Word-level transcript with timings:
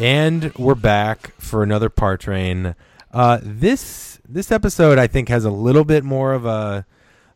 And 0.00 0.54
we're 0.54 0.76
back 0.76 1.34
for 1.38 1.62
another 1.62 1.90
Par 1.90 2.16
Train. 2.16 2.74
Uh, 3.12 3.38
this 3.42 4.18
this 4.26 4.50
episode, 4.50 4.98
I 4.98 5.06
think, 5.06 5.28
has 5.28 5.44
a 5.44 5.50
little 5.50 5.84
bit 5.84 6.04
more 6.04 6.32
of 6.32 6.46
a 6.46 6.86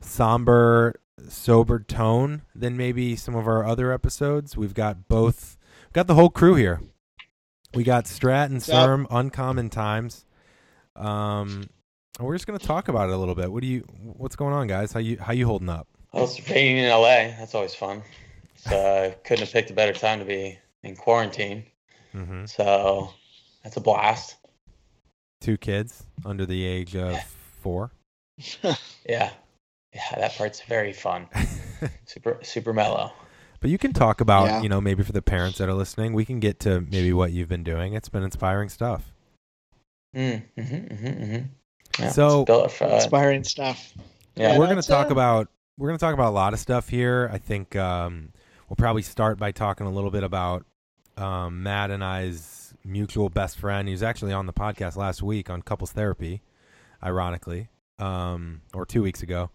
somber, 0.00 0.94
sober 1.28 1.80
tone 1.80 2.40
than 2.54 2.74
maybe 2.74 3.16
some 3.16 3.34
of 3.34 3.46
our 3.46 3.66
other 3.66 3.92
episodes. 3.92 4.56
We've 4.56 4.72
got 4.72 5.08
both, 5.08 5.58
we've 5.84 5.92
got 5.92 6.06
the 6.06 6.14
whole 6.14 6.30
crew 6.30 6.54
here. 6.54 6.80
We 7.74 7.84
got 7.84 8.06
Strat 8.06 8.46
and? 8.46 8.62
Serm, 8.62 9.06
Uncommon 9.10 9.68
Times. 9.68 10.24
Um, 10.96 11.68
we're 12.18 12.34
just 12.34 12.46
gonna 12.46 12.58
talk 12.58 12.88
about 12.88 13.10
it 13.10 13.12
a 13.12 13.18
little 13.18 13.34
bit. 13.34 13.52
What 13.52 13.60
do 13.60 13.66
you, 13.66 13.80
what's 14.00 14.36
going 14.36 14.54
on, 14.54 14.68
guys? 14.68 14.90
How 14.90 15.00
you 15.00 15.18
how 15.18 15.34
you 15.34 15.44
holding 15.44 15.68
up? 15.68 15.86
Well, 16.14 16.24
it's 16.24 16.48
raining 16.48 16.78
in 16.78 16.88
LA. 16.88 17.36
That's 17.38 17.54
always 17.54 17.74
fun. 17.74 18.02
So 18.56 18.74
I 18.74 19.10
couldn't 19.22 19.44
have 19.44 19.52
picked 19.52 19.68
a 19.68 19.74
better 19.74 19.92
time 19.92 20.18
to 20.20 20.24
be 20.24 20.58
in 20.82 20.96
quarantine. 20.96 21.66
Mm-hmm. 22.14 22.46
So 22.46 23.10
that's 23.62 23.76
a 23.76 23.80
blast. 23.80 24.36
Two 25.40 25.56
kids 25.56 26.04
under 26.24 26.46
the 26.46 26.64
age 26.64 26.96
of 26.96 27.18
four. 27.60 27.90
Yeah. 29.08 29.30
Yeah, 29.94 30.00
that 30.16 30.34
part's 30.36 30.60
very 30.62 30.92
fun. 30.92 31.28
Super 32.06 32.38
super 32.42 32.72
mellow. 32.72 33.12
But 33.60 33.70
you 33.70 33.78
can 33.78 33.92
talk 33.92 34.20
about, 34.20 34.46
Yeah. 34.46 34.62
you 34.62 34.68
know, 34.68 34.80
maybe 34.80 35.02
for 35.04 35.12
the 35.12 35.22
parents 35.22 35.58
that 35.58 35.68
are 35.68 35.74
listening, 35.74 36.14
we 36.14 36.24
can 36.24 36.40
get 36.40 36.58
to 36.60 36.80
maybe 36.80 37.12
what 37.12 37.30
you've 37.32 37.48
been 37.48 37.62
doing. 37.62 37.94
It's 37.94 38.08
been 38.08 38.22
inspiring 38.24 38.68
stuff. 38.70 39.12
Mm, 40.16 40.42
mm-hmm, 40.56 40.74
mm-hmm, 40.74 41.06
mm-hmm. 41.06 41.46
Yeah, 42.02 42.08
So- 42.10 42.44
it's 42.48 42.82
uh, 42.82 42.86
Inspiring 42.86 43.44
stuff. 43.44 43.92
yeah, 44.34 44.58
we're 44.58 44.66
going 44.66 44.80
to 44.80 44.88
talk 44.88 45.08
uh, 45.08 45.12
about 45.12 45.48
we're 45.78 45.88
going 45.88 45.98
to 45.98 46.04
talk 46.04 46.14
about 46.14 46.30
a 46.30 46.34
lot 46.34 46.52
of 46.54 46.58
stuff 46.58 46.88
here. 46.88 47.28
I 47.32 47.38
think 47.38 47.76
um, 47.76 48.32
we'll 48.68 48.76
probably 48.76 49.02
start 49.02 49.38
by 49.38 49.52
talking 49.52 49.86
a 49.86 49.90
little 49.90 50.10
bit 50.10 50.24
about 50.24 50.64
um, 51.16 51.62
Matt 51.62 51.90
and 51.90 52.02
I's 52.02 52.74
mutual 52.84 53.28
best 53.28 53.58
friend. 53.58 53.88
He 53.88 53.92
was 53.92 54.02
actually 54.02 54.32
on 54.32 54.46
the 54.46 54.52
podcast 54.52 54.96
last 54.96 55.22
week 55.22 55.48
on 55.50 55.62
couples 55.62 55.92
therapy, 55.92 56.42
ironically, 57.02 57.68
um, 57.98 58.62
or 58.72 58.84
two 58.84 59.02
weeks 59.02 59.22
ago. 59.22 59.50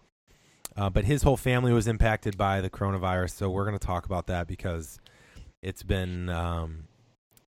Uh, 0.76 0.90
but 0.90 1.06
his 1.06 1.24
whole 1.24 1.38
family 1.38 1.74
was 1.74 1.88
impacted 1.88 2.38
by 2.38 2.62
the 2.62 2.70
coronavirus, 2.70 3.32
so 3.32 3.50
we're 3.50 3.66
going 3.66 3.78
to 3.78 3.86
talk 3.86 4.06
about 4.06 4.28
that 4.28 4.48
because 4.48 5.00
it's 5.62 5.84
been 5.84 6.30
um, 6.30 6.86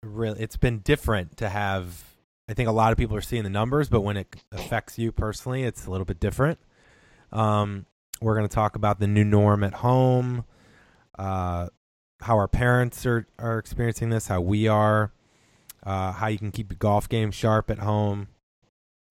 it's 0.03 0.57
been 0.57 0.79
different 0.79 1.37
to 1.39 1.49
have. 1.49 2.05
I 2.49 2.55
think 2.55 2.69
a 2.69 2.73
lot 2.73 2.93
of 2.93 2.99
people 2.99 3.17
are 3.17 3.21
seeing 3.21 3.45
the 3.45 3.51
numbers, 3.51 3.89
but 3.89 4.01
when 4.01 4.17
it 4.17 4.35
affects 4.53 4.99
you 4.99 5.13
personally, 5.13 5.63
it's 5.65 5.87
a 5.87 5.91
little 5.91 6.05
bit 6.05 6.19
different. 6.19 6.59
Um, 7.33 7.87
we're 8.21 8.35
going 8.35 8.49
to 8.49 8.55
talk 8.55 8.75
about 8.75 8.99
the 8.99 9.07
new 9.07 9.25
norm 9.25 9.63
at 9.63 9.73
home, 9.75 10.45
uh, 11.19 11.69
how 12.23 12.37
our 12.37 12.49
parents 12.49 13.07
are, 13.07 13.27
are 13.39 13.59
experiencing 13.59 14.11
this, 14.11 14.29
how 14.29 14.41
we 14.41 14.69
are, 14.69 15.13
uh, 15.85 16.13
how 16.13 16.27
you 16.27 16.39
can 16.39 16.51
keep 16.51 16.71
your 16.71 16.79
golf 16.79 17.09
game 17.09 17.31
sharp 17.31 17.71
at 17.71 17.79
home. 17.79 18.29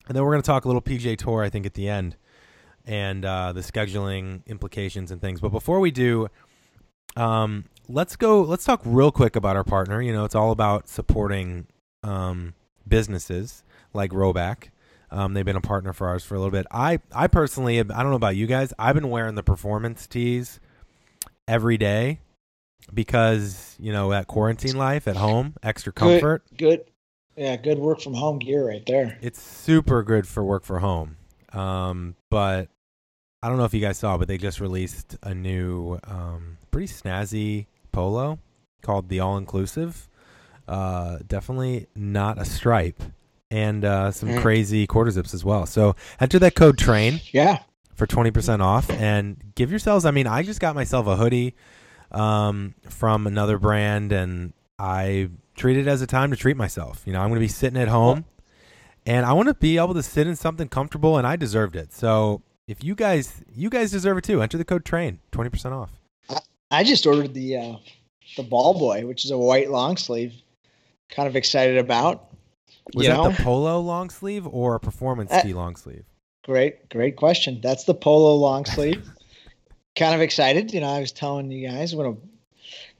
And 0.08 0.16
then 0.16 0.24
we're 0.24 0.32
going 0.32 0.42
to 0.42 0.48
talk 0.48 0.66
a 0.66 0.68
little 0.68 0.82
PGA 0.82 1.18
Tour, 1.18 1.44
I 1.44 1.50
think, 1.50 1.66
at 1.66 1.74
the 1.74 1.88
end, 1.88 2.16
and 2.86 3.24
uh, 3.26 3.54
the 3.54 3.62
scheduling 3.62 4.46
implications 4.48 5.12
and 5.12 5.22
things. 5.22 5.42
But 5.42 5.50
before 5.50 5.80
we 5.80 5.92
do, 5.92 6.30
um, 7.16 7.66
let's 7.88 8.16
go. 8.16 8.42
Let's 8.42 8.64
talk 8.64 8.82
real 8.86 9.12
quick 9.12 9.36
about 9.36 9.56
our 9.56 9.64
partner. 9.64 10.02
You 10.02 10.14
know, 10.14 10.26
it's 10.26 10.36
all 10.36 10.52
about 10.52 10.88
supporting 10.88 11.68
um, 12.04 12.54
businesses 12.88 13.64
like 13.94 14.12
Rhoback. 14.12 14.70
Um, 15.12 15.34
they've 15.34 15.46
been 15.46 15.56
a 15.56 15.62
partner 15.62 15.94
for 15.94 16.08
ours 16.08 16.24
for 16.24 16.36
a 16.36 16.38
little 16.38 16.52
bit. 16.52 16.68
I, 16.72 17.00
I 17.14 17.28
personally, 17.28 17.80
I 17.80 17.84
don't 17.84 18.10
know 18.10 18.16
about 18.16 18.36
you 18.36 18.46
guys. 18.46 18.74
I've 18.78 18.94
been 18.94 19.10
wearing 19.10 19.36
the 19.36 19.44
performance 19.44 20.06
tees 20.06 20.60
every 21.48 21.78
day 21.78 22.20
because 22.94 23.76
you 23.80 23.92
know 23.92 24.12
at 24.14 24.28
quarantine 24.28 24.78
life 24.78 25.08
at 25.08 25.16
home, 25.16 25.56
extra 25.64 25.92
Good. 25.94 26.22
comfort. 26.22 26.44
Good. 26.58 26.86
Yeah, 27.36 27.56
good 27.56 27.80
work 27.80 28.02
from 28.02 28.14
home 28.16 28.40
gear 28.40 28.68
right 28.68 28.86
there. 28.86 29.18
It's 29.22 29.42
super 29.42 30.04
good 30.04 30.28
for 30.28 30.44
work 30.44 30.66
for 30.66 30.80
home. 30.80 31.16
Um, 31.54 32.16
but 32.30 32.68
I 33.42 33.48
don't 33.48 33.58
know 33.58 33.64
if 33.64 33.74
you 33.74 33.80
guys 33.80 33.98
saw, 33.98 34.18
but 34.18 34.28
they 34.28 34.38
just 34.38 34.60
released 34.60 35.18
a 35.24 35.34
new, 35.34 36.00
um, 36.04 36.58
pretty 36.70 36.88
snazzy 36.88 37.68
polo 37.94 38.40
called 38.82 39.08
the 39.08 39.22
All 39.22 39.38
Inclusive. 39.38 40.10
Uh, 40.68 41.20
definitely 41.26 41.88
not 41.96 42.38
a 42.38 42.44
stripe, 42.46 43.02
and 43.50 43.86
uh, 43.86 44.12
some 44.12 44.30
Mm. 44.30 44.42
crazy 44.42 44.86
quarter 44.86 45.10
zips 45.10 45.34
as 45.34 45.46
well. 45.46 45.66
So 45.66 45.96
enter 46.20 46.40
that 46.40 46.56
code 46.56 46.78
train 46.78 47.22
Yeah. 47.32 47.60
for 47.96 48.06
20% 48.06 48.62
off 48.62 48.90
and 48.92 49.38
give 49.56 49.70
yourselves 49.72 50.06
i 50.06 50.12
mean 50.12 50.26
i 50.28 50.42
just 50.44 50.60
got 50.62 50.74
myself 50.76 51.06
a 51.08 51.16
hoodie 51.18 51.54
um, 52.12 52.76
from 52.90 53.28
another 53.28 53.58
brand 53.58 54.12
and 54.12 54.54
i 54.78 55.30
treat 55.56 55.78
it 55.78 55.88
as 55.88 56.02
a 56.02 56.08
time 56.08 56.32
to 56.32 56.38
treat 56.38 56.58
myself 56.58 57.04
you 57.06 57.14
know 57.14 57.20
i'm 57.20 57.30
going 57.30 57.40
to 57.40 57.44
be 57.44 57.48
sitting 57.48 57.80
at 57.80 57.88
home 57.88 58.26
and 59.06 59.26
i 59.26 59.34
want 59.34 59.48
to 59.48 59.54
be 59.56 59.78
able 59.78 59.94
to 59.94 60.04
sit 60.04 60.28
in 60.28 60.36
something 60.36 60.68
comfortable 60.68 61.18
and 61.18 61.28
i 61.28 61.36
deserved 61.36 61.76
it 61.76 61.92
so 61.94 62.42
if 62.68 62.84
you 62.84 62.96
guys 62.96 63.44
you 63.54 63.70
guys 63.70 63.92
deserve 63.92 64.18
it 64.18 64.24
too 64.24 64.42
enter 64.42 64.58
the 64.58 64.66
code 64.66 64.86
train 64.86 65.20
20% 65.32 65.72
off 65.72 65.92
I 66.72 66.84
just 66.84 67.08
ordered 67.08 67.34
the 67.34 67.58
uh, 67.58 67.76
the 68.38 68.44
ball 68.44 68.78
boy, 68.78 69.06
which 69.06 69.26
is 69.26 69.32
a 69.32 69.38
white 69.38 69.72
long 69.72 69.98
sleeve. 69.98 70.34
Kind 71.10 71.28
of 71.28 71.36
excited 71.36 71.78
about. 71.78 72.30
was 72.94 73.08
you 73.08 73.12
that 73.12 73.18
know? 73.18 73.30
the 73.32 73.44
polo 73.44 73.80
long 73.80 74.10
sleeve 74.10 74.46
or 74.46 74.76
a 74.76 74.80
performance 74.80 75.32
Uh, 75.32 75.42
tee 75.42 75.54
long 75.54 75.76
sleeve 75.76 76.06
Great, 76.44 76.90
great 76.90 77.16
question. 77.16 77.60
That's 77.62 77.84
the 77.86 77.94
polo 77.94 78.36
long 78.36 78.66
sleeve. 78.66 79.08
kind 80.00 80.16
of 80.16 80.22
excited. 80.22 80.74
You 80.74 80.80
know, 80.80 80.90
I 80.90 81.00
was 81.00 81.12
telling 81.12 81.52
you 81.52 81.68
guys 81.68 81.94
when 81.94 82.08
I 82.08 82.16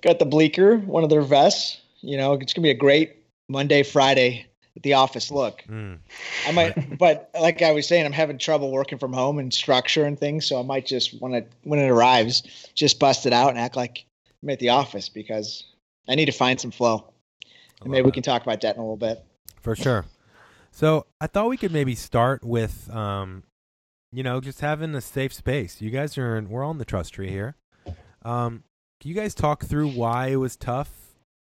got 0.02 0.20
the 0.20 0.26
bleaker, 0.26 0.78
one 0.78 1.04
of 1.04 1.10
their 1.10 1.22
vests. 1.22 1.82
You 2.02 2.18
know, 2.18 2.34
it's 2.34 2.54
gonna 2.54 2.64
be 2.64 2.72
a 2.72 2.76
great 2.76 3.16
Monday, 3.48 3.84
Friday 3.84 4.46
at 4.76 4.84
the 4.84 4.94
office 4.94 5.32
look. 5.32 5.64
Mm. 5.68 6.00
I 6.48 6.52
might, 6.52 6.98
but 6.98 7.30
like 7.40 7.62
I 7.62 7.72
was 7.72 7.88
saying, 7.88 8.06
I'm 8.06 8.12
having 8.12 8.38
trouble 8.38 8.72
working 8.72 8.98
from 8.98 9.14
home 9.14 9.40
and 9.40 9.54
structure 9.54 10.06
and 10.06 10.20
things. 10.20 10.46
So 10.46 10.60
I 10.60 10.64
might 10.64 10.86
just 10.86 11.20
when 11.22 11.34
it 11.34 11.52
when 11.64 11.80
it 11.80 11.90
arrives, 11.90 12.44
just 12.76 13.00
bust 13.00 13.26
it 13.26 13.34
out 13.34 13.50
and 13.50 13.58
act 13.58 13.76
like 13.76 14.06
I'm 14.44 14.50
at 14.50 14.60
the 14.60 14.70
office 14.70 15.10
because 15.10 15.66
I 16.08 16.16
need 16.16 16.26
to 16.26 16.32
find 16.32 16.60
some 16.60 16.72
flow. 16.72 17.12
And 17.82 17.92
maybe 17.92 18.04
love 18.04 18.08
we 18.08 18.12
can 18.12 18.24
talk 18.24 18.44
about 18.44 18.62
that 18.62 18.76
in 18.76 18.82
a 18.82 18.84
little 18.84 18.98
bit. 18.98 19.24
For 19.62 19.76
sure. 19.76 20.06
So 20.72 21.06
I 21.20 21.28
thought 21.28 21.50
we 21.50 21.58
could 21.58 21.72
maybe 21.72 21.96
start 21.96 22.44
with, 22.44 22.90
um, 22.94 23.44
you 24.12 24.24
know, 24.24 24.42
just 24.42 24.62
having 24.62 24.96
a 24.96 25.02
safe 25.02 25.34
space. 25.34 25.82
You 25.82 25.90
guys 25.90 26.18
are, 26.18 26.38
in, 26.38 26.50
we're 26.50 26.64
on 26.64 26.78
the 26.78 26.86
trust 26.86 27.14
tree 27.14 27.30
here. 27.30 27.56
Um, 28.24 28.64
can 29.00 29.10
you 29.10 29.16
guys 29.16 29.34
talk 29.34 29.64
through 29.64 29.90
why 29.90 30.28
it 30.28 30.36
was 30.36 30.56
tough 30.58 30.90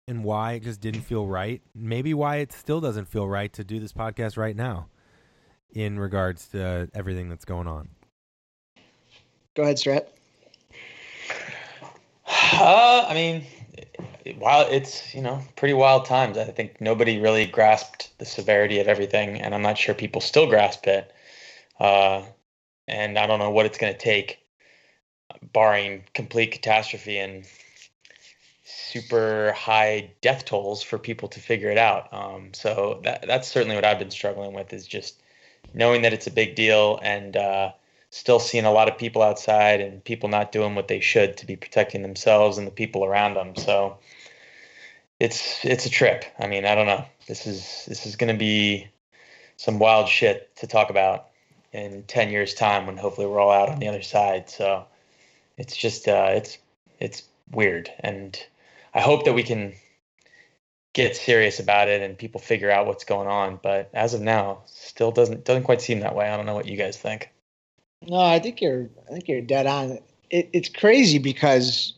and 0.07 0.23
why 0.23 0.53
it 0.53 0.63
just 0.63 0.81
didn't 0.81 1.03
feel 1.03 1.27
right? 1.27 1.63
Maybe 1.75 2.15
why 2.15 2.37
it 2.37 2.53
still 2.53 2.81
doesn't 2.81 3.07
feel 3.07 3.27
right 3.27 3.53
to 3.55 3.65
do 3.65 3.81
this 3.81 3.93
podcast 3.93 4.37
right 4.37 4.55
now 4.55 4.89
in 5.73 5.99
regards 5.99 6.49
to 6.49 6.89
everything 6.95 7.29
that's 7.29 7.45
going 7.45 7.67
on. 7.67 7.89
Go 9.55 9.63
ahead, 9.63 9.77
Strat. 9.77 10.07
Uh, 12.61 13.07
I 13.09 13.15
mean, 13.15 13.45
while 14.39 14.67
it's 14.69 15.15
you 15.15 15.23
know 15.23 15.41
pretty 15.57 15.75
wild 15.75 16.05
times, 16.05 16.37
I 16.37 16.45
think 16.45 16.81
nobody 16.81 17.19
really 17.19 17.47
grasped 17.47 18.19
the 18.19 18.25
severity 18.25 18.81
of 18.81 18.89
everything, 18.89 19.41
and 19.41 19.55
I'm 19.55 19.63
not 19.63 19.79
sure 19.79 19.95
people 19.95 20.21
still 20.21 20.47
grasp 20.47 20.87
it. 20.87 21.13
Uh, 21.79 22.23
and 22.89 23.19
I 23.19 23.27
don't 23.27 23.39
know 23.39 23.51
what 23.51 23.67
it's 23.67 23.79
going 23.79 23.93
to 23.93 23.99
take, 23.99 24.39
barring 25.53 26.05
complete 26.15 26.53
catastrophe 26.53 27.19
and 27.19 27.45
super 28.65 29.53
high 29.53 30.11
death 30.21 30.45
tolls, 30.45 30.83
for 30.83 30.99
people 30.99 31.29
to 31.29 31.41
figure 31.41 31.71
it 31.71 31.79
out. 31.79 32.13
Um, 32.13 32.53
so 32.53 33.01
that 33.05 33.27
that's 33.27 33.49
certainly 33.49 33.75
what 33.77 33.85
I've 33.85 33.99
been 33.99 34.11
struggling 34.11 34.53
with 34.53 34.73
is 34.73 34.87
just 34.87 35.23
knowing 35.75 36.03
that 36.03 36.13
it's 36.13 36.27
a 36.27 36.33
big 36.33 36.55
deal 36.55 36.99
and. 37.03 37.37
Uh, 37.37 37.73
still 38.11 38.41
seeing 38.41 38.65
a 38.65 38.73
lot 38.73 38.89
of 38.89 38.97
people 38.97 39.23
outside 39.23 39.81
and 39.81 40.03
people 40.03 40.29
not 40.29 40.53
doing 40.53 40.75
what 40.75 40.89
they 40.89 41.01
should 41.01 41.37
to 41.37 41.47
be 41.47 41.57
protecting 41.57 42.03
themselves 42.03 42.57
and 42.57 42.67
the 42.67 42.71
people 42.71 43.05
around 43.05 43.35
them. 43.35 43.55
So 43.55 43.99
it's 45.21 45.65
it's 45.65 45.87
a 45.87 45.91
trip. 45.91 46.25
I 46.39 46.47
mean, 46.47 46.65
I 46.65 46.75
don't 46.75 46.87
know. 46.87 47.05
This 47.27 47.47
is 47.47 47.85
this 47.87 48.07
is 48.07 48.17
going 48.17 48.33
to 48.33 48.39
be 48.39 48.89
some 49.57 49.79
wild 49.79 50.09
shit 50.09 50.55
to 50.57 50.67
talk 50.67 50.91
about 50.91 51.28
in 51.73 52.03
10 52.05 52.31
years 52.31 52.55
time 52.55 52.87
when 52.87 52.97
hopefully 52.97 53.27
we're 53.27 53.41
all 53.41 53.51
out 53.51 53.69
on 53.69 53.79
the 53.79 53.89
other 53.89 54.03
side. 54.03 54.49
So 54.49 54.87
it's 55.57 55.77
just 55.77 56.09
uh 56.09 56.31
it's 56.35 56.59
it's 57.01 57.23
weird 57.51 57.91
and 58.01 58.39
I 58.95 59.01
hope 59.01 59.25
that 59.25 59.35
we 59.35 59.43
can 59.43 59.75
get 60.95 61.17
serious 61.17 61.61
about 61.61 61.89
it 61.89 62.03
and 62.03 62.19
people 62.19 62.41
figure 62.41 62.71
out 62.71 62.87
what's 62.87 63.05
going 63.05 63.29
on, 63.29 63.61
but 63.63 63.91
as 63.95 64.15
of 64.15 64.21
now, 64.21 64.63
still 64.67 65.13
doesn't 65.13 65.45
doesn't 65.45 65.63
quite 65.65 65.81
seem 65.81 66.01
that 66.01 66.15
way. 66.15 66.29
I 66.29 66.37
don't 66.37 66.47
know 66.47 66.55
what 66.55 66.67
you 66.67 66.77
guys 66.77 66.97
think. 66.97 67.31
No, 68.07 68.19
I 68.21 68.39
think 68.39 68.61
you're. 68.61 68.89
I 69.09 69.13
think 69.13 69.29
you're 69.29 69.41
dead 69.41 69.67
on. 69.67 69.99
It, 70.31 70.51
it's 70.53 70.69
crazy 70.69 71.19
because 71.19 71.95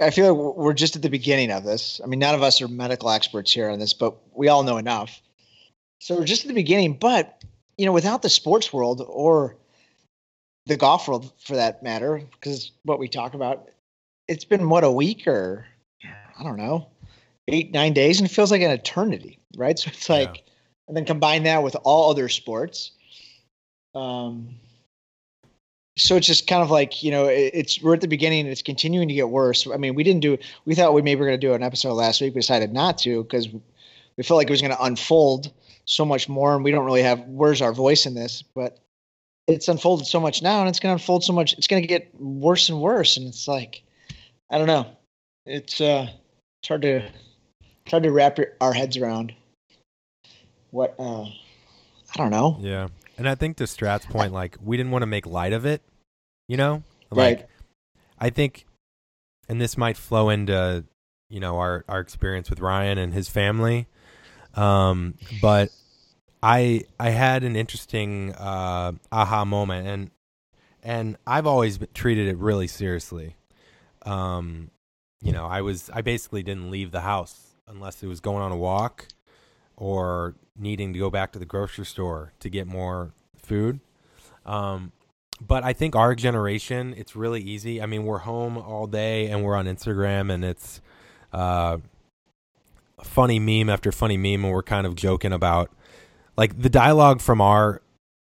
I 0.00 0.10
feel 0.10 0.28
like 0.28 0.38
we're- 0.38 0.54
we're 0.56 0.72
just 0.72 0.96
at 0.96 1.02
the 1.02 1.10
beginning 1.10 1.50
of 1.50 1.64
this. 1.64 2.00
I 2.02 2.06
mean, 2.06 2.18
none 2.18 2.34
of 2.34 2.42
us 2.42 2.60
are 2.60 2.68
medical 2.68 3.10
experts 3.10 3.52
here 3.52 3.70
on 3.70 3.78
this, 3.78 3.92
but 3.94 4.16
we 4.34 4.48
all 4.48 4.62
know 4.62 4.76
enough. 4.76 5.20
So 6.00 6.16
we're 6.16 6.24
just 6.24 6.42
at 6.42 6.48
the 6.48 6.54
beginning. 6.54 6.94
But 6.94 7.42
you 7.78 7.86
know, 7.86 7.92
without 7.92 8.22
the 8.22 8.28
sports 8.30 8.72
world 8.72 9.04
or 9.08 9.56
the 10.66 10.76
golf 10.76 11.06
world, 11.08 11.32
for 11.38 11.54
that 11.56 11.82
matter, 11.82 12.20
because 12.32 12.72
what 12.84 12.98
we 12.98 13.08
talk 13.08 13.34
about, 13.34 13.68
it's 14.28 14.44
been 14.44 14.68
what 14.68 14.84
a 14.84 14.90
week 14.90 15.26
or 15.26 15.66
I 16.38 16.42
don't 16.42 16.56
know. 16.56 16.88
eight 17.48 17.72
nine 17.72 17.92
days, 17.92 18.18
and 18.20 18.28
it 18.28 18.32
feels 18.32 18.50
like 18.50 18.62
an 18.62 18.70
eternity, 18.70 19.38
right? 19.56 19.78
So 19.78 19.88
it's 19.88 20.08
like, 20.08 20.36
Yeah. 20.36 20.42
and 20.88 20.96
then 20.96 21.04
combine 21.04 21.44
that 21.44 21.62
with 21.62 21.76
all 21.84 22.10
other 22.10 22.28
sports. 22.28 22.92
Um, 23.94 24.56
so 25.98 26.16
it's 26.16 26.26
just 26.26 26.46
kind 26.46 26.62
of 26.62 26.70
like 26.70 27.02
you 27.02 27.10
know 27.10 27.26
it, 27.26 27.50
it's 27.54 27.82
we're 27.82 27.94
at 27.94 28.00
the 28.02 28.08
beginning 28.08 28.40
and 28.40 28.48
it's 28.50 28.62
continuing 28.62 29.08
to 29.08 29.14
get 29.14 29.30
worse. 29.30 29.66
I 29.66 29.76
mean, 29.76 29.94
we 29.94 30.02
didn't 30.04 30.20
do 30.20 30.36
we 30.66 30.74
thought 30.74 30.92
we 30.94 31.02
maybe 31.02 31.20
were 31.20 31.26
going 31.26 31.40
to 31.40 31.46
do 31.46 31.54
an 31.54 31.62
episode 31.62 31.94
last 31.94 32.20
week. 32.20 32.34
We 32.34 32.40
decided 32.40 32.72
not 32.72 32.98
to 32.98 33.22
because 33.22 33.48
we 34.16 34.22
felt 34.22 34.36
like 34.38 34.48
it 34.48 34.52
was 34.52 34.60
going 34.60 34.74
to 34.76 34.82
unfold 34.82 35.52
so 35.86 36.04
much 36.04 36.28
more, 36.28 36.54
and 36.54 36.64
we 36.64 36.70
don't 36.70 36.84
really 36.84 37.02
have 37.02 37.20
where's 37.26 37.62
our 37.62 37.72
voice 37.72 38.06
in 38.06 38.14
this, 38.14 38.42
but 38.42 38.78
it's 39.46 39.68
unfolded 39.68 40.06
so 40.06 40.20
much 40.20 40.42
now, 40.42 40.60
and 40.60 40.68
it's 40.68 40.80
going 40.80 40.96
to 40.96 41.00
unfold 41.00 41.24
so 41.24 41.32
much. 41.32 41.54
It's 41.54 41.66
going 41.66 41.82
to 41.82 41.88
get 41.88 42.12
worse 42.20 42.68
and 42.68 42.80
worse, 42.80 43.16
and 43.16 43.26
it's 43.26 43.48
like 43.48 43.82
I 44.50 44.58
don't 44.58 44.66
know. 44.66 44.86
It's 45.46 45.80
uh, 45.80 46.08
it's 46.60 46.68
hard 46.68 46.82
to 46.82 46.96
it's 46.96 47.90
hard 47.90 48.02
to 48.02 48.10
wrap 48.10 48.38
our 48.60 48.72
heads 48.72 48.96
around 48.96 49.32
what 50.70 50.94
uh, 50.98 51.22
I 51.22 52.16
don't 52.16 52.30
know. 52.30 52.58
Yeah. 52.60 52.88
And 53.18 53.28
I 53.28 53.34
think 53.34 53.56
to 53.58 53.66
Strat's 53.66 54.06
point, 54.06 54.32
like 54.32 54.56
we 54.62 54.76
didn't 54.76 54.92
want 54.92 55.02
to 55.02 55.06
make 55.06 55.26
light 55.26 55.52
of 55.52 55.64
it, 55.64 55.82
you 56.48 56.56
know? 56.56 56.82
Like 57.10 57.38
Right. 57.38 57.46
I 58.18 58.30
think 58.30 58.66
and 59.48 59.60
this 59.60 59.76
might 59.76 59.96
flow 59.96 60.28
into, 60.28 60.84
you 61.30 61.40
know, 61.40 61.58
our, 61.58 61.84
our 61.88 62.00
experience 62.00 62.50
with 62.50 62.60
Ryan 62.60 62.98
and 62.98 63.14
his 63.14 63.28
family. 63.28 63.86
Um, 64.56 65.14
but 65.40 65.70
I 66.42 66.84
I 66.98 67.10
had 67.10 67.44
an 67.44 67.56
interesting 67.56 68.32
uh 68.34 68.92
aha 69.12 69.44
moment 69.44 69.86
and 69.86 70.10
and 70.82 71.16
I've 71.26 71.46
always 71.46 71.78
treated 71.94 72.28
it 72.28 72.38
really 72.38 72.68
seriously. 72.68 73.36
Um, 74.02 74.70
you 75.20 75.32
know, 75.32 75.46
I 75.46 75.60
was 75.60 75.90
I 75.92 76.00
basically 76.02 76.42
didn't 76.42 76.70
leave 76.70 76.92
the 76.92 77.00
house 77.00 77.56
unless 77.66 78.02
it 78.02 78.06
was 78.06 78.20
going 78.20 78.42
on 78.42 78.52
a 78.52 78.56
walk 78.56 79.08
or 79.76 80.36
needing 80.56 80.92
to 80.92 80.98
go 80.98 81.10
back 81.10 81.32
to 81.32 81.38
the 81.38 81.44
grocery 81.44 81.84
store 81.84 82.32
to 82.40 82.48
get 82.48 82.66
more 82.66 83.12
food. 83.36 83.80
Um, 84.44 84.92
but 85.40 85.64
I 85.64 85.72
think 85.72 85.94
our 85.94 86.14
generation, 86.14 86.94
it's 86.96 87.14
really 87.14 87.42
easy. 87.42 87.82
I 87.82 87.86
mean, 87.86 88.04
we're 88.04 88.18
home 88.18 88.56
all 88.56 88.86
day 88.86 89.26
and 89.26 89.44
we're 89.44 89.56
on 89.56 89.66
Instagram, 89.66 90.32
and 90.32 90.44
it's 90.44 90.80
uh, 91.32 91.78
funny 93.02 93.38
meme 93.38 93.70
after 93.70 93.92
funny 93.92 94.16
meme, 94.16 94.44
and 94.44 94.52
we're 94.52 94.62
kind 94.62 94.86
of 94.86 94.94
joking 94.94 95.32
about 95.32 95.70
like 96.36 96.60
the 96.60 96.70
dialogue 96.70 97.20
from 97.20 97.40
our 97.40 97.82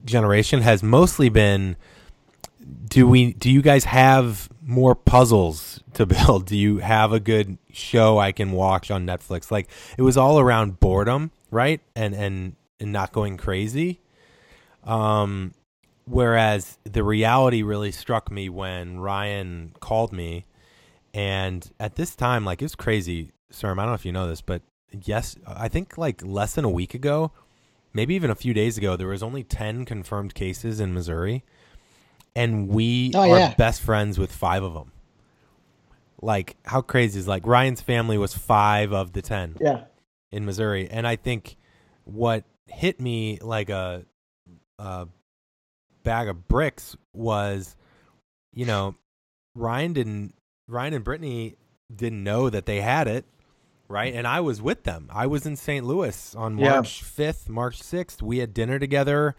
generation 0.04 0.62
has 0.62 0.82
mostly 0.82 1.28
been 1.28 1.76
do 2.88 3.06
we 3.06 3.32
do 3.32 3.50
you 3.50 3.62
guys 3.62 3.84
have 3.84 4.48
more 4.62 4.94
puzzles 4.94 5.80
to 5.94 6.06
build? 6.06 6.46
Do 6.46 6.56
you 6.56 6.78
have 6.78 7.12
a 7.12 7.20
good 7.20 7.58
show 7.72 8.18
i 8.18 8.32
can 8.32 8.52
watch 8.52 8.90
on 8.90 9.06
netflix? 9.06 9.50
Like 9.50 9.68
it 9.96 10.02
was 10.02 10.16
all 10.16 10.38
around 10.38 10.80
boredom 10.80 11.30
right? 11.50 11.80
And 11.96 12.14
and 12.14 12.56
and 12.80 12.92
not 12.92 13.12
going 13.12 13.36
crazy. 13.36 14.00
Um 14.84 15.54
whereas 16.04 16.78
the 16.84 17.04
reality 17.04 17.62
really 17.62 17.92
struck 17.92 18.30
me 18.30 18.48
when 18.48 18.98
ryan 18.98 19.74
called 19.78 20.10
me 20.10 20.46
and 21.12 21.70
at 21.78 21.96
this 21.96 22.16
time 22.16 22.46
like 22.46 22.62
it 22.62 22.64
was 22.64 22.74
crazy 22.74 23.30
sir 23.50 23.70
i 23.72 23.74
don't 23.74 23.86
know 23.86 23.94
if 23.94 24.04
you 24.04 24.12
know 24.12 24.26
this 24.28 24.40
but 24.40 24.62
yes 25.04 25.36
i 25.46 25.68
think 25.68 25.96
like 25.98 26.22
less 26.24 26.54
than 26.54 26.64
a 26.64 26.70
week 26.70 26.94
ago 26.94 27.30
maybe 27.92 28.14
even 28.14 28.30
a 28.30 28.34
few 28.34 28.52
days 28.54 28.76
ago 28.78 28.96
there 28.96 29.08
was 29.08 29.22
only 29.22 29.42
10 29.42 29.84
confirmed 29.84 30.34
cases 30.34 30.80
in 30.80 30.92
missouri 30.94 31.44
and 32.36 32.68
we 32.68 33.12
Oh, 33.14 33.20
are 33.30 33.38
yeah. 33.38 33.54
best 33.54 33.80
friends 33.82 34.18
with 34.18 34.30
five 34.32 34.62
of 34.62 34.74
them 34.74 34.92
like 36.20 36.56
how 36.64 36.80
crazy 36.80 37.18
is 37.18 37.28
like 37.28 37.46
ryan's 37.46 37.80
family 37.80 38.18
was 38.18 38.34
five 38.36 38.92
of 38.92 39.12
the 39.12 39.22
10 39.22 39.56
Yeah. 39.60 39.84
in 40.32 40.44
Missouri, 40.44 40.88
and 40.90 41.06
I 41.06 41.16
think 41.16 41.56
what 42.04 42.44
hit 42.66 43.00
me 43.00 43.38
like 43.40 43.70
a, 43.70 44.04
a 44.78 45.06
bag 46.02 46.28
of 46.28 46.48
bricks 46.48 46.96
was, 47.14 47.76
you 48.52 48.66
know, 48.66 48.94
Ryan 49.54 49.92
didn't 49.92 50.34
Ryan 50.66 50.94
and 50.94 51.04
Brittany 51.04 51.54
didn't 51.94 52.22
know 52.24 52.50
that 52.50 52.66
they 52.66 52.80
had 52.80 53.06
it, 53.08 53.24
right? 53.88 54.12
And 54.14 54.26
I 54.26 54.40
was 54.40 54.60
with 54.62 54.84
them. 54.84 55.08
I 55.12 55.26
was 55.26 55.46
in 55.46 55.56
St. 55.56 55.84
Louis 55.84 56.34
on 56.34 56.58
Yeah. 56.58 56.70
March 56.74 57.02
fifth, 57.02 57.48
March 57.48 57.82
sixth. 57.82 58.22
We 58.22 58.38
had 58.38 58.52
dinner 58.54 58.78
together. 58.78 59.34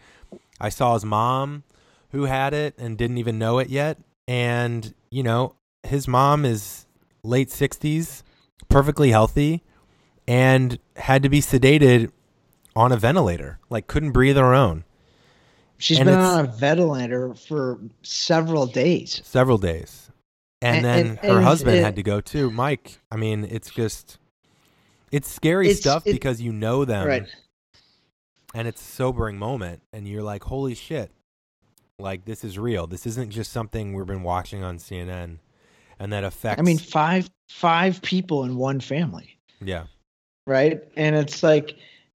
I 0.59 0.69
saw 0.69 0.93
his 0.95 1.05
mom, 1.05 1.63
who 2.11 2.23
had 2.25 2.53
it 2.53 2.75
and 2.77 2.97
didn't 2.97 3.17
even 3.17 3.37
know 3.39 3.59
it 3.59 3.69
yet, 3.69 3.97
and 4.27 4.93
you 5.09 5.23
know, 5.23 5.55
his 5.83 6.07
mom 6.07 6.45
is 6.45 6.85
late 7.23 7.51
sixties, 7.51 8.23
perfectly 8.67 9.11
healthy 9.11 9.63
and 10.27 10.77
had 10.95 11.23
to 11.23 11.29
be 11.29 11.41
sedated 11.41 12.11
on 12.75 12.91
a 12.91 12.97
ventilator, 12.97 13.59
like 13.69 13.87
couldn't 13.87 14.11
breathe 14.11 14.37
on 14.37 14.43
her 14.43 14.53
own 14.53 14.83
She's 15.81 15.97
And 15.97 16.07
been 16.07 16.19
on 16.19 16.45
a 16.45 16.47
ventilator 16.47 17.33
for 17.33 17.79
several 18.03 18.65
days. 18.67 19.21
several 19.23 19.57
days. 19.57 20.11
And, 20.61 20.77
And- 20.77 20.85
then 20.85 21.07
and- 21.07 21.19
her 21.19 21.37
and 21.37 21.43
husband 21.45 21.77
it- 21.77 21.83
had 21.83 21.95
to 21.95 22.03
go 22.03 22.19
too. 22.19 22.51
Mike, 22.51 22.99
I 23.09 23.15
mean, 23.15 23.47
it's 23.49 23.69
just 23.71 24.17
it's 25.11 25.29
scary 25.31 25.67
It's- 25.67 25.79
stuff 25.81 26.05
it- 26.05 26.13
because 26.13 26.41
you 26.41 26.51
know 26.51 26.85
them 26.85 27.07
Right. 27.07 27.25
and 28.53 28.67
it's 28.67 28.81
a 28.81 28.91
sobering 28.91 29.37
moment 29.37 29.81
and 29.93 30.07
you're 30.07 30.23
like, 30.23 30.43
"Holy 30.43 30.75
shit. 30.75 31.11
Like 31.99 32.25
this 32.25 32.43
is 32.43 32.57
real. 32.57 32.87
This 32.87 33.05
isn't 33.05 33.31
just 33.31 33.51
something 33.51 33.93
we've 33.93 34.05
been 34.05 34.23
watching 34.23 34.63
on 34.63 34.77
CNN." 34.77 35.39
And 35.99 36.13
that 36.13 36.23
affects 36.23 36.59
I 36.59 36.63
mean, 36.63 36.77
five 36.77 37.29
five 37.49 38.01
people 38.01 38.43
in 38.45 38.55
one 38.55 38.79
family, 38.79 39.37
yeah. 39.59 39.87
right? 40.47 40.81
And 40.95 41.15
it's 41.15 41.43
like, 41.43 41.75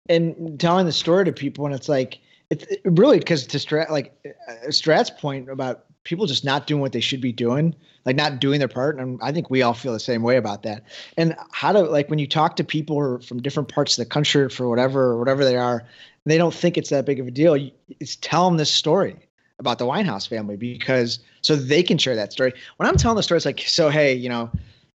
and 0.09 0.59
telling 0.59 0.85
the 0.85 0.91
story 0.91 1.25
to 1.25 1.31
people, 1.31 1.65
and 1.65 1.73
it's 1.73 1.89
like, 1.89 2.19
it's 2.51 2.65
really 2.85 3.17
because 3.17 3.47
to 3.47 3.57
Strat, 3.57 3.89
like 3.89 4.13
uh, 4.47 4.67
Strat's 4.67 5.09
point 5.09 5.49
about 5.49 5.85
people 6.03 6.25
just 6.25 6.45
not 6.45 6.67
doing 6.67 6.81
what 6.81 6.91
they 6.91 6.99
should 6.99 7.21
be 7.21 7.31
doing, 7.31 7.75
like 8.05 8.15
not 8.15 8.39
doing 8.39 8.59
their 8.59 8.67
part, 8.67 8.97
and 8.97 9.19
I 9.21 9.31
think 9.31 9.49
we 9.49 9.61
all 9.61 9.73
feel 9.73 9.93
the 9.93 9.99
same 9.99 10.23
way 10.23 10.37
about 10.37 10.63
that. 10.63 10.83
And 11.17 11.35
how 11.51 11.71
to 11.71 11.81
like 11.81 12.09
when 12.09 12.19
you 12.19 12.27
talk 12.27 12.55
to 12.57 12.63
people 12.63 13.19
from 13.19 13.41
different 13.41 13.69
parts 13.69 13.97
of 13.97 14.05
the 14.05 14.09
country 14.09 14.49
for 14.49 14.67
whatever 14.67 15.17
whatever 15.17 15.45
they 15.45 15.57
are, 15.57 15.85
they 16.25 16.37
don't 16.37 16.53
think 16.53 16.77
it's 16.77 16.89
that 16.89 17.05
big 17.05 17.19
of 17.19 17.27
a 17.27 17.31
deal. 17.31 17.57
It's 17.99 18.15
tell 18.17 18.49
them 18.49 18.57
this 18.57 18.71
story 18.71 19.17
about 19.59 19.77
the 19.77 19.85
Winehouse 19.85 20.27
family 20.27 20.57
because 20.57 21.19
so 21.41 21.55
they 21.55 21.83
can 21.83 21.97
share 21.97 22.15
that 22.15 22.33
story. 22.33 22.53
When 22.77 22.89
I'm 22.89 22.97
telling 22.97 23.15
the 23.15 23.23
story, 23.23 23.37
it's 23.37 23.45
like, 23.45 23.61
so 23.61 23.89
hey, 23.89 24.13
you 24.13 24.29
know, 24.29 24.49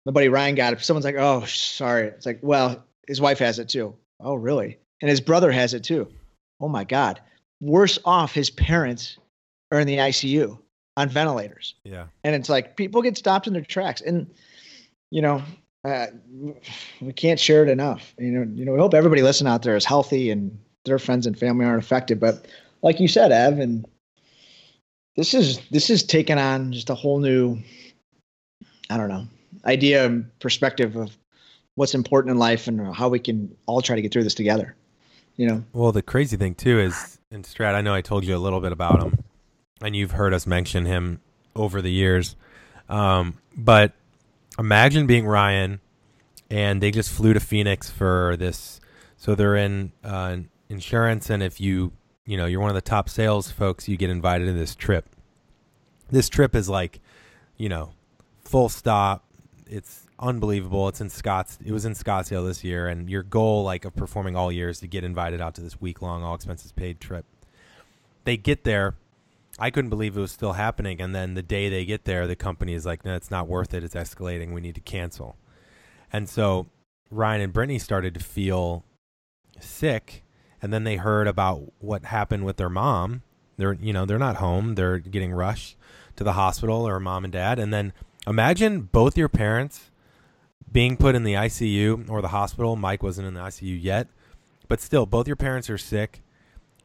my 0.05 0.11
buddy 0.11 0.29
Ryan 0.29 0.55
got 0.55 0.73
it. 0.73 0.81
Someone's 0.81 1.05
like, 1.05 1.15
oh, 1.17 1.45
sorry. 1.45 2.07
It's 2.07 2.25
like, 2.25 2.39
well, 2.41 2.83
his 3.07 3.21
wife 3.21 3.39
has 3.39 3.59
it 3.59 3.69
too. 3.69 3.95
Oh, 4.19 4.35
really? 4.35 4.77
And 5.01 5.09
his 5.09 5.21
brother 5.21 5.51
has 5.51 5.73
it 5.73 5.83
too. 5.83 6.07
Oh 6.59 6.67
my 6.67 6.83
God. 6.83 7.19
Worse 7.61 7.99
off, 8.05 8.33
his 8.33 8.49
parents 8.49 9.17
are 9.71 9.79
in 9.79 9.87
the 9.87 9.97
ICU 9.97 10.57
on 10.97 11.09
ventilators. 11.09 11.75
Yeah. 11.83 12.07
And 12.23 12.35
it's 12.35 12.49
like 12.49 12.77
people 12.77 13.01
get 13.01 13.17
stopped 13.17 13.47
in 13.47 13.53
their 13.53 13.61
tracks. 13.61 14.01
And, 14.01 14.33
you 15.11 15.21
know, 15.21 15.43
uh, 15.83 16.07
we 17.01 17.13
can't 17.13 17.39
share 17.39 17.63
it 17.63 17.69
enough. 17.69 18.13
You 18.17 18.31
know, 18.31 18.51
you 18.53 18.65
know, 18.65 18.73
we 18.73 18.79
hope 18.79 18.93
everybody 18.93 19.21
listening 19.21 19.51
out 19.51 19.63
there 19.63 19.75
is 19.75 19.85
healthy 19.85 20.31
and 20.31 20.57
their 20.85 20.99
friends 20.99 21.25
and 21.25 21.37
family 21.37 21.65
aren't 21.65 21.83
affected. 21.83 22.19
But 22.19 22.47
like 22.81 22.99
you 22.99 23.07
said, 23.07 23.31
Ev, 23.31 23.59
and 23.59 23.85
this 25.15 25.33
is 25.33 25.59
this 25.69 25.89
is 25.89 26.03
taking 26.03 26.37
on 26.37 26.71
just 26.71 26.89
a 26.89 26.95
whole 26.95 27.19
new, 27.19 27.59
I 28.89 28.97
don't 28.97 29.09
know, 29.09 29.27
idea 29.65 30.05
and 30.05 30.39
perspective 30.39 30.95
of 30.95 31.15
what's 31.75 31.93
important 31.93 32.31
in 32.31 32.37
life 32.37 32.67
and 32.67 32.95
how 32.95 33.09
we 33.09 33.19
can 33.19 33.55
all 33.65 33.81
try 33.81 33.95
to 33.95 34.01
get 34.01 34.11
through 34.11 34.23
this 34.23 34.35
together. 34.35 34.75
You 35.37 35.47
know, 35.47 35.63
Well, 35.73 35.91
the 35.91 36.01
crazy 36.01 36.37
thing 36.37 36.55
too 36.55 36.79
is, 36.79 37.19
in 37.29 37.43
Strat, 37.43 37.75
I 37.75 37.81
know 37.81 37.93
I 37.93 38.01
told 38.01 38.23
you 38.23 38.35
a 38.35 38.39
little 38.39 38.61
bit 38.61 38.71
about 38.71 39.03
him, 39.03 39.24
and 39.81 39.95
you've 39.95 40.11
heard 40.11 40.33
us 40.33 40.47
mention 40.47 40.85
him 40.85 41.21
over 41.55 41.81
the 41.81 41.91
years. 41.91 42.35
Um, 42.89 43.39
but 43.55 43.93
imagine 44.57 45.07
being 45.07 45.25
Ryan, 45.25 45.81
and 46.49 46.81
they 46.81 46.91
just 46.91 47.11
flew 47.11 47.33
to 47.33 47.39
Phoenix 47.39 47.89
for 47.89 48.35
this. 48.37 48.79
So 49.17 49.35
they're 49.35 49.55
in 49.55 49.91
uh, 50.03 50.37
insurance, 50.69 51.29
and 51.29 51.41
if 51.41 51.59
you, 51.59 51.93
you 52.25 52.37
know, 52.37 52.45
you're 52.45 52.61
one 52.61 52.69
of 52.69 52.75
the 52.75 52.81
top 52.81 53.09
sales 53.09 53.51
folks, 53.51 53.87
you 53.87 53.97
get 53.97 54.09
invited 54.09 54.45
to 54.45 54.53
this 54.53 54.75
trip. 54.75 55.09
This 56.09 56.29
trip 56.29 56.55
is 56.55 56.69
like, 56.69 56.99
you 57.57 57.69
know, 57.69 57.93
full 58.43 58.69
stop. 58.69 59.25
It's 59.67 60.05
unbelievable. 60.19 60.87
It's 60.87 61.01
in 61.01 61.09
Scotts. 61.09 61.57
It 61.65 61.71
was 61.71 61.85
in 61.85 61.93
Scottsdale 61.93 62.45
this 62.45 62.63
year, 62.63 62.87
and 62.87 63.09
your 63.09 63.23
goal, 63.23 63.63
like 63.63 63.85
of 63.85 63.95
performing 63.95 64.35
all 64.35 64.51
year, 64.51 64.69
is 64.69 64.79
to 64.81 64.87
get 64.87 65.03
invited 65.03 65.41
out 65.41 65.55
to 65.55 65.61
this 65.61 65.81
week 65.81 66.01
long, 66.01 66.23
all 66.23 66.35
expenses 66.35 66.71
paid 66.71 66.99
trip. 66.99 67.25
They 68.23 68.37
get 68.37 68.63
there. 68.63 68.95
I 69.57 69.69
couldn't 69.69 69.89
believe 69.89 70.17
it 70.17 70.21
was 70.21 70.31
still 70.31 70.53
happening, 70.53 71.01
and 71.01 71.15
then 71.15 71.33
the 71.33 71.41
day 71.41 71.69
they 71.69 71.85
get 71.85 72.05
there, 72.05 72.27
the 72.27 72.35
company 72.35 72.73
is 72.73 72.85
like, 72.85 73.05
"No, 73.05 73.15
it's 73.15 73.31
not 73.31 73.47
worth 73.47 73.73
it. 73.73 73.83
It's 73.83 73.95
escalating. 73.95 74.53
We 74.53 74.61
need 74.61 74.75
to 74.75 74.81
cancel." 74.81 75.37
And 76.11 76.27
so 76.27 76.67
Ryan 77.09 77.41
and 77.41 77.53
Brittany 77.53 77.79
started 77.79 78.13
to 78.15 78.19
feel 78.19 78.83
sick, 79.59 80.23
and 80.61 80.73
then 80.73 80.83
they 80.83 80.97
heard 80.97 81.27
about 81.27 81.73
what 81.79 82.05
happened 82.05 82.45
with 82.45 82.57
their 82.57 82.69
mom. 82.69 83.21
They're, 83.57 83.73
you 83.73 83.93
know, 83.93 84.05
they're 84.05 84.19
not 84.19 84.37
home. 84.37 84.75
They're 84.75 84.99
getting 84.99 85.31
rushed 85.31 85.77
to 86.17 86.23
the 86.23 86.33
hospital, 86.33 86.87
or 86.87 86.99
mom 86.99 87.23
and 87.23 87.31
dad, 87.31 87.59
and 87.59 87.73
then 87.73 87.93
imagine 88.27 88.81
both 88.81 89.17
your 89.17 89.29
parents 89.29 89.91
being 90.71 90.97
put 90.97 91.15
in 91.15 91.23
the 91.23 91.35
ICU 91.35 92.09
or 92.09 92.21
the 92.21 92.29
hospital. 92.29 92.75
Mike 92.75 93.03
wasn't 93.03 93.27
in 93.27 93.33
the 93.33 93.39
ICU 93.39 93.81
yet, 93.81 94.09
but 94.67 94.81
still, 94.81 95.05
both 95.05 95.27
your 95.27 95.37
parents 95.37 95.69
are 95.69 95.77
sick, 95.77 96.21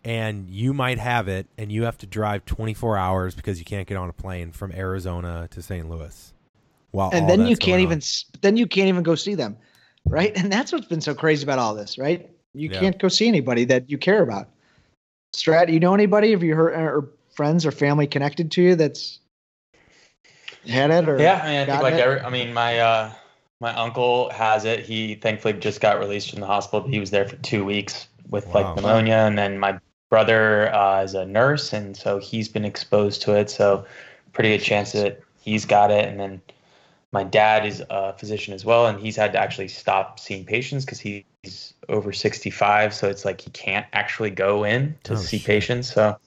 and 0.04 0.48
you 0.48 0.72
might 0.72 0.98
have 0.98 1.28
it, 1.28 1.46
and 1.58 1.70
you 1.70 1.84
have 1.84 1.98
to 1.98 2.06
drive 2.06 2.44
24 2.44 2.96
hours 2.96 3.34
because 3.34 3.58
you 3.58 3.64
can't 3.64 3.86
get 3.86 3.96
on 3.96 4.08
a 4.08 4.12
plane 4.12 4.52
from 4.52 4.72
Arizona 4.72 5.48
to 5.50 5.62
St. 5.62 5.88
Louis. 5.88 6.32
While 6.92 7.10
and 7.12 7.28
then 7.28 7.46
you 7.46 7.56
can't 7.56 7.80
even 7.82 8.00
then 8.40 8.56
you 8.56 8.66
can't 8.66 8.88
even 8.88 9.02
go 9.02 9.14
see 9.14 9.34
them, 9.34 9.56
right? 10.04 10.32
And 10.36 10.52
that's 10.52 10.72
what's 10.72 10.86
been 10.86 11.00
so 11.00 11.14
crazy 11.14 11.44
about 11.44 11.58
all 11.58 11.74
this, 11.74 11.98
right? 11.98 12.28
You 12.52 12.68
yeah. 12.68 12.80
can't 12.80 12.98
go 12.98 13.08
see 13.08 13.28
anybody 13.28 13.64
that 13.66 13.88
you 13.88 13.96
care 13.96 14.22
about. 14.22 14.48
Strat, 15.34 15.72
you 15.72 15.78
know 15.78 15.94
anybody? 15.94 16.32
Have 16.32 16.42
you 16.42 16.56
heard 16.56 16.74
or 16.74 17.08
friends 17.36 17.64
or 17.64 17.70
family 17.70 18.06
connected 18.06 18.50
to 18.52 18.62
you 18.62 18.74
that's 18.74 19.20
had 20.66 20.90
it 20.90 21.08
or 21.08 21.18
yeah? 21.20 21.40
I 21.42 21.48
mean, 21.48 21.60
I 21.60 21.66
think 21.66 21.82
like 21.82 21.94
every, 21.94 22.20
I 22.20 22.30
mean, 22.30 22.52
my 22.52 22.80
uh, 22.80 23.12
my 23.60 23.72
uncle 23.74 24.30
has 24.30 24.64
it. 24.64 24.80
He 24.80 25.14
thankfully 25.14 25.52
just 25.54 25.80
got 25.80 26.00
released 26.00 26.30
from 26.30 26.40
the 26.40 26.46
hospital. 26.46 26.88
He 26.88 26.98
was 26.98 27.10
there 27.10 27.28
for 27.28 27.36
two 27.36 27.64
weeks 27.64 28.08
with 28.28 28.46
wow. 28.48 28.54
like 28.54 28.76
pneumonia, 28.76 29.14
and 29.14 29.38
then 29.38 29.58
my 29.58 29.78
brother 30.10 30.74
uh, 30.74 31.02
is 31.02 31.14
a 31.14 31.24
nurse, 31.24 31.72
and 31.72 31.96
so 31.96 32.18
he's 32.18 32.48
been 32.48 32.66
exposed 32.66 33.22
to 33.22 33.34
it. 33.34 33.48
So 33.48 33.86
pretty 34.32 34.50
good 34.50 34.62
chance 34.62 34.92
that 34.92 35.22
he's 35.40 35.64
got 35.64 35.90
it. 35.90 36.06
And 36.06 36.20
then 36.20 36.42
my 37.12 37.24
dad 37.24 37.64
is 37.64 37.82
a 37.88 38.12
physician 38.12 38.52
as 38.52 38.64
well, 38.64 38.86
and 38.86 39.00
he's 39.00 39.16
had 39.16 39.32
to 39.32 39.38
actually 39.38 39.68
stop 39.68 40.20
seeing 40.20 40.44
patients 40.44 40.84
because 40.84 41.00
he's 41.00 41.74
over 41.88 42.12
65. 42.12 42.92
So 42.92 43.08
it's 43.08 43.24
like 43.24 43.40
he 43.40 43.50
can't 43.50 43.86
actually 43.92 44.30
go 44.30 44.64
in 44.64 44.96
to 45.04 45.14
oh, 45.14 45.16
see 45.16 45.38
shit. 45.38 45.46
patients. 45.46 45.92
So 45.92 46.18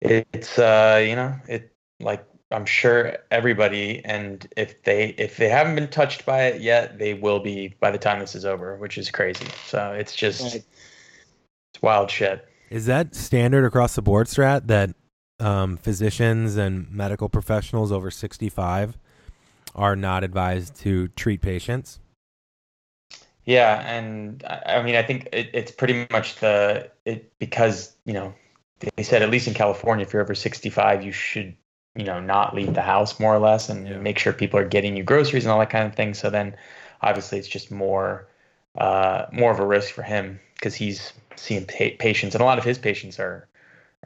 it's 0.00 0.58
uh, 0.58 1.04
you 1.06 1.14
know, 1.14 1.34
it 1.46 1.72
like 2.00 2.24
I'm 2.50 2.66
sure 2.66 3.18
everybody, 3.30 4.02
and 4.04 4.46
if 4.56 4.82
they 4.84 5.08
if 5.18 5.36
they 5.36 5.48
haven't 5.48 5.74
been 5.74 5.88
touched 5.88 6.24
by 6.24 6.44
it 6.44 6.60
yet, 6.62 6.98
they 6.98 7.14
will 7.14 7.40
be 7.40 7.74
by 7.80 7.90
the 7.90 7.98
time 7.98 8.20
this 8.20 8.34
is 8.34 8.44
over, 8.44 8.76
which 8.76 8.96
is 8.96 9.10
crazy. 9.10 9.46
So 9.66 9.92
it's 9.92 10.14
just 10.14 10.54
right. 10.54 10.64
it's 11.74 11.82
wild 11.82 12.10
shit. 12.10 12.47
Is 12.70 12.86
that 12.86 13.14
standard 13.14 13.64
across 13.64 13.94
the 13.94 14.02
board, 14.02 14.26
Strat? 14.26 14.66
That 14.66 14.90
um, 15.40 15.76
physicians 15.76 16.56
and 16.56 16.90
medical 16.90 17.28
professionals 17.28 17.92
over 17.92 18.10
65 18.10 18.98
are 19.74 19.96
not 19.96 20.24
advised 20.24 20.74
to 20.76 21.08
treat 21.08 21.40
patients? 21.40 22.00
Yeah, 23.44 23.80
and 23.80 24.44
I 24.44 24.82
mean, 24.82 24.94
I 24.94 25.02
think 25.02 25.28
it, 25.32 25.50
it's 25.54 25.70
pretty 25.70 26.06
much 26.10 26.36
the 26.36 26.90
it 27.06 27.32
because 27.38 27.96
you 28.04 28.12
know 28.12 28.34
they 28.96 29.02
said 29.02 29.22
at 29.22 29.30
least 29.30 29.48
in 29.48 29.54
California, 29.54 30.04
if 30.04 30.12
you're 30.12 30.22
over 30.22 30.34
65, 30.34 31.02
you 31.02 31.12
should 31.12 31.56
you 31.96 32.04
know 32.04 32.20
not 32.20 32.54
leave 32.54 32.74
the 32.74 32.82
house 32.82 33.18
more 33.18 33.34
or 33.34 33.38
less 33.38 33.68
and 33.68 33.88
yeah. 33.88 33.98
make 33.98 34.18
sure 34.18 34.32
people 34.32 34.58
are 34.58 34.68
getting 34.68 34.96
you 34.96 35.02
groceries 35.02 35.44
and 35.44 35.52
all 35.52 35.58
that 35.58 35.70
kind 35.70 35.86
of 35.86 35.94
thing 35.94 36.14
so 36.14 36.30
then 36.30 36.54
obviously 37.02 37.38
it's 37.38 37.48
just 37.48 37.70
more 37.70 38.28
uh, 38.76 39.26
more 39.32 39.50
of 39.50 39.58
a 39.58 39.66
risk 39.66 39.92
for 39.92 40.02
him 40.02 40.38
because 40.54 40.74
he's 40.74 41.12
seeing 41.38 41.66
pa- 41.66 41.96
patients 41.98 42.34
and 42.34 42.42
a 42.42 42.44
lot 42.44 42.58
of 42.58 42.64
his 42.64 42.78
patients 42.78 43.18
are 43.18 43.48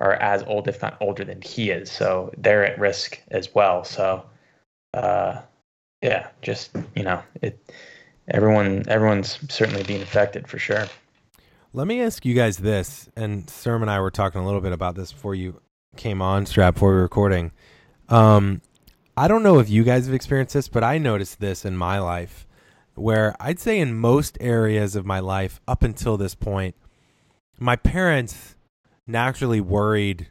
are 0.01 0.15
as 0.15 0.43
old 0.45 0.69
if 0.69 0.81
not 0.81 0.97
older 1.01 1.25
than 1.25 1.41
he 1.43 1.71
is 1.71 1.91
so 1.91 2.33
they're 2.39 2.65
at 2.65 2.79
risk 2.79 3.21
as 3.31 3.55
well. 3.55 3.85
So 3.85 4.25
uh, 4.95 5.41
yeah 6.03 6.29
just 6.43 6.71
you 6.95 7.03
know 7.03 7.23
it 7.41 7.59
everyone 8.29 8.85
everyone's 8.89 9.39
certainly 9.53 9.83
being 9.83 10.03
affected 10.03 10.49
for 10.49 10.59
sure. 10.59 10.87
Let 11.75 11.87
me 11.87 12.03
ask 12.03 12.25
you 12.25 12.35
guys 12.35 12.59
this 12.59 13.09
and 13.17 13.47
Serm 13.47 13.83
and 13.83 13.91
I 13.91 14.01
were 14.01 14.11
talking 14.11 14.41
a 14.41 14.45
little 14.45 14.61
bit 14.61 14.73
about 14.73 14.95
this 14.95 15.13
before 15.13 15.35
you 15.35 15.61
came 15.97 16.23
on 16.23 16.45
Strat 16.45 16.75
before 16.75 16.91
we 16.91 16.97
were 16.97 17.03
recording. 17.03 17.53
Um, 18.09 18.61
I 19.17 19.29
don't 19.29 19.43
know 19.43 19.59
if 19.59 19.69
you 19.69 19.85
guys 19.85 20.07
have 20.07 20.15
experienced 20.15 20.55
this, 20.55 20.69
but 20.69 20.83
I 20.83 20.99
noticed 20.99 21.41
this 21.41 21.65
in 21.65 21.77
my 21.77 21.99
life 21.99 22.47
where 22.95 23.35
I'd 23.41 23.59
say 23.59 23.79
in 23.79 23.95
most 23.95 24.37
areas 24.41 24.97
of 24.97 25.07
my 25.07 25.21
life 25.21 25.61
up 25.67 25.83
until 25.83 26.17
this 26.17 26.35
point, 26.35 26.75
my 27.63 27.77
parents 27.77 28.57
naturally 29.07 29.61
worried 29.61 30.29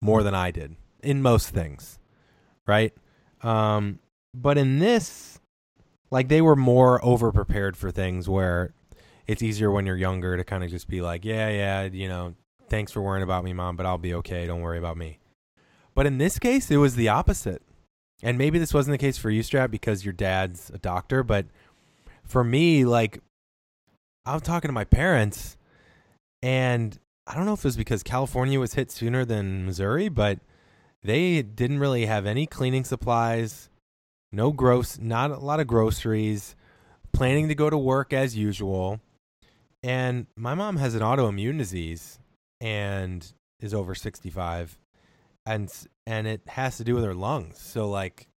more 0.00 0.22
than 0.22 0.34
I 0.34 0.50
did 0.50 0.76
in 1.02 1.20
most 1.20 1.48
things, 1.48 1.98
right? 2.66 2.92
Um, 3.42 3.98
but 4.32 4.56
in 4.56 4.78
this, 4.78 5.40
like 6.10 6.28
they 6.28 6.40
were 6.40 6.56
more 6.56 7.04
over 7.04 7.32
prepared 7.32 7.76
for 7.76 7.90
things 7.90 8.28
where 8.28 8.72
it's 9.26 9.42
easier 9.42 9.70
when 9.70 9.84
you're 9.86 9.96
younger 9.96 10.36
to 10.36 10.44
kind 10.44 10.62
of 10.62 10.70
just 10.70 10.88
be 10.88 11.00
like, 11.00 11.24
yeah, 11.24 11.48
yeah, 11.48 11.82
you 11.84 12.08
know, 12.08 12.34
thanks 12.68 12.92
for 12.92 13.00
worrying 13.00 13.22
about 13.24 13.44
me, 13.44 13.52
mom, 13.52 13.76
but 13.76 13.86
I'll 13.86 13.98
be 13.98 14.14
okay. 14.14 14.46
Don't 14.46 14.60
worry 14.60 14.78
about 14.78 14.96
me. 14.96 15.18
But 15.94 16.06
in 16.06 16.18
this 16.18 16.38
case, 16.38 16.70
it 16.70 16.76
was 16.76 16.96
the 16.96 17.08
opposite. 17.08 17.62
And 18.22 18.38
maybe 18.38 18.58
this 18.58 18.72
wasn't 18.72 18.94
the 18.94 19.04
case 19.04 19.18
for 19.18 19.30
you, 19.30 19.42
Strat, 19.42 19.70
because 19.70 20.04
your 20.04 20.12
dad's 20.12 20.70
a 20.70 20.78
doctor. 20.78 21.22
But 21.22 21.46
for 22.22 22.44
me, 22.44 22.84
like, 22.84 23.20
I'm 24.24 24.40
talking 24.40 24.68
to 24.68 24.72
my 24.72 24.84
parents, 24.84 25.56
and 26.44 26.98
I 27.26 27.34
don't 27.34 27.46
know 27.46 27.54
if 27.54 27.60
it 27.60 27.64
was 27.64 27.76
because 27.78 28.02
California 28.02 28.60
was 28.60 28.74
hit 28.74 28.90
sooner 28.90 29.24
than 29.24 29.64
Missouri, 29.64 30.10
but 30.10 30.40
they 31.02 31.40
didn't 31.40 31.78
really 31.78 32.04
have 32.04 32.26
any 32.26 32.46
cleaning 32.46 32.84
supplies, 32.84 33.70
no 34.30 34.52
gross, 34.52 34.98
not 34.98 35.30
a 35.30 35.38
lot 35.38 35.58
of 35.58 35.66
groceries, 35.66 36.54
planning 37.14 37.48
to 37.48 37.54
go 37.54 37.70
to 37.70 37.78
work 37.78 38.12
as 38.12 38.36
usual. 38.36 39.00
And 39.82 40.26
my 40.36 40.54
mom 40.54 40.76
has 40.76 40.94
an 40.94 41.00
autoimmune 41.00 41.56
disease 41.56 42.18
and 42.60 43.26
is 43.58 43.72
over 43.72 43.94
65 43.94 44.78
and 45.46 45.72
and 46.06 46.26
it 46.26 46.42
has 46.46 46.76
to 46.76 46.84
do 46.84 46.94
with 46.94 47.04
her 47.04 47.14
lungs. 47.14 47.58
So 47.58 47.88
like 47.88 48.28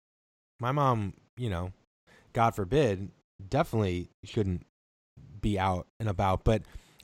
my 0.61 0.71
mom, 0.71 1.13
you 1.35 1.49
know, 1.49 1.73
God 2.31 2.55
forbid, 2.55 3.09
definitely 3.49 4.11
shouldn't 4.23 4.65
be 5.41 5.59
out 5.59 5.87
and 5.99 6.07
about, 6.07 6.45
but 6.45 6.61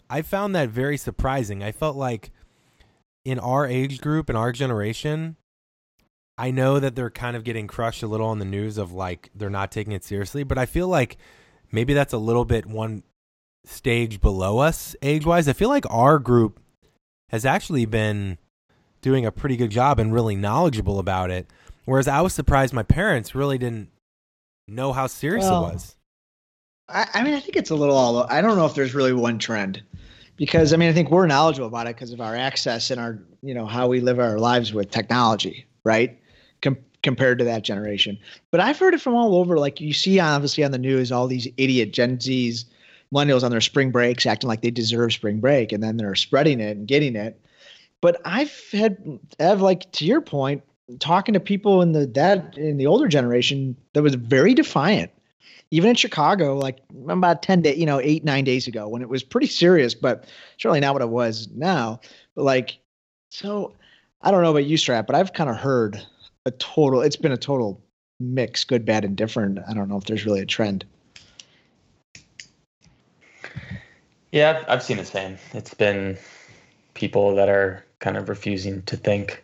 I 0.10 0.22
found 0.22 0.56
that 0.56 0.70
very 0.70 0.98
surprising. 0.98 1.64
I 1.64 1.72
felt 1.72 1.96
like 1.96 2.32
in 3.26 3.40
our 3.40 3.66
age 3.66 4.02
group 4.02 4.30
in 4.30 4.36
our 4.36 4.52
generation, 4.52 5.38
I 6.38 6.52
know 6.52 6.80
that 6.80 6.96
they're 6.96 7.10
kind 7.10 7.36
of 7.36 7.44
getting 7.44 7.68
crushed 7.68 8.04
a 8.04 8.08
little 8.08 8.28
on 8.28 8.40
the 8.40 8.46
news 8.46 8.78
of 8.78 8.92
like 8.92 9.30
they're 9.36 9.50
not 9.50 9.72
taking 9.72 9.94
it 9.94 10.04
seriously, 10.04 10.44
but 10.44 10.58
I 10.58 10.66
feel 10.66 10.88
like 10.88 11.18
maybe 11.72 11.94
that's 11.94 12.14
a 12.14 12.18
little 12.18 12.46
bit 12.46 12.66
one 12.66 13.04
stage 13.66 14.20
below 14.20 14.60
us 14.60 14.96
age 15.02 15.26
wise. 15.26 15.48
I 15.48 15.54
feel 15.54 15.70
like 15.70 15.86
our 15.90 16.20
group 16.20 16.60
has 17.30 17.46
actually 17.46 17.86
been 17.86 18.38
doing 19.02 19.26
a 19.26 19.32
pretty 19.32 19.58
good 19.58 19.72
job 19.72 20.00
and 20.00 20.14
really 20.14 20.36
knowledgeable 20.36 21.00
about 21.00 21.30
it. 21.30 21.48
Whereas 21.86 22.08
I 22.08 22.22
was 22.22 22.34
surprised 22.34 22.74
my 22.74 22.84
parents 22.84 23.36
really 23.36 23.58
didn't 23.58 23.90
know 24.68 24.94
how 24.94 25.08
serious 25.08 25.46
well, 25.46 25.68
it 25.68 25.74
was. 25.74 25.96
I, 26.90 27.08
I, 27.14 27.24
mean, 27.24 27.34
I 27.34 27.40
think 27.40 27.56
it's 27.56 27.70
a 27.70 27.76
little 27.76 27.96
all. 27.96 28.26
I 28.30 28.42
don't 28.42 28.58
know 28.58 28.66
if 28.66 28.76
there's 28.76 28.94
really 28.94 29.14
one 29.14 29.40
trend, 29.40 29.82
because 30.36 30.74
I 30.74 30.78
mean, 30.78 30.90
I 30.90 30.94
think 30.94 31.10
we're 31.12 31.28
knowledgeable 31.28 31.68
about 31.68 31.88
it 31.88 31.96
because 31.96 32.12
of 32.12 32.22
our 32.22 32.36
access 32.36 32.92
and 32.92 33.00
our, 33.00 33.20
you 33.42 33.54
know, 33.54 33.66
how 33.66 33.88
we 33.88 34.02
live 34.02 34.20
our 34.20 34.38
lives 34.38 34.74
with 34.74 34.92
technology, 34.92 35.66
right? 35.84 36.20
Com- 36.62 36.78
compared 37.02 37.40
to 37.40 37.46
that 37.46 37.64
generation. 37.64 38.18
But 38.52 38.60
I've 38.60 38.80
heard 38.80 38.94
it 38.94 39.02
from 39.02 39.16
all 39.16 39.36
over. 39.36 39.58
Like 39.58 39.82
you 39.82 39.94
see, 39.94 40.20
obviously 40.20 40.64
on 40.64 40.72
the 40.72 40.78
news, 40.78 41.12
all 41.12 41.28
these 41.28 41.48
idiot 41.58 41.94
Gen 41.94 42.18
Zs, 42.18 42.66
millennials 43.14 43.44
on 43.44 43.52
their 43.52 43.62
spring 43.62 43.92
breaks, 43.92 44.26
acting 44.26 44.48
like 44.48 44.62
they 44.62 44.72
deserve 44.72 45.14
spring 45.14 45.40
break, 45.40 45.72
and 45.72 45.84
then 45.84 45.98
they're 45.98 46.16
spreading 46.16 46.60
it 46.60 46.78
and 46.78 46.88
getting 46.88 47.16
it 47.16 47.40
but 48.04 48.20
I've 48.26 48.54
had, 48.74 48.98
Ev, 49.40 49.62
like 49.62 49.90
to 49.94 50.06
your 50.06 50.20
point, 50.20 50.62
talking 51.00 51.32
to 51.36 51.40
people 51.40 51.82
in 51.82 51.94
the 51.94 52.06
that 52.08 52.58
in 52.58 52.76
the 52.76 52.86
older 52.86 53.08
generation 53.08 53.78
that 53.94 54.04
was 54.04 54.16
very 54.16 54.54
defiant. 54.54 55.10
Even 55.74 55.90
in 55.90 55.96
Chicago, 55.96 56.56
like 56.56 56.78
about 57.10 57.42
ten 57.42 57.64
days, 57.64 57.80
you 57.80 57.88
know, 57.88 58.00
eight 58.00 58.24
nine 58.24 58.44
days 58.44 58.68
ago, 58.68 58.88
when 58.88 59.02
it 59.02 59.10
was 59.10 59.24
pretty 59.24 59.48
serious, 59.48 59.96
but 59.96 60.26
certainly 60.60 60.80
not 60.80 60.94
what 60.94 61.02
it 61.02 61.10
was 61.10 61.50
now. 61.56 62.00
But 62.36 62.44
like, 62.44 62.78
so 63.32 63.74
I 64.22 64.30
don't 64.30 64.44
know 64.44 64.52
about 64.52 64.66
you, 64.66 64.78
Strat, 64.78 65.08
but 65.08 65.16
I've 65.16 65.34
kind 65.34 65.50
of 65.50 65.56
heard 65.56 66.00
a 66.46 66.52
total. 66.52 67.02
It's 67.02 67.16
been 67.16 67.32
a 67.32 67.38
total 67.38 67.82
mix, 68.20 68.64
good, 68.64 68.86
bad, 68.86 69.04
and 69.04 69.18
different. 69.18 69.58
I 69.68 69.74
don't 69.74 69.90
know 69.90 69.98
if 69.98 70.04
there's 70.04 70.28
really 70.28 70.42
a 70.42 70.46
trend. 70.46 70.86
Yeah, 74.32 74.64
I've 74.68 74.84
seen 74.84 74.98
the 74.98 75.06
same. 75.06 75.40
It's 75.54 75.74
been 75.74 76.20
people 76.94 77.34
that 77.34 77.50
are 77.50 77.84
kind 77.98 78.16
of 78.16 78.30
refusing 78.30 78.84
to 78.84 78.96
think 78.96 79.44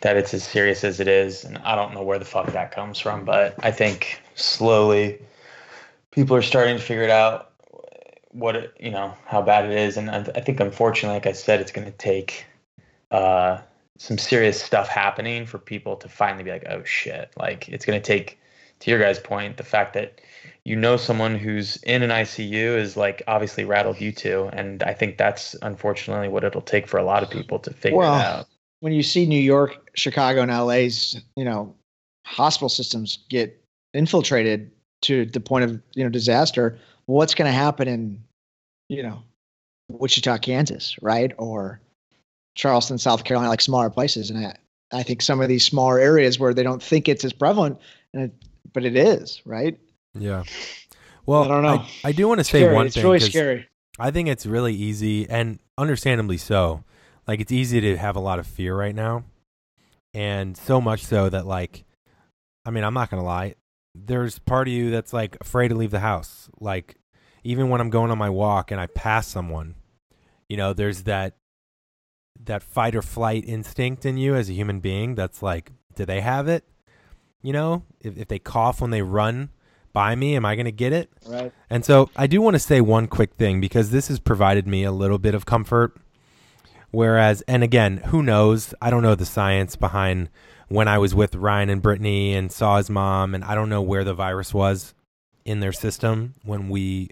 that 0.00 0.16
it's 0.16 0.34
as 0.34 0.42
serious 0.42 0.82
as 0.82 0.98
it 0.98 1.06
is. 1.06 1.44
And 1.44 1.58
I 1.58 1.76
don't 1.76 1.94
know 1.94 2.02
where 2.02 2.18
the 2.18 2.24
fuck 2.24 2.46
that 2.48 2.72
comes 2.72 2.98
from, 2.98 3.24
but 3.24 3.54
I 3.64 3.70
think 3.70 4.20
slowly 4.34 5.20
people 6.12 6.36
are 6.36 6.42
starting 6.42 6.76
to 6.76 6.82
figure 6.82 7.02
it 7.02 7.10
out 7.10 7.50
what 8.30 8.56
it, 8.56 8.74
you 8.80 8.90
know 8.90 9.14
how 9.26 9.42
bad 9.42 9.64
it 9.64 9.76
is 9.76 9.96
and 9.96 10.10
I, 10.10 10.20
I 10.34 10.40
think 10.40 10.60
unfortunately 10.60 11.16
like 11.16 11.26
I 11.26 11.32
said 11.32 11.60
it's 11.60 11.72
going 11.72 11.86
to 11.86 11.98
take 11.98 12.46
uh, 13.10 13.58
some 13.98 14.16
serious 14.16 14.62
stuff 14.62 14.88
happening 14.88 15.44
for 15.44 15.58
people 15.58 15.96
to 15.96 16.08
finally 16.08 16.44
be 16.44 16.50
like 16.50 16.66
oh 16.70 16.84
shit 16.84 17.32
like 17.36 17.68
it's 17.68 17.84
going 17.84 18.00
to 18.00 18.06
take 18.06 18.38
to 18.80 18.90
your 18.90 18.98
guys 18.98 19.18
point 19.18 19.56
the 19.56 19.64
fact 19.64 19.94
that 19.94 20.20
you 20.64 20.76
know 20.76 20.96
someone 20.96 21.36
who's 21.36 21.76
in 21.78 22.02
an 22.02 22.10
ICU 22.10 22.76
is 22.76 22.96
like 22.96 23.22
obviously 23.26 23.64
rattled 23.64 24.00
you 24.00 24.12
too. 24.12 24.48
And 24.52 24.82
I 24.82 24.94
think 24.94 25.18
that's 25.18 25.56
unfortunately 25.62 26.28
what 26.28 26.44
it'll 26.44 26.62
take 26.62 26.86
for 26.86 26.98
a 26.98 27.04
lot 27.04 27.22
of 27.22 27.30
people 27.30 27.58
to 27.60 27.72
figure 27.72 27.98
well, 27.98 28.18
it 28.18 28.24
out. 28.24 28.46
When 28.80 28.92
you 28.92 29.02
see 29.02 29.26
New 29.26 29.40
York, 29.40 29.90
Chicago, 29.94 30.42
and 30.42 30.50
LA's, 30.50 31.20
you 31.36 31.44
know, 31.44 31.74
hospital 32.24 32.68
systems 32.68 33.18
get 33.28 33.60
infiltrated 33.94 34.70
to 35.02 35.26
the 35.26 35.40
point 35.40 35.64
of 35.64 35.80
you 35.94 36.02
know 36.04 36.10
disaster, 36.10 36.78
what's 37.06 37.34
going 37.34 37.48
to 37.48 37.52
happen 37.52 37.88
in 37.88 38.22
you 38.88 39.02
know 39.02 39.22
Wichita, 39.88 40.38
Kansas, 40.38 40.96
right, 41.02 41.32
or 41.38 41.80
Charleston, 42.54 42.98
South 42.98 43.24
Carolina, 43.24 43.50
like 43.50 43.60
smaller 43.60 43.90
places, 43.90 44.30
and 44.30 44.46
I 44.46 44.56
I 44.92 45.02
think 45.02 45.22
some 45.22 45.40
of 45.40 45.48
these 45.48 45.64
smaller 45.64 45.98
areas 45.98 46.38
where 46.38 46.52
they 46.54 46.62
don't 46.62 46.82
think 46.82 47.08
it's 47.08 47.24
as 47.24 47.32
prevalent, 47.32 47.78
and 48.14 48.24
it, 48.24 48.32
but 48.72 48.84
it 48.84 48.96
is, 48.96 49.42
right? 49.44 49.78
Yeah. 50.18 50.44
Well, 51.24 51.44
I 51.44 51.48
don't 51.48 51.62
know. 51.62 51.84
I, 52.04 52.08
I 52.08 52.12
do 52.12 52.26
want 52.28 52.40
to 52.40 52.44
say 52.44 52.60
Scary. 52.60 52.74
one 52.74 52.86
it's 52.86 52.94
thing. 52.96 53.04
really 53.04 53.18
'cause 53.20 53.28
scary. 53.28 53.68
I 53.98 54.10
think 54.10 54.28
it's 54.28 54.44
really 54.46 54.74
easy 54.74 55.28
and 55.28 55.58
understandably 55.78 56.36
so. 56.36 56.84
Like 57.26 57.40
it's 57.40 57.52
easy 57.52 57.80
to 57.80 57.96
have 57.96 58.16
a 58.16 58.20
lot 58.20 58.38
of 58.38 58.46
fear 58.46 58.74
right 58.76 58.94
now. 58.94 59.24
And 60.14 60.56
so 60.56 60.80
much 60.80 61.04
so 61.04 61.28
that 61.28 61.46
like 61.46 61.84
I 62.66 62.70
mean, 62.70 62.84
I'm 62.84 62.94
not 62.94 63.10
going 63.10 63.20
to 63.20 63.26
lie. 63.26 63.54
There's 63.94 64.38
part 64.38 64.68
of 64.68 64.74
you 64.74 64.90
that's 64.90 65.12
like 65.12 65.36
afraid 65.40 65.68
to 65.68 65.74
leave 65.74 65.90
the 65.90 66.00
house. 66.00 66.48
Like 66.60 66.96
even 67.44 67.68
when 67.68 67.80
I'm 67.80 67.90
going 67.90 68.10
on 68.10 68.18
my 68.18 68.30
walk 68.30 68.70
and 68.70 68.80
I 68.80 68.86
pass 68.86 69.26
someone, 69.26 69.74
you 70.48 70.56
know, 70.56 70.72
there's 70.72 71.04
that 71.04 71.36
that 72.44 72.62
fight 72.62 72.94
or 72.94 73.02
flight 73.02 73.44
instinct 73.46 74.04
in 74.04 74.16
you 74.16 74.34
as 74.34 74.48
a 74.48 74.54
human 74.54 74.80
being 74.80 75.14
that's 75.14 75.42
like, 75.42 75.72
do 75.94 76.04
they 76.04 76.20
have 76.20 76.48
it? 76.48 76.64
You 77.42 77.52
know, 77.52 77.84
if 78.00 78.16
if 78.16 78.28
they 78.28 78.38
cough 78.38 78.80
when 78.80 78.90
they 78.90 79.02
run 79.02 79.50
by 79.92 80.14
me, 80.14 80.36
am 80.36 80.44
I 80.44 80.54
going 80.54 80.66
to 80.66 80.72
get 80.72 80.92
it? 80.92 81.10
Right. 81.26 81.52
And 81.68 81.84
so 81.84 82.10
I 82.16 82.26
do 82.26 82.40
want 82.40 82.54
to 82.54 82.60
say 82.60 82.80
one 82.80 83.06
quick 83.06 83.34
thing 83.34 83.60
because 83.60 83.90
this 83.90 84.08
has 84.08 84.18
provided 84.18 84.66
me 84.66 84.84
a 84.84 84.92
little 84.92 85.18
bit 85.18 85.34
of 85.34 85.44
comfort. 85.44 85.96
Whereas, 86.90 87.42
and 87.42 87.62
again, 87.62 87.98
who 88.06 88.22
knows? 88.22 88.74
I 88.82 88.90
don't 88.90 89.02
know 89.02 89.14
the 89.14 89.26
science 89.26 89.76
behind 89.76 90.28
when 90.72 90.88
I 90.88 90.96
was 90.96 91.14
with 91.14 91.34
Ryan 91.34 91.68
and 91.68 91.82
Brittany 91.82 92.34
and 92.34 92.50
saw 92.50 92.78
his 92.78 92.88
mom, 92.88 93.34
and 93.34 93.44
I 93.44 93.54
don't 93.54 93.68
know 93.68 93.82
where 93.82 94.04
the 94.04 94.14
virus 94.14 94.54
was 94.54 94.94
in 95.44 95.60
their 95.60 95.72
system 95.72 96.32
when 96.44 96.70
we 96.70 97.10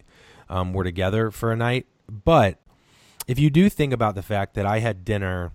um, 0.49 0.73
were 0.73 0.83
together 0.83 1.31
for 1.31 1.53
a 1.53 1.57
night. 1.57 1.87
But 2.09 2.59
if 3.27 3.39
you 3.39 3.51
do 3.51 3.69
think 3.69 3.93
about 3.93 4.15
the 4.15 4.23
fact 4.23 4.55
that 4.55 4.65
I 4.65 4.79
had 4.79 5.05
dinner 5.05 5.53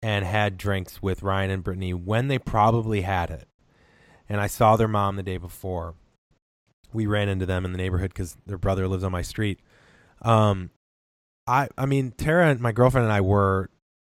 and 0.00 0.24
had 0.24 0.56
drinks 0.56 1.02
with 1.02 1.24
Ryan 1.24 1.50
and 1.50 1.64
Brittany 1.64 1.92
when 1.92 2.28
they 2.28 2.38
probably 2.38 3.00
had 3.00 3.30
it, 3.30 3.48
and 4.28 4.40
I 4.40 4.46
saw 4.46 4.76
their 4.76 4.86
mom 4.86 5.16
the 5.16 5.24
day 5.24 5.36
before, 5.36 5.94
we 6.92 7.06
ran 7.06 7.28
into 7.28 7.44
them 7.44 7.64
in 7.64 7.72
the 7.72 7.78
neighborhood 7.78 8.10
because 8.10 8.36
their 8.46 8.56
brother 8.56 8.86
lives 8.86 9.02
on 9.02 9.10
my 9.10 9.22
street. 9.22 9.58
Um, 10.22 10.70
I 11.44 11.68
I 11.76 11.86
mean 11.86 12.12
Tara 12.12 12.50
and 12.50 12.60
my 12.60 12.70
girlfriend 12.70 13.04
and 13.04 13.12
I 13.12 13.20
were 13.20 13.68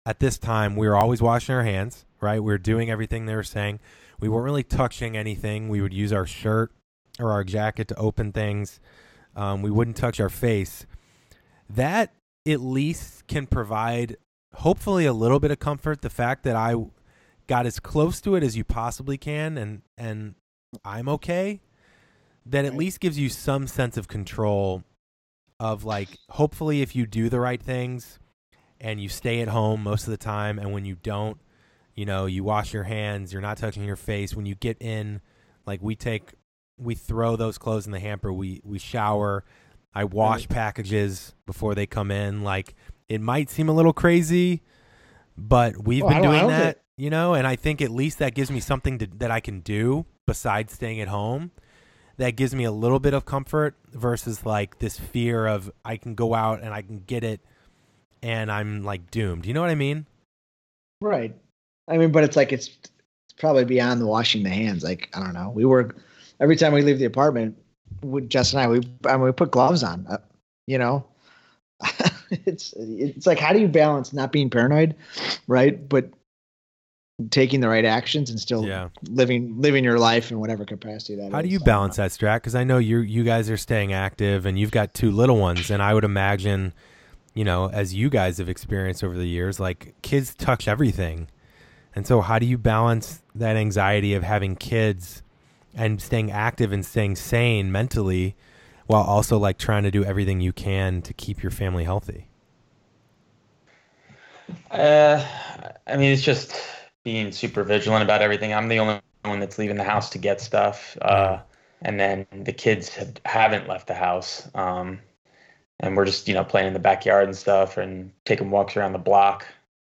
at 0.05 0.21
this 0.21 0.37
time 0.37 0.77
we 0.77 0.87
were 0.87 0.97
always 0.97 1.23
washing 1.23 1.55
our 1.55 1.65
hands, 1.65 2.05
right? 2.21 2.43
We 2.43 2.53
were 2.53 2.59
doing 2.59 2.91
everything 2.91 3.27
they 3.27 3.35
were 3.35 3.43
saying. 3.43 3.81
We 4.21 4.29
weren't 4.29 4.45
really 4.45 4.63
touching 4.65 5.17
anything. 5.17 5.69
We 5.69 5.81
would 5.81 5.95
use 5.95 6.13
our 6.13 6.27
shirt 6.27 6.73
or 7.21 7.31
our 7.31 7.45
jacket 7.45 7.89
to 7.89 7.97
open 7.97 8.33
things. 8.33 8.81
Um, 9.37 9.63
we 9.63 9.71
wouldn't 9.71 9.97
touch 9.97 10.21
our 10.21 10.29
face. 10.29 10.87
That 11.71 12.13
at 12.47 12.61
least 12.61 13.27
can 13.27 13.47
provide 13.47 14.17
hopefully 14.55 15.07
a 15.07 15.13
little 15.13 15.39
bit 15.39 15.51
of 15.51 15.59
comfort. 15.59 16.03
The 16.03 16.11
fact 16.11 16.43
that 16.45 16.57
I 16.57 16.75
got 17.47 17.67
as 17.67 17.81
close 17.81 18.21
to 18.21 18.35
it 18.35 18.43
as 18.43 18.57
you 18.57 18.63
possibly 18.65 19.17
can 19.17 19.57
and 19.57 19.83
and 19.97 20.35
I'm 20.85 21.09
okay 21.09 21.61
that 22.45 22.65
at 22.65 22.73
Right. 22.73 22.79
least 22.79 23.01
gives 23.01 23.19
you 23.19 23.29
some 23.31 23.67
sense 23.67 23.97
of 23.97 24.07
control 24.07 24.85
of 25.59 25.83
like 25.83 26.11
hopefully 26.31 26.83
if 26.83 26.95
you 26.95 27.07
do 27.07 27.29
the 27.31 27.41
right 27.41 27.61
things 27.61 28.19
and 28.81 29.01
you 29.01 29.09
stay 29.09 29.41
at 29.41 29.49
home 29.49 29.83
most 29.83 30.05
of 30.05 30.11
the 30.11 30.19
time 30.19 30.59
and 30.59 30.73
when 30.73 30.85
you 30.85 30.97
don't 31.03 31.39
you 31.99 32.07
know 32.07 32.27
you 32.27 32.45
wash 32.45 32.73
your 32.73 32.85
hands 32.85 33.33
you're 33.33 33.43
not 33.43 33.57
touching 33.59 33.83
your 33.83 33.97
face 33.97 34.35
when 34.37 34.47
you 34.47 34.55
get 34.55 34.77
in 34.81 35.21
like 35.67 35.83
we 35.83 35.97
take 35.97 36.31
we 36.79 36.95
throw 36.95 37.35
those 37.35 37.59
clothes 37.59 37.87
in 37.87 37.93
the 37.93 37.99
hamper 37.99 38.33
we 38.33 38.61
we 38.65 38.79
shower 38.79 39.45
i 39.95 40.05
wash 40.05 40.43
Right. 40.43 40.49
packages 40.51 41.35
before 41.45 41.75
they 41.75 41.87
come 41.87 42.13
in 42.13 42.43
like 42.45 42.77
it 43.09 43.21
might 43.21 43.51
seem 43.51 43.69
a 43.69 43.73
little 43.73 43.93
crazy 43.93 44.63
but 45.37 45.85
we've 45.85 46.05
Oh, 46.05 46.09
I 46.09 46.15
been 46.15 46.23
doing 46.23 46.47
that 46.49 46.83
you 46.97 47.11
know 47.11 47.35
and 47.35 47.47
i 47.49 47.57
think 47.57 47.83
at 47.83 47.91
least 47.91 48.21
that 48.21 48.33
gives 48.35 48.51
me 48.51 48.61
something 48.61 48.99
to, 48.99 49.09
that 49.17 49.33
i 49.33 49.41
can 49.41 49.59
do 49.61 50.07
besides 50.25 50.73
staying 50.75 51.01
at 51.01 51.09
home 51.09 51.51
that 52.19 52.37
gives 52.37 52.55
me 52.55 52.63
a 52.65 52.73
little 52.73 53.01
bit 53.01 53.15
of 53.15 53.25
comfort 53.25 53.75
versus 53.93 54.45
like 54.47 54.79
this 54.81 54.99
fear 54.99 55.47
of 55.47 55.71
I 55.85 55.97
can 55.97 56.17
go 56.17 56.35
out 56.35 56.61
and 56.63 56.75
I 56.75 56.83
can 56.83 56.99
get 56.99 57.23
it 57.23 57.41
and 58.23 58.51
I'm 58.51 58.83
like 58.83 59.09
doomed. 59.13 59.47
You 59.47 59.55
know 59.55 59.61
what 59.61 59.71
I 59.71 59.77
mean? 59.77 60.05
Right. 61.01 61.37
I 61.89 61.99
mean, 61.99 62.13
but 62.13 62.25
it's 62.25 62.37
like 62.37 62.53
it's, 62.53 62.69
it's 62.69 63.33
probably 63.39 63.65
beyond 63.65 64.01
the 64.01 64.07
washing 64.07 64.43
the 64.43 64.51
hands. 64.51 64.83
Like 64.85 65.09
I 65.15 65.21
don't 65.21 65.35
know. 65.35 65.51
We 65.51 65.65
were 65.65 65.95
every 66.41 66.57
time 66.57 66.73
we 66.73 66.83
leave 66.83 66.99
the 66.99 67.05
apartment, 67.07 67.57
with 68.03 68.29
Jess 68.29 68.53
and 68.53 68.61
I, 68.61 68.69
we 68.69 68.81
I 69.07 69.17
mean, 69.17 69.25
we 69.25 69.33
put 69.33 69.51
gloves 69.51 69.83
on. 69.83 70.07
Uh, 70.09 70.19
you 70.67 70.79
know, 70.79 71.07
it's 72.31 72.75
it's 72.77 73.27
like 73.27 73.39
how 73.39 73.53
do 73.53 73.59
you 73.59 73.69
balance 73.69 74.13
not 74.13 74.33
being 74.33 74.51
paranoid, 74.51 74.95
right? 75.47 75.89
But 75.89 76.11
taking 77.31 77.61
the 77.61 77.69
right 77.69 77.85
actions 77.85 78.31
and 78.31 78.39
still 78.39 78.65
Yeah. 78.65 78.91
living 79.09 79.61
living 79.61 79.83
your 79.83 79.99
life 79.99 80.31
in 80.31 80.39
whatever 80.39 80.65
capacity 80.65 81.17
that 81.17 81.33
How 81.33 81.43
do 81.43 81.49
you 81.49 81.59
balance 81.59 81.97
that, 81.97 82.13
Strat? 82.13 82.37
Because 82.37 82.55
I 82.55 82.63
know 82.65 82.79
you 82.79 82.99
you 82.99 83.25
guys 83.25 83.51
are 83.51 83.57
staying 83.57 83.93
active 83.93 84.47
and 84.47 84.59
you've 84.59 84.71
got 84.71 84.95
two 84.95 85.11
little 85.11 85.37
ones, 85.37 85.71
and 85.71 85.83
I 85.83 85.95
would 85.95 86.05
imagine, 86.05 86.73
you 87.35 87.45
know, 87.45 87.71
as 87.71 87.93
you 87.95 88.09
guys 88.09 88.39
have 88.39 88.49
experienced 88.49 89.03
over 89.03 89.17
the 89.17 89.27
years, 89.27 89.59
like 89.59 89.95
kids 90.03 90.35
touch 90.35 90.69
everything, 90.69 91.29
and 91.95 92.07
so 92.07 92.21
how 92.21 92.39
do 92.39 92.47
you 92.47 92.59
balance 92.59 93.23
that 93.35 93.57
anxiety 93.57 94.15
of 94.15 94.23
having 94.23 94.57
kids 94.57 95.23
and 95.75 96.01
staying 96.01 96.31
active 96.31 96.73
and 96.73 96.85
staying 96.85 97.17
sane 97.17 97.71
mentally, 97.71 98.37
while 98.87 99.03
also 99.03 99.39
like 99.39 99.59
trying 99.59 99.83
to 99.83 99.91
do 99.91 100.05
everything 100.05 100.41
you 100.41 100.53
can 100.53 101.03
to 101.03 101.13
keep 101.13 101.43
your 101.43 101.51
family 101.51 101.85
healthy? 101.85 102.29
Uh, 104.71 105.25
I 105.87 105.97
mean, 105.97 106.13
it's 106.13 106.23
just 106.23 106.55
being 107.05 107.33
super 107.33 107.65
vigilant 107.65 108.03
about 108.03 108.23
everything. 108.23 108.53
I'm 108.53 108.69
the 108.69 108.79
only 108.79 109.01
one 109.25 109.41
that's 109.41 109.59
leaving 109.59 109.77
the 109.77 109.85
house 109.85 110.11
to 110.11 110.19
get 110.19 110.41
stuff, 110.41 110.97
uh, 111.03 111.39
and 111.83 111.99
then 111.99 112.27
the 112.33 112.53
kids 112.53 112.89
have, 112.95 113.15
haven't 113.25 113.69
left 113.69 113.87
the 113.87 113.95
house. 113.95 114.49
Um, 114.55 115.01
and 115.81 115.97
we're 115.97 116.07
just 116.07 116.29
you 116.29 116.35
know 116.35 116.45
playing 116.45 116.67
in 116.67 116.73
the 116.73 116.79
backyard 116.81 117.27
and 117.27 117.37
stuff, 117.37 117.77
and 117.77 118.13
taking 118.25 118.51
walks 118.51 118.77
around 118.77 118.93
the 118.93 118.99
block. 118.99 119.47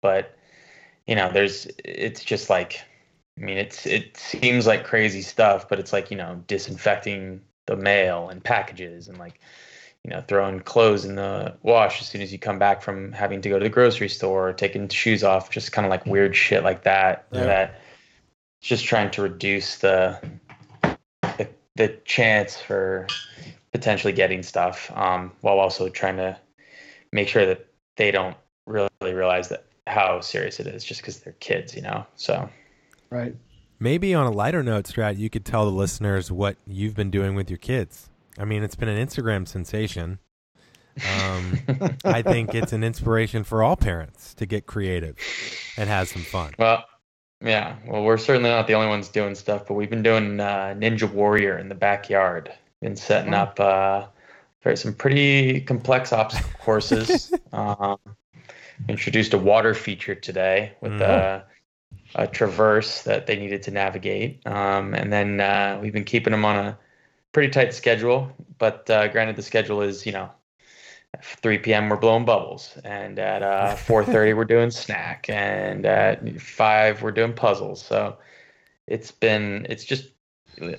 But 0.00 0.36
you 1.06 1.14
know, 1.14 1.30
there's 1.32 1.66
it's 1.84 2.24
just 2.24 2.50
like, 2.50 2.80
I 3.38 3.42
mean, 3.42 3.58
it's 3.58 3.86
it 3.86 4.16
seems 4.16 4.66
like 4.66 4.84
crazy 4.84 5.22
stuff, 5.22 5.68
but 5.68 5.78
it's 5.78 5.92
like 5.92 6.10
you 6.10 6.16
know 6.16 6.42
disinfecting 6.46 7.40
the 7.66 7.76
mail 7.76 8.28
and 8.28 8.42
packages 8.42 9.08
and 9.08 9.18
like 9.18 9.40
you 10.04 10.10
know, 10.10 10.22
throwing 10.26 10.60
clothes 10.60 11.04
in 11.04 11.14
the 11.14 11.54
wash 11.62 12.00
as 12.00 12.08
soon 12.08 12.22
as 12.22 12.32
you 12.32 12.38
come 12.38 12.58
back 12.58 12.82
from 12.82 13.12
having 13.12 13.40
to 13.40 13.48
go 13.48 13.58
to 13.58 13.62
the 13.62 13.70
grocery 13.70 14.08
store, 14.08 14.48
or 14.48 14.52
taking 14.52 14.88
shoes 14.88 15.22
off, 15.22 15.50
just 15.50 15.70
kind 15.70 15.86
of 15.86 15.90
like 15.90 16.04
weird 16.06 16.34
shit 16.34 16.64
like 16.64 16.82
that. 16.82 17.26
Yeah. 17.30 17.44
That 17.44 17.80
just 18.60 18.84
trying 18.84 19.10
to 19.12 19.22
reduce 19.22 19.78
the, 19.78 20.20
the 21.22 21.48
the 21.76 21.88
chance 22.04 22.60
for 22.60 23.06
potentially 23.72 24.12
getting 24.12 24.42
stuff, 24.42 24.90
um, 24.94 25.32
while 25.40 25.58
also 25.58 25.88
trying 25.88 26.16
to 26.16 26.36
make 27.12 27.28
sure 27.28 27.46
that 27.46 27.66
they 27.96 28.10
don't 28.10 28.36
really 28.66 28.88
realize 29.02 29.48
that 29.50 29.66
how 29.86 30.20
serious 30.20 30.60
it 30.60 30.66
is 30.66 30.84
just 30.84 31.00
because 31.00 31.20
they're 31.20 31.34
kids, 31.34 31.74
you 31.74 31.82
know. 31.82 32.06
So 32.16 32.48
right? 33.12 33.34
Maybe 33.78 34.14
on 34.14 34.26
a 34.26 34.30
lighter 34.30 34.62
note, 34.62 34.84
Strat, 34.84 35.18
you 35.18 35.28
could 35.28 35.44
tell 35.44 35.64
the 35.64 35.72
listeners 35.72 36.32
what 36.32 36.56
you've 36.66 36.94
been 36.94 37.10
doing 37.10 37.34
with 37.34 37.50
your 37.50 37.58
kids. 37.58 38.08
I 38.38 38.44
mean, 38.44 38.62
it's 38.62 38.74
been 38.74 38.88
an 38.88 39.04
Instagram 39.04 39.46
sensation. 39.46 40.18
Um, 41.20 41.58
I 42.04 42.22
think 42.22 42.54
it's 42.54 42.72
an 42.72 42.84
inspiration 42.84 43.44
for 43.44 43.62
all 43.62 43.76
parents 43.76 44.34
to 44.34 44.46
get 44.46 44.66
creative 44.66 45.16
and 45.76 45.88
have 45.88 46.08
some 46.08 46.22
fun. 46.22 46.52
Well, 46.58 46.84
yeah. 47.40 47.76
Well, 47.86 48.04
we're 48.04 48.18
certainly 48.18 48.50
not 48.50 48.66
the 48.66 48.74
only 48.74 48.88
ones 48.88 49.08
doing 49.08 49.34
stuff, 49.34 49.66
but 49.66 49.74
we've 49.74 49.90
been 49.90 50.02
doing 50.02 50.38
uh, 50.38 50.74
Ninja 50.78 51.10
Warrior 51.10 51.58
in 51.58 51.68
the 51.68 51.74
backyard. 51.74 52.52
Been 52.80 52.96
setting 52.96 53.34
up 53.34 53.58
uh, 53.58 54.06
some 54.74 54.94
pretty 54.94 55.60
complex 55.60 56.12
obstacle 56.12 56.50
courses. 56.60 57.32
um, 57.52 57.98
introduced 58.88 59.32
a 59.34 59.38
water 59.38 59.74
feature 59.74 60.14
today 60.14 60.72
with 60.80 60.92
Mm. 60.92 61.00
a, 61.00 61.44
a 62.14 62.26
traverse 62.26 63.02
that 63.02 63.26
they 63.26 63.36
needed 63.36 63.62
to 63.64 63.70
navigate, 63.70 64.46
um, 64.46 64.94
and 64.94 65.12
then 65.12 65.40
uh, 65.40 65.78
we've 65.82 65.92
been 65.92 66.04
keeping 66.04 66.32
them 66.32 66.44
on 66.44 66.56
a 66.56 66.78
pretty 67.32 67.50
tight 67.50 67.74
schedule. 67.74 68.30
But 68.58 68.88
uh, 68.90 69.08
granted, 69.08 69.36
the 69.36 69.42
schedule 69.42 69.82
is 69.82 70.06
you 70.06 70.12
know. 70.12 70.30
At 71.14 71.24
3 71.26 71.58
p.m. 71.58 71.90
we're 71.90 71.98
blowing 71.98 72.24
bubbles, 72.24 72.78
and 72.84 73.18
at 73.18 73.42
uh, 73.42 73.74
4:30 73.76 74.34
we're 74.34 74.46
doing 74.46 74.70
snack, 74.70 75.28
and 75.28 75.84
at 75.84 76.40
five 76.40 77.02
we're 77.02 77.10
doing 77.10 77.34
puzzles. 77.34 77.84
So 77.84 78.16
it's 78.86 79.10
been 79.10 79.66
it's 79.68 79.84
just 79.84 80.08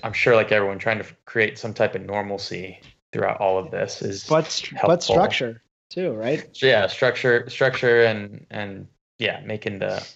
I'm 0.02 0.12
sure 0.12 0.34
like 0.34 0.50
everyone 0.52 0.78
trying 0.78 0.98
to 0.98 1.06
create 1.24 1.56
some 1.58 1.72
type 1.72 1.94
of 1.94 2.02
normalcy 2.02 2.80
throughout 3.12 3.40
all 3.40 3.58
of 3.58 3.70
this 3.70 4.02
is 4.02 4.28
But 4.28 4.44
helpful. 4.72 4.86
but 4.88 5.02
structure 5.04 5.62
too, 5.94 6.12
right? 6.12 6.44
So, 6.52 6.66
yeah 6.66 6.86
structure 6.86 7.48
structure 7.48 8.04
and 8.04 8.44
and 8.50 8.86
yeah 9.18 9.40
making 9.44 9.78
the 9.78 10.06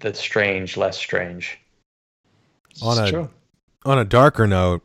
the 0.00 0.14
strange 0.14 0.76
less 0.76 0.96
strange. 0.96 1.58
On 2.82 2.98
a- 2.98 3.10
true. 3.10 3.30
On 3.84 3.98
a 3.98 4.04
darker 4.04 4.46
note, 4.46 4.82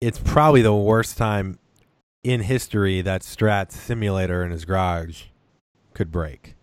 it's 0.00 0.18
probably 0.18 0.60
the 0.60 0.74
worst 0.74 1.16
time 1.16 1.58
in 2.22 2.40
history 2.40 3.00
that 3.00 3.22
Strat's 3.22 3.78
simulator 3.80 4.44
in 4.44 4.50
his 4.50 4.66
garage 4.66 5.24
could 5.94 6.12
break. 6.12 6.54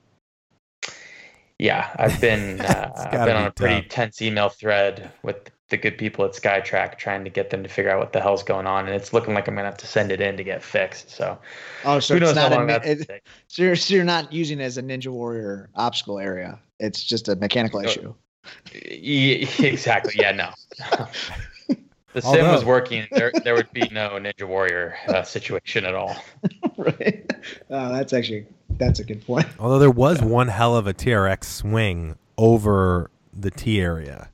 Yeah, 1.58 1.90
I've 1.96 2.22
been 2.22 2.62
uh, 2.62 2.92
I've 2.96 3.26
been 3.26 3.26
be 3.26 3.32
on 3.32 3.46
a 3.48 3.52
pretty 3.52 3.82
tough. 3.82 3.90
tense 3.90 4.22
email 4.22 4.50
thread 4.50 5.12
with 5.24 5.50
the 5.72 5.78
good 5.78 5.98
people 5.98 6.24
at 6.24 6.34
SkyTrak 6.34 6.98
trying 6.98 7.24
to 7.24 7.30
get 7.30 7.50
them 7.50 7.64
to 7.64 7.70
figure 7.70 7.90
out 7.90 8.00
what 8.00 8.14
the 8.14 8.22
hell's 8.22 8.44
going 8.44 8.68
on, 8.68 8.86
and 8.86 8.94
it's 8.96 9.14
looking 9.14 9.34
like 9.34 9.48
I'm 9.48 9.56
gonna 9.56 9.68
have 9.68 9.78
to 9.78 9.88
send 9.88 10.12
it 10.12 10.22
in 10.22 10.38
to 10.38 10.44
get 10.44 10.62
fixed. 10.62 11.10
So 11.10 11.40
Oh, 11.84 12.00
so 12.00 12.14
who 12.14 12.20
knows 12.20 12.32
it's 12.32 12.40
how 12.40 12.50
not 12.50 12.58
long 12.58 12.70
a, 12.70 12.76
it, 12.84 13.24
so, 13.48 13.64
you're, 13.64 13.76
so 13.76 13.96
you're 13.96 14.04
not 14.04 14.32
using 14.32 14.60
it 14.60 14.64
as 14.64 14.78
a 14.78 14.84
Ninja 14.84 15.08
Warrior 15.08 15.70
obstacle 15.76 16.20
area. 16.20 16.60
It's 16.80 17.04
just 17.04 17.28
a 17.28 17.36
mechanical 17.36 17.82
No. 17.82 17.90
issue. 17.90 18.14
Ye- 18.74 19.48
exactly. 19.60 20.14
Yeah, 20.18 20.32
no. 20.32 20.50
the 22.14 22.22
sim 22.22 22.48
was 22.48 22.66
working. 22.66 23.08
There, 23.12 23.32
there 23.44 23.56
would 23.56 23.72
be 23.72 23.88
no 23.92 24.10
Ninja 24.12 24.48
Warrior 24.48 24.96
uh, 25.08 25.24
situation 25.24 25.86
at 25.86 25.96
all. 25.96 26.16
right? 26.78 27.32
Oh, 27.70 27.94
that's 27.94 28.14
actually 28.14 28.46
that's 28.72 29.00
a 29.00 29.04
good 29.04 29.26
point. 29.26 29.48
Although 29.60 29.80
there 29.80 29.92
was 29.92 30.22
one 30.22 30.48
hell 30.50 30.76
of 30.76 30.88
a 30.88 30.94
TRX 30.94 31.46
swing 31.46 32.18
over 32.38 33.10
the 33.34 33.52
T 33.52 33.80
area 33.80 34.31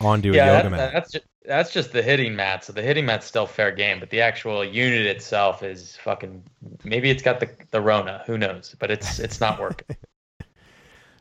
onto 0.00 0.32
a 0.32 0.36
yeah, 0.36 0.56
yoga 0.56 0.62
that, 0.62 0.70
mat. 0.70 0.92
that's 0.92 1.12
just, 1.12 1.24
that's 1.44 1.72
just 1.72 1.92
the 1.92 2.02
hitting 2.02 2.36
mat. 2.36 2.64
So 2.64 2.72
the 2.72 2.82
hitting 2.82 3.06
mat's 3.06 3.26
still 3.26 3.46
fair 3.46 3.72
game, 3.72 4.00
but 4.00 4.10
the 4.10 4.20
actual 4.20 4.64
unit 4.64 5.06
itself 5.06 5.62
is 5.62 5.96
fucking. 5.96 6.42
Maybe 6.84 7.10
it's 7.10 7.22
got 7.22 7.40
the 7.40 7.50
the 7.70 7.80
Rona. 7.80 8.22
Who 8.26 8.38
knows? 8.38 8.76
But 8.78 8.90
it's 8.90 9.18
it's 9.18 9.40
not 9.40 9.60
working. 9.60 9.96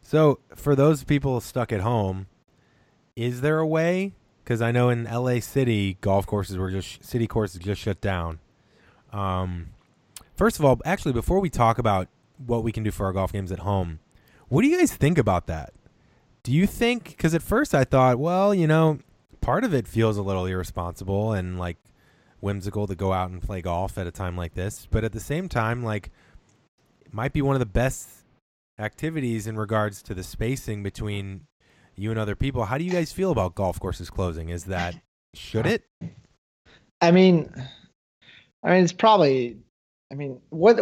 So, 0.07 0.39
for 0.55 0.73
those 0.73 1.03
people 1.03 1.41
stuck 1.41 1.73
at 1.73 1.81
home, 1.81 2.27
is 3.17 3.41
there 3.41 3.59
a 3.59 3.67
way? 3.67 4.13
Because 4.41 4.61
I 4.61 4.71
know 4.71 4.87
in 4.87 5.03
LA 5.03 5.41
City, 5.41 5.97
golf 5.99 6.25
courses 6.25 6.55
were 6.57 6.71
just 6.71 7.03
city 7.03 7.27
courses 7.27 7.59
just 7.59 7.81
shut 7.81 7.99
down. 7.99 8.39
Um, 9.11 9.71
first 10.33 10.59
of 10.59 10.65
all, 10.65 10.79
actually, 10.85 11.11
before 11.11 11.41
we 11.41 11.49
talk 11.49 11.77
about 11.77 12.07
what 12.37 12.63
we 12.63 12.71
can 12.71 12.83
do 12.83 12.91
for 12.91 13.05
our 13.05 13.11
golf 13.11 13.33
games 13.33 13.51
at 13.51 13.59
home, 13.59 13.99
what 14.47 14.61
do 14.61 14.69
you 14.69 14.77
guys 14.77 14.93
think 14.93 15.17
about 15.17 15.47
that? 15.47 15.73
Do 16.47 16.53
you 16.53 16.65
think? 16.65 17.10
Because 17.10 17.33
at 17.33 17.41
first 17.41 17.75
I 17.75 17.83
thought, 17.83 18.19
well, 18.19 18.55
you 18.55 18.67
know, 18.67 18.99
part 19.41 19.65
of 19.65 19.73
it 19.73 19.86
feels 19.86 20.15
a 20.15 20.21
little 20.21 20.45
irresponsible 20.45 21.33
and 21.33 21.60
like 21.60 21.75
whimsical 22.39 22.88
to 22.88 22.95
go 22.95 23.12
out 23.12 23.29
and 23.29 23.41
play 23.41 23.62
golf 23.62 23.97
at 23.97 24.07
a 24.07 24.12
time 24.12 24.38
like 24.38 24.53
this, 24.53 24.88
but 24.89 25.03
at 25.03 25.12
the 25.12 25.19
same 25.19 25.49
time, 25.49 25.83
like, 25.83 26.10
it 27.05 27.13
might 27.13 27.33
be 27.33 27.41
one 27.41 27.57
of 27.57 27.60
the 27.60 27.65
best 27.65 28.07
activities 28.79 29.45
in 29.45 29.57
regards 29.57 30.01
to 30.03 30.13
the 30.13 30.23
spacing 30.23 30.83
between 30.83 31.47
you 31.97 32.12
and 32.12 32.17
other 32.17 32.33
people. 32.33 32.63
How 32.63 32.77
do 32.77 32.86
you 32.86 32.91
guys 32.91 33.12
feel 33.12 33.31
about 33.31 33.53
golf 33.53 33.77
courses 33.77 34.10
closing? 34.10 34.47
Is 34.47 34.63
that 34.63 34.95
should 35.33 35.65
it? 35.65 35.83
I 37.01 37.12
mean, 37.12 37.53
I 38.63 38.69
mean, 38.69 38.86
it's 38.86 38.93
probably. 38.93 39.57
I 40.13 40.15
mean, 40.15 40.39
what 40.47 40.79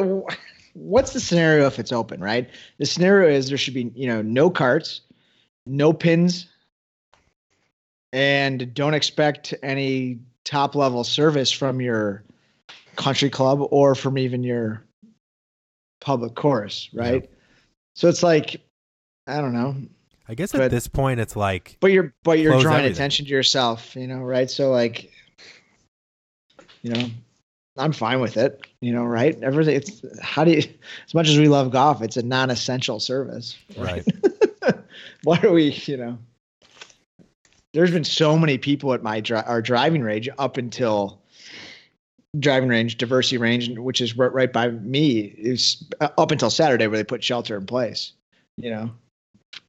what's 0.74 1.14
the 1.14 1.20
scenario 1.20 1.66
if 1.66 1.80
it's 1.80 1.92
open? 1.92 2.22
Right. 2.22 2.52
The 2.78 2.86
scenario 2.86 3.36
is 3.36 3.50
there 3.50 3.58
should 3.58 3.74
be 3.74 3.92
you 3.96 4.08
know 4.08 4.22
no 4.22 4.52
carts, 4.52 5.02
no 5.66 5.94
pins, 5.94 6.48
and 8.14 8.74
don't 8.74 8.94
expect 8.94 9.54
any 9.64 10.20
top 10.44 10.76
level 10.76 11.04
service 11.04 11.52
from 11.52 11.82
your 11.82 12.24
country 12.96 13.30
club 13.30 13.60
or 13.72 13.96
from 13.96 14.18
even 14.18 14.44
your 14.44 14.84
public 16.02 16.36
course. 16.36 16.90
Right. 16.94 17.30
So 17.96 18.08
it's 18.08 18.24
like, 18.24 18.62
I 19.28 19.42
don't 19.42 19.54
know, 19.54 19.76
I 20.28 20.34
guess 20.34 20.56
at 20.56 20.72
this 20.72 20.88
point 20.88 21.20
it's 21.20 21.36
like 21.36 21.78
but 21.80 21.92
you're 21.92 22.14
but 22.24 22.40
you're 22.40 22.60
drawing 22.60 22.78
everything. 22.78 22.94
attention 22.94 23.26
to 23.26 23.32
yourself 23.32 23.96
you 23.96 24.08
know 24.08 24.20
right 24.20 24.50
so 24.50 24.72
like 24.72 25.12
you 26.82 26.92
know 26.92 27.08
i'm 27.78 27.94
fine 27.94 28.20
with 28.20 28.38
it 28.38 28.66
you 28.82 28.92
know 28.92 29.04
right 29.04 29.38
everything 29.44 29.76
it's 29.76 30.04
how 30.22 30.44
do 30.44 30.52
you 30.52 30.64
as 31.06 31.14
much 31.14 31.30
as 31.30 31.38
we 31.38 31.48
love 31.48 31.72
golf 31.72 32.02
it's 32.02 32.18
a 32.18 32.24
non-essential 32.24 33.00
service 33.00 33.58
right. 33.78 34.06
why 35.24 35.40
are 35.44 35.52
we 35.52 35.72
you 35.86 35.98
know 35.98 36.18
there's 37.74 37.92
been 37.92 38.04
so 38.06 38.38
many 38.38 38.58
people 38.58 38.94
at 38.94 39.04
my 39.04 39.20
dri- 39.20 39.38
our 39.46 39.62
driving 39.62 40.02
range 40.02 40.30
up 40.38 40.58
until 40.58 41.22
driving 42.40 42.70
range 42.70 42.98
diversity 42.98 43.38
range 43.38 43.78
which 43.78 44.02
is 44.02 44.18
right, 44.18 44.34
right 44.34 44.52
by 44.54 44.70
me 44.70 45.20
is 45.20 45.84
uh, 46.02 46.10
up 46.18 46.32
until 46.32 46.50
saturday 46.50 46.88
where 46.88 46.98
they 46.98 47.04
put 47.04 47.24
shelter 47.24 47.56
in 47.58 47.66
place 47.66 48.12
you 48.58 48.70
know 48.70 48.92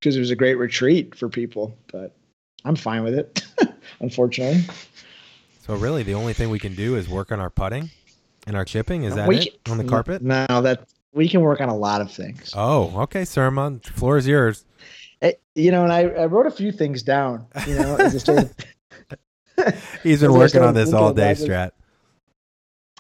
because 0.00 0.16
it 0.16 0.20
was 0.20 0.30
a 0.30 0.36
great 0.36 0.56
retreat 0.56 1.14
for 1.14 1.28
people 1.28 1.76
but 1.92 2.16
i'm 2.64 2.74
fine 2.76 3.04
with 3.04 3.14
it 3.14 3.44
unfortunately 4.00 4.62
So 5.64 5.74
really 5.74 6.02
the 6.02 6.14
only 6.14 6.32
thing 6.32 6.50
we 6.50 6.58
can 6.58 6.74
do 6.74 6.96
is 6.96 7.08
work 7.08 7.30
on 7.32 7.40
our 7.40 7.50
putting 7.50 7.90
and 8.48 8.56
our 8.56 8.64
chipping. 8.64 9.02
Is 9.02 9.16
that 9.16 9.26
We 9.26 9.38
it 9.38 9.58
on 9.68 9.78
the 9.78 9.84
carpet? 9.84 10.22
no 10.22 10.46
that 10.48 10.86
we 11.12 11.28
can 11.28 11.40
work 11.40 11.60
on 11.60 11.68
a 11.68 11.76
lot 11.76 12.00
of 12.00 12.10
things 12.12 12.52
Oh, 12.54 12.92
okay, 13.02 13.24
sir. 13.24 13.46
Sermon. 13.46 13.80
Floor 13.80 14.18
is 14.18 14.26
yours. 14.28 14.64
Eh, 15.22 15.32
you 15.54 15.70
know 15.70 15.82
and 15.82 15.92
I, 15.92 16.02
I 16.02 16.26
wrote 16.26 16.46
a 16.46 16.50
few 16.50 16.72
things 16.72 17.02
down 17.02 17.46
you 17.66 17.74
know 17.74 17.96
as 17.96 18.14
I 18.14 18.18
started 18.18 18.50
He's 20.02 20.20
been 20.20 20.30
As 20.30 20.36
working 20.36 20.48
started 20.48 20.68
on 20.68 20.74
this 20.74 20.92
all 20.92 21.12
day, 21.12 21.32
about 21.32 21.36
Strat. 21.36 21.70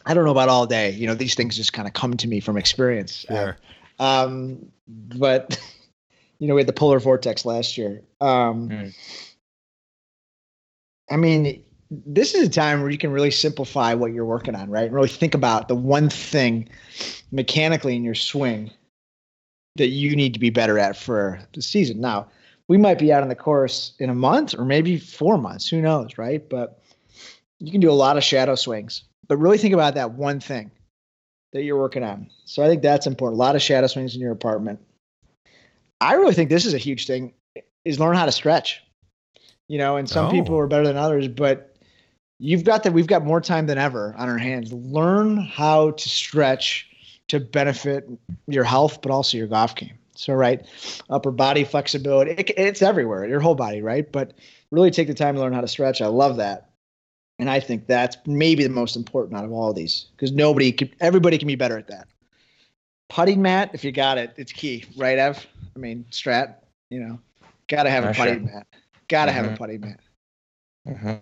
I 0.06 0.14
don't 0.14 0.24
know 0.24 0.30
about 0.30 0.48
all 0.48 0.66
day. 0.66 0.90
You 0.90 1.06
know, 1.06 1.14
these 1.14 1.34
things 1.34 1.56
just 1.56 1.72
kind 1.72 1.86
of 1.86 1.94
come 1.94 2.16
to 2.16 2.28
me 2.28 2.40
from 2.40 2.56
experience. 2.56 3.26
Sure. 3.28 3.56
Um, 3.98 4.66
but 4.88 5.60
you 6.38 6.48
know, 6.48 6.54
we 6.54 6.60
had 6.60 6.68
the 6.68 6.72
polar 6.72 6.98
vortex 6.98 7.44
last 7.44 7.76
year. 7.76 8.02
Um, 8.20 8.68
Mm. 8.68 8.94
I 11.08 11.16
mean, 11.16 11.62
this 11.88 12.34
is 12.34 12.48
a 12.48 12.50
time 12.50 12.80
where 12.80 12.90
you 12.90 12.98
can 12.98 13.12
really 13.12 13.30
simplify 13.30 13.94
what 13.94 14.12
you're 14.12 14.24
working 14.24 14.56
on, 14.56 14.68
right? 14.70 14.86
And 14.86 14.92
really 14.92 15.08
think 15.08 15.34
about 15.34 15.68
the 15.68 15.76
one 15.76 16.08
thing 16.08 16.68
mechanically 17.30 17.94
in 17.94 18.02
your 18.02 18.16
swing 18.16 18.72
that 19.76 19.88
you 19.88 20.16
need 20.16 20.32
to 20.34 20.40
be 20.40 20.50
better 20.50 20.78
at 20.78 20.96
for 20.96 21.40
the 21.54 21.62
season. 21.62 22.00
Now, 22.00 22.28
we 22.68 22.76
might 22.76 22.98
be 22.98 23.12
out 23.12 23.22
on 23.22 23.28
the 23.28 23.34
course 23.34 23.92
in 23.98 24.10
a 24.10 24.14
month 24.14 24.54
or 24.58 24.64
maybe 24.64 24.98
four 24.98 25.38
months. 25.38 25.68
Who 25.68 25.80
knows, 25.80 26.18
right? 26.18 26.46
But 26.48 26.82
you 27.58 27.70
can 27.70 27.80
do 27.80 27.90
a 27.90 27.92
lot 27.92 28.16
of 28.16 28.24
shadow 28.24 28.54
swings. 28.54 29.04
But 29.28 29.36
really 29.38 29.58
think 29.58 29.74
about 29.74 29.94
that 29.94 30.12
one 30.12 30.40
thing 30.40 30.70
that 31.52 31.62
you're 31.62 31.78
working 31.78 32.02
on. 32.02 32.28
So 32.44 32.62
I 32.62 32.68
think 32.68 32.82
that's 32.82 33.06
important. 33.06 33.36
A 33.36 33.42
lot 33.42 33.56
of 33.56 33.62
shadow 33.62 33.86
swings 33.86 34.14
in 34.14 34.20
your 34.20 34.32
apartment. 34.32 34.80
I 36.00 36.14
really 36.14 36.34
think 36.34 36.50
this 36.50 36.66
is 36.66 36.74
a 36.74 36.78
huge 36.78 37.06
thing 37.06 37.32
is 37.84 37.98
learn 37.98 38.16
how 38.16 38.26
to 38.26 38.32
stretch. 38.32 38.82
You 39.68 39.78
know, 39.78 39.96
and 39.96 40.08
some 40.08 40.26
Oh. 40.26 40.30
people 40.30 40.56
are 40.58 40.66
better 40.66 40.86
than 40.86 40.96
others, 40.96 41.26
but 41.28 41.76
you've 42.38 42.64
got 42.64 42.82
that 42.84 42.92
we've 42.92 43.06
got 43.06 43.24
more 43.24 43.40
time 43.40 43.66
than 43.66 43.78
ever 43.78 44.14
on 44.18 44.28
our 44.28 44.38
hands. 44.38 44.72
Learn 44.72 45.38
how 45.38 45.92
to 45.92 46.08
stretch 46.08 46.88
to 47.28 47.40
benefit 47.40 48.08
your 48.46 48.64
health, 48.64 49.02
but 49.02 49.10
also 49.10 49.36
your 49.36 49.46
golf 49.46 49.74
game. 49.74 49.94
So, 50.14 50.32
right, 50.32 50.64
upper 51.10 51.30
body 51.30 51.64
flexibility, 51.64 52.30
it, 52.32 52.50
it's 52.56 52.80
everywhere, 52.82 53.26
your 53.28 53.40
whole 53.40 53.54
body, 53.54 53.82
right? 53.82 54.10
But 54.10 54.32
really 54.70 54.90
take 54.90 55.08
the 55.08 55.14
time 55.14 55.34
to 55.34 55.40
learn 55.40 55.52
how 55.52 55.60
to 55.60 55.68
stretch. 55.68 56.00
I 56.00 56.06
love 56.06 56.36
that. 56.38 56.70
And 57.38 57.50
I 57.50 57.60
think 57.60 57.86
that's 57.86 58.16
maybe 58.26 58.62
the 58.62 58.70
most 58.70 58.96
important 58.96 59.36
out 59.38 59.44
of 59.44 59.52
all 59.52 59.68
of 59.68 59.76
these 59.76 60.06
because 60.16 60.32
nobody 60.32 60.72
could, 60.72 60.96
everybody 61.00 61.36
can 61.36 61.46
be 61.46 61.54
better 61.54 61.76
at 61.76 61.88
that. 61.88 62.08
Putting 63.10 63.42
mat, 63.42 63.70
if 63.74 63.84
you 63.84 63.92
got 63.92 64.16
it, 64.16 64.32
it's 64.36 64.52
key, 64.52 64.84
right, 64.96 65.18
Ev? 65.18 65.46
I 65.76 65.78
mean, 65.78 66.06
strat, 66.10 66.54
you 66.90 66.98
know, 66.98 67.20
got 67.68 67.82
to 67.82 67.90
have 67.90 68.04
a 68.04 68.14
sure. 68.14 68.24
putting 68.24 68.46
mat. 68.46 68.66
Got 69.08 69.26
to 69.26 69.32
have 69.32 69.44
a 69.44 69.50
Mhm. 69.50 69.58
putting 69.58 69.80
mat. 69.82 70.00
Mhm. 70.88 71.20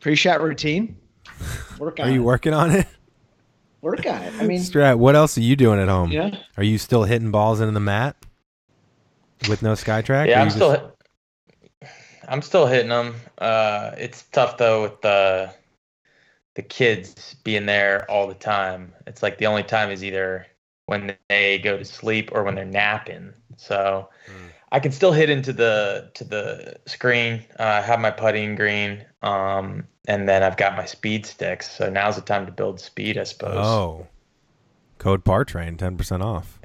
Pre-shot 0.00 0.40
routine. 0.40 0.96
Work 1.78 1.98
on 1.98 2.08
Are 2.08 2.12
you 2.12 2.20
it. 2.22 2.24
working 2.24 2.54
on 2.54 2.70
it? 2.70 2.86
Work 3.84 4.06
on 4.06 4.22
it. 4.22 4.32
I 4.40 4.46
mean, 4.46 4.60
Strat, 4.62 4.96
what 4.96 5.14
else 5.14 5.36
are 5.36 5.42
you 5.42 5.56
doing 5.56 5.78
at 5.78 5.88
home? 5.88 6.10
yeah. 6.10 6.30
Are 6.56 6.64
you 6.64 6.78
still 6.78 7.04
hitting 7.04 7.30
balls 7.30 7.60
into 7.60 7.72
the 7.74 7.80
mat 7.80 8.16
with 9.46 9.60
no 9.62 9.72
SkyTrak? 9.74 10.26
Yeah, 10.26 10.40
I'm 10.40 10.48
still 10.48 10.72
just- 10.72 10.82
hit- 11.82 11.90
I'm 12.26 12.40
still 12.40 12.66
hitting 12.66 12.88
them. 12.88 13.14
Uh, 13.36 13.90
it's 13.98 14.22
tough 14.32 14.56
though 14.56 14.80
with 14.82 15.02
the 15.02 15.52
the 16.54 16.62
kids 16.62 17.34
being 17.44 17.66
there 17.66 18.10
all 18.10 18.26
the 18.26 18.32
time. 18.34 18.94
It's 19.06 19.22
like 19.22 19.36
the 19.36 19.46
only 19.46 19.64
time 19.64 19.90
is 19.90 20.02
either 20.02 20.46
when 20.86 21.14
they 21.28 21.58
go 21.58 21.76
to 21.76 21.84
sleep 21.84 22.30
or 22.32 22.42
when 22.42 22.54
they're 22.54 22.64
napping. 22.64 23.34
So 23.58 24.08
Mm. 24.26 24.50
I 24.74 24.80
can 24.80 24.90
still 24.92 25.12
hit 25.12 25.30
into 25.30 25.52
the 25.52 26.10
to 26.14 26.24
the 26.24 26.74
screen. 26.86 27.44
Uh, 27.60 27.62
I 27.62 27.80
have 27.80 28.00
my 28.00 28.10
putting 28.10 28.56
green, 28.56 29.04
um, 29.22 29.86
and 30.08 30.28
then 30.28 30.42
I've 30.42 30.56
got 30.56 30.76
my 30.76 30.84
speed 30.84 31.24
sticks. 31.26 31.70
So 31.70 31.88
now's 31.88 32.16
the 32.16 32.22
time 32.22 32.44
to 32.46 32.52
build 32.52 32.80
speed, 32.80 33.16
I 33.16 33.22
suppose. 33.24 33.56
Oh. 33.64 34.06
Code 34.98 35.24
Par 35.24 35.44
Train, 35.44 35.76
10% 35.76 36.22
off. 36.24 36.58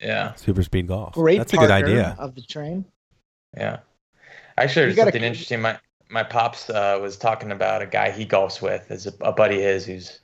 Yeah, 0.00 0.34
Super 0.34 0.62
Speed 0.62 0.88
Golf. 0.88 1.14
Great 1.14 1.38
That's 1.38 1.52
a 1.52 1.56
good 1.56 1.68
partner 1.68 1.86
idea. 1.88 2.16
of 2.18 2.34
the 2.34 2.42
train. 2.42 2.84
yeah. 3.56 3.78
Actually, 4.58 4.82
You 4.82 4.86
there's 4.86 4.96
gotta- 4.96 5.08
something 5.12 5.22
interesting. 5.24 5.60
My 5.62 5.78
my 6.10 6.22
pops 6.22 6.68
uh, 6.70 6.98
was 7.00 7.16
talking 7.16 7.50
about 7.50 7.80
a 7.82 7.86
guy 7.86 8.10
he 8.10 8.26
golfs 8.26 8.60
with, 8.60 8.90
is 8.90 9.06
a, 9.06 9.12
a 9.22 9.32
buddy 9.32 9.56
of 9.56 9.62
his 9.62 9.86
who's 9.86 10.20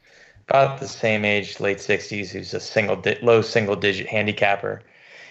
about 0.48 0.78
the 0.80 0.86
same 0.88 1.24
age, 1.24 1.58
late 1.60 1.78
60s, 1.78 2.28
who's 2.30 2.52
a 2.54 2.60
single 2.60 2.96
di- 2.96 3.18
low 3.22 3.40
single 3.42 3.74
digit 3.76 4.06
handicapper, 4.06 4.82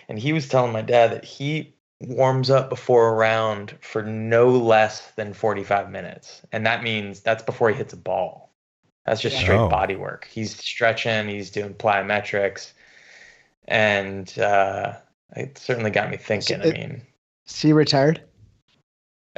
and 0.10 0.18
he 0.20 0.34
was 0.34 0.48
telling 0.50 0.72
my 0.72 0.82
dad 0.82 1.12
that 1.12 1.24
he 1.26 1.74
warms 2.02 2.50
up 2.50 2.70
before 2.70 3.10
a 3.10 3.14
round 3.14 3.76
for 3.82 4.04
no 4.04 4.50
less 4.50 5.12
than 5.12 5.34
45 5.34 5.90
minutes. 5.90 6.42
And 6.52 6.66
that 6.66 6.84
means 6.84 7.22
that's 7.22 7.44
before 7.44 7.70
he 7.70 7.76
hits 7.76 7.94
a 7.94 7.98
ball. 7.98 8.54
That's 9.06 9.22
just 9.22 9.38
straight 9.38 9.58
Oh. 9.58 9.70
body 9.70 9.96
work. 9.96 10.28
He's 10.32 10.56
stretching, 10.56 11.28
he's 11.30 11.50
doing 11.50 11.74
plyometrics. 11.74 12.74
And 13.68 14.38
uh, 14.40 14.94
it 15.36 15.58
certainly 15.58 15.92
got 15.92 16.10
me 16.10 16.18
thinking. 16.18 16.62
I 16.62 16.66
it- 16.66 16.74
mean, 16.78 17.02
See, 17.46 17.72
retired. 17.74 18.22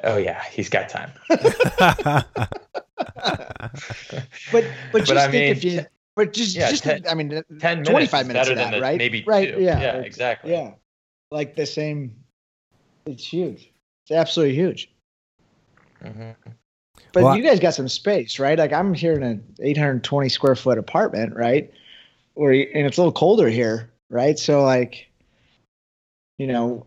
oh, 0.04 0.18
yeah, 0.18 0.44
he's 0.52 0.70
got 0.70 0.90
time. 0.90 1.12
But 4.52 4.66
but 4.92 5.00
just 5.06 5.12
I 5.12 5.30
think 5.30 5.34
mean, 5.34 5.44
if 5.52 5.64
you. 5.64 5.86
But 6.16 6.34
just 6.34 6.56
yeah, 6.56 6.70
just 6.70 6.84
ten- 6.84 7.06
I 7.08 7.14
mean, 7.14 7.30
10 7.30 7.44
minutes 7.60 7.90
25 7.90 8.28
minutes 8.28 8.50
better 8.50 8.52
of 8.52 8.58
than 8.58 8.72
the- 8.74 8.82
right? 8.82 8.98
maybe 8.98 9.24
right. 9.26 9.54
two. 9.54 9.62
Yeah. 9.62 9.80
Yeah, 9.80 9.96
exactly. 9.98 10.52
Yeah. 10.52 10.72
Like 11.32 11.56
the 11.56 11.66
same. 11.66 12.16
It's 13.06 13.26
huge. 13.26 13.72
It's 14.04 14.12
absolutely 14.12 14.56
huge. 14.56 14.92
hmm 16.02 16.32
But 17.14 17.24
Well, 17.24 17.38
you 17.38 17.44
guys 17.44 17.60
got 17.60 17.74
some 17.74 17.88
space, 17.88 18.40
right? 18.40 18.58
Like 18.58 18.74
I'm 18.74 18.94
here 18.94 19.14
in 19.14 19.24
an 19.24 19.44
820 19.62 20.30
square 20.30 20.56
foot 20.56 20.78
apartment, 20.78 21.36
right? 21.36 21.72
Where 22.34 22.52
and 22.52 22.88
it's 22.88 22.98
a 22.98 23.02
little 23.02 23.14
colder 23.14 23.50
here, 23.50 23.92
right? 24.10 24.38
So 24.38 24.64
like, 24.64 25.08
you 26.38 26.48
know, 26.48 26.86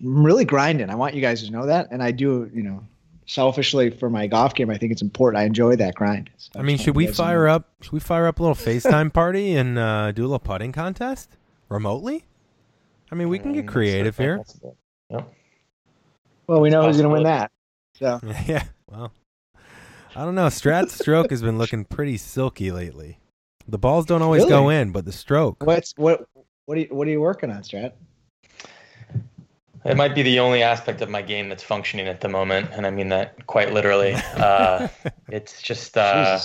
I'm 0.00 0.24
really 0.24 0.44
grinding. 0.44 0.90
I 0.90 0.94
want 0.94 1.14
you 1.14 1.20
guys 1.20 1.44
to 1.44 1.50
know 1.50 1.66
that, 1.66 1.88
and 1.90 2.02
I 2.02 2.10
do. 2.10 2.50
You 2.52 2.62
know, 2.62 2.84
selfishly 3.26 3.90
for 3.90 4.08
my 4.08 4.26
golf 4.26 4.54
game, 4.54 4.70
I 4.70 4.78
think 4.78 4.92
it's 4.92 5.02
important. 5.02 5.40
I 5.42 5.46
enjoy 5.46 5.76
that 5.76 5.94
grind. 5.94 6.30
So 6.38 6.50
I 6.58 6.62
mean, 6.62 6.78
should 6.78 6.96
we 6.96 7.04
you 7.04 7.08
guys 7.08 7.16
to 7.16 7.22
fire 7.22 7.46
know. 7.46 7.54
up? 7.54 7.68
Should 7.82 7.92
we 7.92 8.00
fire 8.00 8.26
up 8.26 8.38
a 8.38 8.42
little 8.42 8.54
FaceTime 8.54 9.12
party 9.12 9.54
and 9.56 9.78
uh, 9.78 10.12
do 10.12 10.22
a 10.22 10.26
little 10.28 10.38
putting 10.38 10.72
contest 10.72 11.30
remotely? 11.68 12.24
I 13.10 13.14
mean, 13.14 13.28
we 13.28 13.38
can 13.38 13.52
get 13.52 13.66
Mm, 13.66 13.68
creative 13.68 14.16
here. 14.16 14.44
Yep. 15.10 15.32
Well, 16.46 16.60
we 16.60 16.70
know 16.70 16.86
who's 16.86 16.96
going 16.96 17.08
to 17.08 17.12
win 17.12 17.24
that. 17.24 17.50
So 17.98 18.20
yeah. 18.46 18.64
Well, 18.90 19.12
I 20.14 20.24
don't 20.24 20.34
know. 20.34 20.48
Strat's 20.48 20.94
stroke 20.94 21.30
has 21.30 21.42
been 21.42 21.58
looking 21.58 21.84
pretty 21.84 22.16
silky 22.16 22.70
lately. 22.70 23.18
The 23.68 23.78
balls 23.78 24.06
don't 24.06 24.22
always 24.22 24.44
go 24.44 24.68
in, 24.68 24.92
but 24.92 25.04
the 25.04 25.12
stroke. 25.12 25.62
what's 25.64 25.92
what? 25.96 26.28
What 26.66 26.78
are 26.78 26.80
you, 26.80 26.88
what 26.90 27.06
are 27.06 27.10
you 27.10 27.20
working 27.20 27.50
on, 27.50 27.62
Strat? 27.62 27.92
It 29.84 29.96
might 29.96 30.16
be 30.16 30.22
the 30.22 30.40
only 30.40 30.64
aspect 30.64 31.00
of 31.00 31.08
my 31.08 31.22
game 31.22 31.48
that's 31.48 31.62
functioning 31.62 32.08
at 32.08 32.20
the 32.20 32.28
moment, 32.28 32.70
and 32.72 32.84
I 32.84 32.90
mean 32.90 33.08
that 33.10 33.46
quite 33.46 33.72
literally. 33.72 34.14
Uh, 34.34 34.88
it's 35.28 35.62
just 35.62 35.96
uh, 35.96 36.40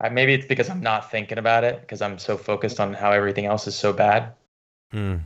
I, 0.00 0.08
maybe 0.08 0.34
it's 0.34 0.46
because 0.46 0.68
I'm 0.68 0.80
not 0.80 1.08
thinking 1.08 1.38
about 1.38 1.62
it 1.62 1.80
because 1.82 2.02
I'm 2.02 2.18
so 2.18 2.36
focused 2.36 2.80
on 2.80 2.92
how 2.92 3.12
everything 3.12 3.46
else 3.46 3.68
is 3.68 3.76
so 3.76 3.92
bad. 3.92 4.32
Hmm. 4.90 5.16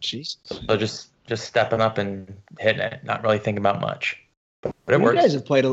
Jesus. 0.00 0.38
So 0.46 0.76
just 0.76 1.11
just 1.32 1.46
stepping 1.46 1.80
up 1.80 1.96
and 1.96 2.30
hitting 2.58 2.82
it, 2.82 3.02
not 3.04 3.22
really 3.22 3.38
thinking 3.38 3.62
about 3.62 3.80
much. 3.80 4.18
But 4.60 4.74
it 4.86 4.98
you 4.98 5.02
works. 5.02 5.18
guys 5.20 5.32
have 5.32 5.46
played 5.46 5.64
a 5.64 5.72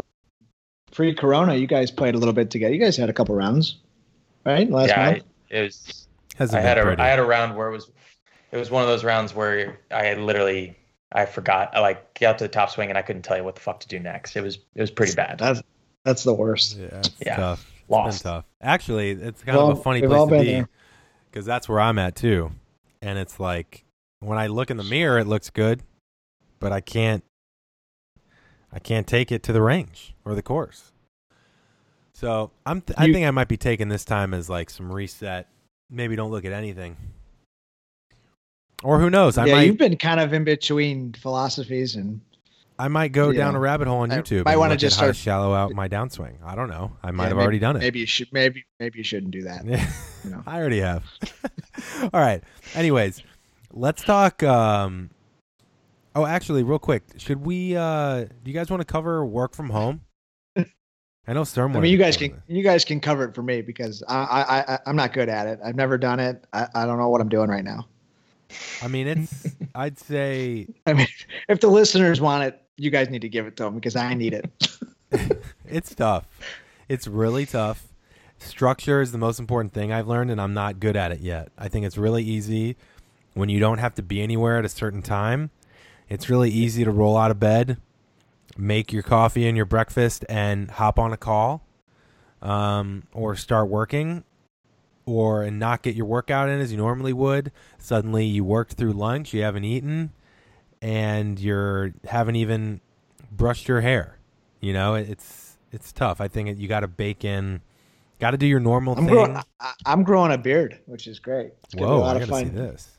pre 0.92 1.14
Corona. 1.14 1.56
You 1.56 1.68
guys 1.68 1.92
played 1.92 2.16
a 2.16 2.18
little 2.18 2.34
bit 2.34 2.50
together. 2.50 2.74
You 2.74 2.80
guys 2.80 2.96
had 2.96 3.10
a 3.10 3.14
couple 3.14 3.36
rounds, 3.36 3.78
right? 4.46 4.70
Last 4.70 4.90
yeah, 4.90 5.06
month. 5.12 5.24
I, 5.52 5.56
it 5.56 5.62
was. 5.64 6.08
Hasn't 6.38 6.58
I 6.64 6.66
had 6.66 6.76
been 6.76 6.84
a 6.84 6.88
pretty. 6.88 7.02
I 7.02 7.08
had 7.08 7.20
a 7.20 7.26
round 7.26 7.58
where 7.58 7.68
it 7.68 7.72
was 7.74 7.92
it 8.54 8.58
was 8.58 8.72
one 8.72 8.82
of 8.84 8.88
those 8.88 9.04
rounds 9.04 9.36
where 9.36 9.78
I 9.92 10.14
literally 10.14 10.78
I 11.12 11.26
forgot 11.26 11.76
I 11.76 11.82
like 11.82 12.18
got 12.18 12.38
to 12.38 12.46
the 12.46 12.48
top 12.50 12.70
swing 12.70 12.88
and 12.88 12.98
I 12.98 13.02
couldn't 13.02 13.24
tell 13.24 13.36
you 13.36 13.44
what 13.44 13.56
the 13.56 13.62
fuck 13.62 13.82
to 13.82 13.88
do 13.90 14.00
next. 14.00 14.38
It 14.38 14.42
was 14.44 14.56
it 14.76 14.82
was 14.82 14.92
pretty 14.92 15.14
bad. 15.14 15.40
That's 15.40 15.62
that's 16.06 16.24
the 16.24 16.34
worst. 16.34 16.78
yeah, 16.78 16.86
it's 17.00 17.12
Yeah. 17.26 17.36
tough. 17.36 17.70
It's 17.82 17.90
Lost. 17.90 18.24
been 18.24 18.32
tough. 18.32 18.46
Actually, 18.62 19.12
it's 19.12 19.44
kind 19.44 19.58
Well, 19.58 19.72
of 19.72 19.80
a 19.80 19.82
funny 19.82 20.02
place 20.02 20.30
to 20.30 20.40
be 20.40 20.66
because 21.30 21.46
that's 21.46 21.68
where 21.68 21.82
I'm 21.82 22.00
at 22.00 22.16
too. 22.16 22.52
And 23.02 23.20
it's 23.20 23.40
like 23.40 23.84
when 24.20 24.38
I 24.38 24.48
look 24.48 24.70
in 24.70 24.78
the 24.78 24.84
mirror, 24.84 25.20
it 25.20 25.26
looks 25.28 25.50
good, 25.50 25.84
but 26.60 26.72
I 26.72 26.82
can't. 26.82 27.24
I 28.72 28.78
can't 28.80 29.08
take 29.08 29.32
it 29.32 29.42
to 29.44 29.54
the 29.54 29.62
range 29.62 30.14
or 30.26 30.36
the 30.36 30.44
course. 30.44 30.92
So 32.14 32.52
I'm. 32.66 32.82
Th- 32.82 32.98
I 33.00 33.12
think 33.12 33.26
I 33.26 33.32
might 33.32 33.48
be 33.48 33.58
taking 33.58 33.90
this 33.90 34.06
time 34.06 34.34
as 34.34 34.50
like 34.50 34.70
some 34.70 34.92
reset. 34.92 35.48
Maybe 35.90 36.16
don't 36.16 36.30
look 36.32 36.46
at 36.46 36.52
anything. 36.52 36.96
Or 38.84 39.00
who 39.00 39.10
knows? 39.10 39.38
I 39.38 39.46
yeah, 39.46 39.56
might. 39.56 39.62
you've 39.64 39.78
been 39.78 39.98
kind 39.98 40.20
of 40.20 40.32
in 40.34 40.44
between 40.44 41.14
philosophies, 41.14 41.96
and 41.96 42.22
I 42.78 42.88
might 42.88 43.12
go 43.12 43.34
down 43.34 43.54
Yeah. 43.54 43.58
a 43.58 43.62
rabbit 43.62 43.88
hole 43.88 44.00
on 44.02 44.12
I 44.12 44.18
YouTube. 44.20 44.46
might 44.46 44.52
and 44.52 44.60
wanna 44.60 44.78
just 44.78 44.98
at 44.98 45.02
how 45.02 45.08
to 45.08 45.14
start- 45.14 45.24
shallow 45.24 45.54
out 45.54 45.74
my 45.74 45.90
downswing. 45.90 46.36
I 46.46 46.56
don't 46.56 46.70
know. 46.70 46.96
I 47.04 47.12
might 47.12 47.24
Yeah, 47.24 47.28
have 47.30 47.38
maybe- 47.38 47.44
already 47.44 47.60
done 47.60 47.76
it. 47.76 47.80
maybe 47.80 48.00
you 48.00 48.06
should 48.06 48.32
maybe 48.32 48.64
maybe 48.80 49.00
you 49.00 49.04
shouldn't 49.04 49.32
do 49.32 49.42
that. 49.44 49.66
Yeah. 49.66 49.92
you 50.24 50.30
know. 50.30 50.44
I 50.46 50.60
already 50.60 50.80
have. 50.80 51.04
All 52.14 52.22
right. 52.22 52.42
Anyways, 52.76 53.22
let's 53.72 54.04
talk. 54.04 54.44
Um, 54.44 55.10
oh, 56.16 56.26
actually, 56.26 56.64
real 56.64 56.80
quick, 56.80 57.04
should 57.18 57.46
we? 57.46 57.76
Uh, 57.76 58.26
do 58.26 58.52
you 58.52 58.54
guys 58.54 58.70
want 58.70 58.82
to 58.82 58.86
cover 58.86 59.26
work 59.26 59.56
from 59.56 59.70
home? 59.70 60.02
I 61.28 61.34
know 61.34 61.44
Storm. 61.44 61.76
I 61.76 61.80
mean, 61.80 61.92
you 61.92 61.98
guys 62.00 62.18
can 62.18 62.42
you 62.48 62.64
guys 62.64 62.84
can 62.84 63.00
cover 63.00 63.24
it 63.26 63.36
for 63.36 63.44
me 63.44 63.62
because 63.62 64.04
I 64.08 64.16
I, 64.16 64.74
I 64.74 64.80
I'm 64.88 64.96
not 64.96 65.14
good 65.14 65.30
at 65.30 65.46
it. 65.46 65.60
I've 65.64 65.76
never 65.76 65.98
done 65.98 66.20
it. 66.20 66.46
I, 66.54 66.68
I 66.74 66.86
don't 66.88 66.98
know 66.98 67.10
what 67.10 67.22
I'm 67.22 67.30
doing 67.30 67.50
right 67.52 67.64
now. 67.64 67.88
I 68.82 68.88
mean, 68.88 69.08
it's. 69.08 69.48
I'd 69.76 70.00
say 70.00 70.66
I 70.88 70.94
mean, 70.94 71.08
if 71.48 71.60
the 71.60 71.68
listeners 71.68 72.20
want 72.20 72.46
it, 72.46 72.60
you 72.78 72.90
guys 72.90 73.12
need 73.12 73.22
to 73.22 73.30
give 73.30 73.46
it 73.46 73.56
to 73.58 73.64
them 73.64 73.76
because 73.76 73.96
I 73.96 74.16
need 74.16 74.34
it. 74.34 74.52
it's 75.68 75.94
tough. 75.94 76.26
It's 76.88 77.08
really 77.08 77.46
tough. 77.46 77.86
Structure 78.40 79.00
is 79.02 79.12
the 79.12 79.20
most 79.20 79.40
important 79.40 79.72
thing 79.72 79.92
I've 79.92 80.08
learned, 80.08 80.32
and 80.32 80.42
I'm 80.42 80.56
not 80.56 80.80
good 80.80 80.96
at 80.96 81.12
it 81.12 81.20
yet. 81.20 81.50
I 81.60 81.68
think 81.68 81.86
it's 81.86 81.98
really 81.98 82.24
easy 82.24 82.76
when 83.40 83.50
you 83.50 83.60
don't 83.60 83.80
have 83.80 83.96
to 83.96 84.04
be 84.04 84.22
anywhere 84.22 84.58
at 84.60 84.66
a 84.66 84.70
certain 84.70 85.02
time. 85.02 85.50
It's 86.10 86.30
really 86.30 86.50
easy 86.50 86.84
to 86.84 86.92
roll 86.92 87.18
out 87.18 87.32
of 87.32 87.40
bed, 87.40 87.78
make 88.58 88.92
your 88.92 89.04
coffee 89.04 89.48
and 89.48 89.56
your 89.56 89.66
breakfast, 89.66 90.26
and 90.28 90.70
hop 90.72 91.00
on 91.00 91.14
a 91.14 91.18
call, 91.18 91.64
um, 92.42 93.04
or 93.14 93.36
start 93.36 93.70
working, 93.70 94.24
or 95.06 95.44
and 95.44 95.60
not 95.60 95.82
get 95.84 95.96
your 95.96 96.06
workout 96.06 96.50
in 96.50 96.60
as 96.60 96.72
you 96.72 96.78
normally 96.78 97.14
would. 97.14 97.52
Suddenly, 97.78 98.26
you 98.26 98.44
worked 98.44 98.74
through 98.74 98.94
lunch, 98.94 99.34
you 99.34 99.44
haven't 99.44 99.64
eaten, 99.64 100.12
and 100.82 101.40
you're 101.40 101.94
haven't 102.06 102.36
even 102.36 102.82
brushed 103.32 103.68
your 103.68 103.82
hair. 103.82 104.18
You 104.62 104.74
know, 104.74 104.96
it's 104.96 105.58
it's 105.72 105.92
tough. 105.92 106.20
I 106.20 106.28
think 106.28 106.58
you 106.60 106.68
got 106.68 106.80
to 106.82 106.88
bake 106.88 107.24
in, 107.24 107.62
got 108.20 108.32
to 108.32 108.38
do 108.38 108.48
your 108.48 108.60
normal 108.60 108.98
I'm 108.98 109.06
thing. 109.06 109.14
growing 109.14 109.38
I, 109.60 109.74
I'm 109.86 110.04
growing 110.04 110.32
a 110.32 110.38
beard, 110.38 110.80
which 110.88 111.08
is 111.08 111.20
great. 111.20 111.54
It's 111.66 111.76
Whoa, 111.76 111.98
a 111.98 112.00
lot 112.00 112.18
I 112.18 112.22
of 112.22 112.30
gotta 112.30 112.40
see 112.40 112.46
fun. 112.46 112.56
this. 112.56 112.99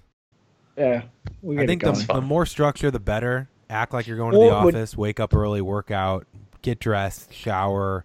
Yeah, 0.81 1.03
we 1.43 1.59
I 1.59 1.67
think 1.67 1.83
the, 1.83 1.93
the 1.93 2.23
more 2.23 2.47
structure, 2.47 2.91
the 2.91 2.99
better. 3.01 3.49
Act 3.69 3.93
like 3.93 4.07
you're 4.07 4.17
going 4.17 4.33
to 4.33 4.39
the 4.39 4.45
would- 4.45 4.75
office, 4.75 4.97
wake 4.97 5.21
up 5.21 5.35
early, 5.35 5.61
work 5.61 5.91
out, 5.91 6.27
get 6.63 6.81
dressed, 6.81 7.33
shower, 7.33 8.05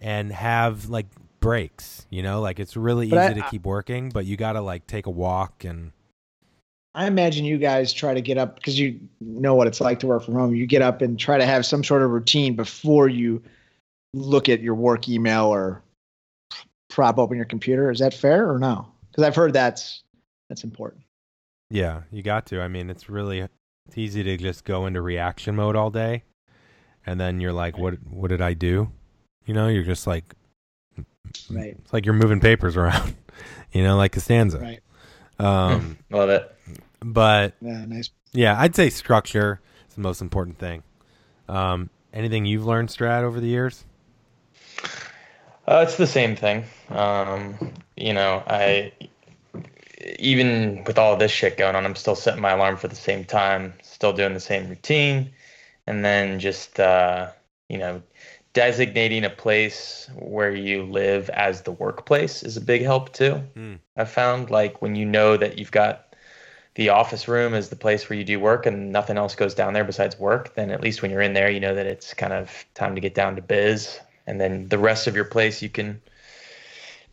and 0.00 0.32
have 0.32 0.88
like 0.88 1.06
breaks. 1.40 2.06
You 2.08 2.22
know, 2.22 2.40
like 2.40 2.58
it's 2.58 2.76
really 2.76 3.10
But 3.10 3.30
easy 3.30 3.40
I- 3.40 3.44
to 3.44 3.50
keep 3.50 3.64
working, 3.64 4.08
but 4.08 4.24
you 4.24 4.36
got 4.36 4.54
to 4.54 4.62
like 4.62 4.86
take 4.86 5.06
a 5.06 5.10
walk 5.10 5.64
and 5.64 5.92
I 6.94 7.06
imagine 7.06 7.44
you 7.44 7.58
guys 7.58 7.92
try 7.92 8.14
to 8.14 8.20
get 8.20 8.38
up 8.38 8.56
because 8.56 8.76
you 8.78 8.98
know 9.20 9.54
what 9.54 9.68
it's 9.68 9.80
like 9.80 10.00
to 10.00 10.06
work 10.08 10.24
from 10.24 10.34
home. 10.34 10.54
You 10.54 10.66
get 10.66 10.82
up 10.82 11.00
and 11.00 11.16
try 11.16 11.38
to 11.38 11.46
have 11.46 11.64
some 11.64 11.84
sort 11.84 12.02
of 12.02 12.10
routine 12.10 12.56
before 12.56 13.08
you 13.08 13.40
look 14.14 14.48
at 14.48 14.62
your 14.62 14.74
work 14.74 15.08
email 15.08 15.44
or 15.44 15.82
prop 16.88 17.18
open 17.18 17.36
your 17.36 17.46
computer. 17.46 17.90
Is 17.90 18.00
that 18.00 18.14
fair 18.14 18.50
or 18.50 18.58
no? 18.58 18.88
Because 19.10 19.22
I've 19.22 19.36
heard 19.36 19.52
that's 19.52 20.02
that's 20.48 20.64
important. 20.64 21.02
Yeah, 21.70 22.02
you 22.10 22.22
got 22.22 22.46
to. 22.46 22.60
I 22.60 22.68
mean, 22.68 22.90
it's 22.90 23.08
really 23.08 23.40
it's 23.40 23.96
easy 23.96 24.22
to 24.22 24.36
just 24.36 24.64
go 24.64 24.86
into 24.86 25.00
reaction 25.02 25.56
mode 25.56 25.76
all 25.76 25.90
day, 25.90 26.24
and 27.06 27.20
then 27.20 27.40
you're 27.40 27.52
like, 27.52 27.78
what 27.78 27.94
What 28.10 28.28
did 28.28 28.40
I 28.42 28.54
do? 28.54 28.90
You 29.46 29.54
know, 29.54 29.68
you're 29.68 29.84
just 29.84 30.06
like, 30.06 30.34
Right. 31.50 31.76
it's 31.78 31.92
like 31.92 32.04
you're 32.06 32.14
moving 32.14 32.40
papers 32.40 32.76
around. 32.78 33.14
You 33.72 33.82
know, 33.82 33.96
like 33.96 34.12
Costanza. 34.12 34.58
Right. 34.58 34.80
Um, 35.38 35.98
Love 36.10 36.30
it. 36.30 36.54
but 37.00 37.54
Yeah. 37.60 37.84
Nice. 37.86 38.10
Yeah, 38.32 38.58
I'd 38.60 38.74
say 38.76 38.90
structure 38.90 39.60
is 39.88 39.94
the 39.94 40.00
most 40.02 40.20
important 40.20 40.58
thing. 40.58 40.82
Um, 41.48 41.88
anything 42.12 42.44
you've 42.44 42.66
learned, 42.66 42.88
Strat, 42.90 43.22
over 43.22 43.40
the 43.40 43.46
years? 43.46 43.84
Uh, 45.66 45.84
it's 45.86 45.96
the 45.96 46.06
same 46.06 46.34
thing. 46.36 46.64
Um, 46.90 47.72
you 47.96 48.12
know, 48.12 48.42
I 48.46 48.92
even 50.18 50.84
with 50.84 50.98
all 50.98 51.16
this 51.16 51.32
shit 51.32 51.56
going 51.56 51.74
on, 51.74 51.84
I'm 51.84 51.96
still 51.96 52.14
setting 52.14 52.40
my 52.40 52.52
alarm 52.52 52.76
for 52.76 52.88
the 52.88 52.94
same 52.94 53.24
time, 53.24 53.74
still 53.82 54.12
doing 54.12 54.34
the 54.34 54.40
same 54.40 54.68
routine, 54.68 55.30
and 55.86 56.04
then 56.04 56.38
just 56.38 56.78
uh, 56.78 57.30
you 57.68 57.78
know, 57.78 58.02
designating 58.52 59.24
a 59.24 59.30
place 59.30 60.10
where 60.16 60.54
you 60.54 60.84
live 60.84 61.28
as 61.30 61.62
the 61.62 61.72
workplace 61.72 62.42
is 62.42 62.56
a 62.56 62.60
big 62.60 62.82
help 62.82 63.12
too. 63.12 63.34
Hmm. 63.54 63.74
I've 63.96 64.10
found 64.10 64.50
like 64.50 64.80
when 64.80 64.96
you 64.96 65.04
know 65.04 65.36
that 65.36 65.58
you've 65.58 65.70
got 65.70 66.14
the 66.74 66.90
office 66.90 67.26
room 67.26 67.54
as 67.54 67.68
the 67.68 67.76
place 67.76 68.08
where 68.08 68.18
you 68.18 68.24
do 68.24 68.38
work 68.38 68.64
and 68.64 68.92
nothing 68.92 69.16
else 69.16 69.34
goes 69.34 69.54
down 69.54 69.74
there 69.74 69.84
besides 69.84 70.18
work, 70.18 70.54
then 70.54 70.70
at 70.70 70.80
least 70.80 71.02
when 71.02 71.10
you're 71.10 71.20
in 71.20 71.34
there, 71.34 71.50
you 71.50 71.60
know 71.60 71.74
that 71.74 71.86
it's 71.86 72.14
kind 72.14 72.32
of 72.32 72.64
time 72.74 72.94
to 72.94 73.00
get 73.00 73.14
down 73.14 73.36
to 73.36 73.42
biz. 73.42 73.98
And 74.26 74.40
then 74.40 74.68
the 74.68 74.78
rest 74.78 75.06
of 75.06 75.16
your 75.16 75.24
place, 75.24 75.60
you 75.60 75.68
can 75.68 76.00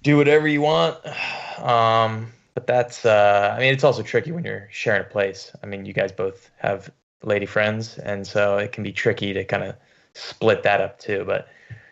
do 0.04 0.18
whatever 0.18 0.48
you 0.48 0.62
want. 0.62 0.98
Um, 1.56 2.34
but 2.56 2.66
that's, 2.66 3.06
uh, 3.06 3.54
I 3.56 3.60
mean, 3.60 3.74
it's 3.74 3.84
also 3.84 4.02
tricky 4.02 4.32
when 4.32 4.44
you're 4.44 4.68
sharing 4.72 5.02
a 5.02 5.06
place. 5.06 5.52
I 5.62 5.68
mean, 5.68 5.86
you 5.86 5.94
guys 5.94 6.12
both 6.12 6.50
have 6.58 6.90
lady 7.22 7.46
friends, 7.46 7.98
and 8.00 8.26
so 8.26 8.58
it 8.58 8.72
can 8.72 8.84
be 8.84 8.92
tricky 8.92 9.34
to 9.34 9.44
kind 9.44 9.64
of 9.64 9.76
split 10.14 10.64
that 10.64 10.82
up 10.82 10.98
too. 10.98 11.24
But 11.28 11.50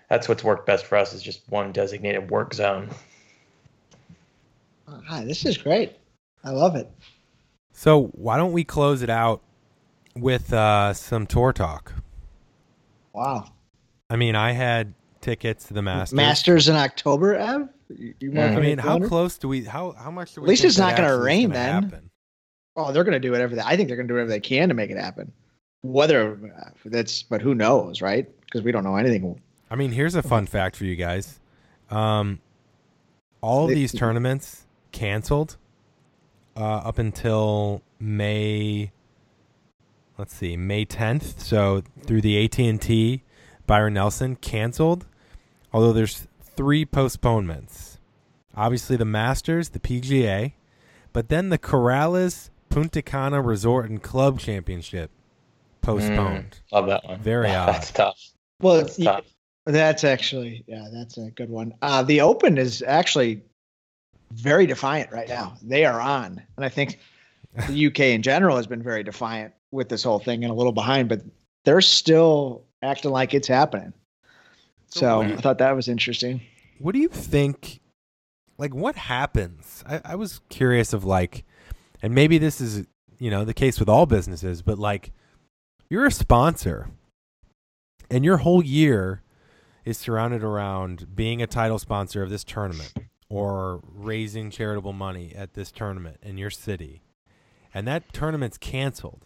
that's 0.10 0.28
what's 0.28 0.44
worked 0.44 0.66
best 0.66 0.86
for 0.86 0.98
us 0.98 1.14
is 1.14 1.22
just 1.22 1.42
one 1.50 1.72
designated 1.74 2.32
work 2.32 2.54
zone. 2.54 2.90
Hi, 4.88 5.26
this 5.26 5.46
is 5.46 5.58
great. 5.58 5.98
I 6.44 6.52
love 6.52 6.76
it. 6.76 6.90
So 7.74 8.06
why 8.14 8.38
don't 8.38 8.54
we 8.54 8.64
close 8.64 9.02
it 9.02 9.10
out 9.10 9.42
with 10.16 10.54
uh, 10.54 10.94
some 10.94 11.28
tour 11.28 11.52
talk? 11.52 11.94
Wow. 13.12 13.52
I 14.10 14.16
mean, 14.16 14.36
I 14.36 14.52
had 14.52 14.94
tickets 15.24 15.66
to 15.66 15.74
the 15.74 15.82
Masters. 15.82 16.16
Masters 16.16 16.70
in 16.70 16.76
October, 16.76 17.36
Ev? 17.36 17.70
You, 17.90 18.14
you 18.20 18.32
Mm. 18.32 18.58
I 18.58 18.60
mean, 18.60 18.78
how 18.78 19.00
close 19.00 19.38
do 19.38 19.48
we? 19.48 19.64
How 19.64 19.92
how 19.94 20.12
much 20.12 20.34
do 20.34 20.42
we? 20.42 20.46
At 20.46 20.50
least 20.50 20.64
it's 20.64 20.78
not 20.78 20.96
gonna 20.96 21.18
rain 21.18 21.50
gonna 21.50 21.54
then. 21.54 21.84
happen? 21.84 22.10
Oh, 22.76 22.92
they're 22.92 23.04
going 23.04 23.14
to 23.14 23.20
do 23.20 23.32
whatever 23.32 23.56
they. 23.56 23.62
I 23.62 23.76
think 23.78 23.88
they're 23.88 23.98
going 23.98 24.08
to 24.08 24.12
do 24.12 24.16
whatever 24.16 24.32
they 24.32 24.40
can 24.40 24.70
to 24.70 24.76
make 24.76 24.90
it 24.90 24.98
happen. 24.98 25.32
Whether 25.84 26.54
uh, 26.58 26.70
that's, 26.86 27.22
but 27.22 27.42
who 27.42 27.54
knows, 27.54 28.02
right? 28.02 28.28
Because 28.42 28.64
we 28.64 28.72
don't 28.72 28.84
know 28.84 28.96
anything. 28.96 29.40
I 29.70 29.76
mean, 29.76 29.92
here's 29.92 30.16
a 30.16 30.24
fun 30.24 30.48
fact 30.48 30.76
for 30.76 30.86
you 30.86 30.96
guys. 30.96 31.40
Um, 31.92 32.40
all 33.42 33.66
of 33.66 33.70
these 33.70 33.92
tournaments 33.92 34.66
canceled 34.92 35.58
uh, 36.56 36.62
up 36.78 36.98
until 36.98 37.84
May. 38.00 38.92
Let's 40.18 40.34
see, 40.34 40.58
May 40.58 40.86
10th. 40.86 41.40
So 41.40 41.84
through 42.02 42.22
the 42.22 42.44
AT 42.44 42.58
and 42.60 42.82
T, 42.82 43.22
Byron 43.68 43.96
Nelson 43.96 44.36
canceled. 44.36 45.06
Although 45.74 45.94
there's 45.94 46.28
three 46.56 46.86
postponements. 46.86 47.98
Obviously, 48.56 48.96
the 48.98 49.06
Masters, 49.06 49.70
the 49.70 49.80
PGA, 49.80 50.54
but 51.12 51.30
then 51.30 51.50
the 51.50 51.58
Corales 51.58 52.50
Punta 52.70 53.02
Cana 53.02 53.42
Resort 53.42 53.90
and 53.90 54.02
Club 54.02 54.40
Championship 54.40 55.10
postponed. 55.82 56.60
Love 56.72 56.88
that 56.88 57.04
one. 57.06 57.20
Very 57.22 57.48
Wow, 57.50 57.64
odd. 57.68 57.74
That's 57.74 57.92
tough. 57.92 58.20
Well, 58.62 58.78
That's 58.78 58.98
y- 59.00 59.06
tough. 59.06 59.26
that's 59.66 60.04
actually, 60.04 60.64
yeah, 60.68 60.88
that's 60.94 61.18
a 61.18 61.32
good 61.32 61.50
one. 61.50 61.74
Uh, 61.82 62.04
the 62.04 62.22
Open 62.22 62.58
is 62.58 62.84
actually 62.86 63.42
very 64.32 64.66
defiant 64.68 65.12
right 65.12 65.28
now. 65.28 65.56
They 65.64 65.86
are 65.86 66.00
on, 66.00 66.42
and 66.56 66.66
I 66.66 66.70
think 66.70 67.00
the 67.68 67.88
UK 67.88 68.00
in 68.02 68.22
general 68.22 68.58
has 68.58 68.68
been 68.68 68.82
very 68.84 69.04
defiant 69.04 69.54
with 69.72 69.90
this 69.90 70.04
whole 70.04 70.20
thing 70.20 70.44
and 70.44 70.52
a 70.52 70.56
little 70.56 70.72
behind, 70.72 71.10
but 71.10 71.22
they're 71.66 71.82
still 71.82 72.64
acting 72.84 73.12
like 73.12 73.34
it's 73.34 73.48
happening. 73.48 73.94
So 74.94 75.00
So 75.00 75.22
I 75.22 75.36
thought 75.38 75.58
that 75.58 75.76
was 75.76 75.88
interesting. 75.88 76.42
what 76.80 76.94
do 76.94 77.00
you 77.00 77.08
think 77.10 77.80
like 78.58 78.74
what 78.74 78.96
happens? 78.96 79.84
I, 79.88 80.02
I 80.06 80.16
was 80.16 80.42
curious 80.50 80.94
of 80.94 81.04
like 81.04 81.44
and 82.02 82.14
maybe 82.14 82.38
this 82.38 82.62
is 82.62 82.86
you 83.20 83.30
know 83.32 83.44
the 83.46 83.54
case 83.54 83.80
with 83.80 83.90
all 83.90 84.06
businesses 84.06 84.62
but 84.62 84.78
like 84.78 85.12
you're 85.90 86.06
a 86.06 86.12
sponsor 86.12 86.90
and 88.10 88.24
your 88.24 88.38
whole 88.38 88.64
year 88.64 89.22
is 89.86 89.98
surrounded 89.98 90.44
around 90.44 91.16
being 91.16 91.42
a 91.42 91.48
title 91.48 91.80
sponsor 91.80 92.22
of 92.24 92.30
this 92.30 92.44
tournament 92.44 92.94
or 93.30 93.82
raising 93.92 94.50
charitable 94.50 94.94
money 94.94 95.34
at 95.36 95.54
this 95.56 95.72
tournament 95.72 96.18
in 96.22 96.38
your 96.38 96.50
city 96.50 97.02
and 97.74 97.88
that 97.88 98.14
tournament's 98.14 98.58
canceled. 98.60 99.26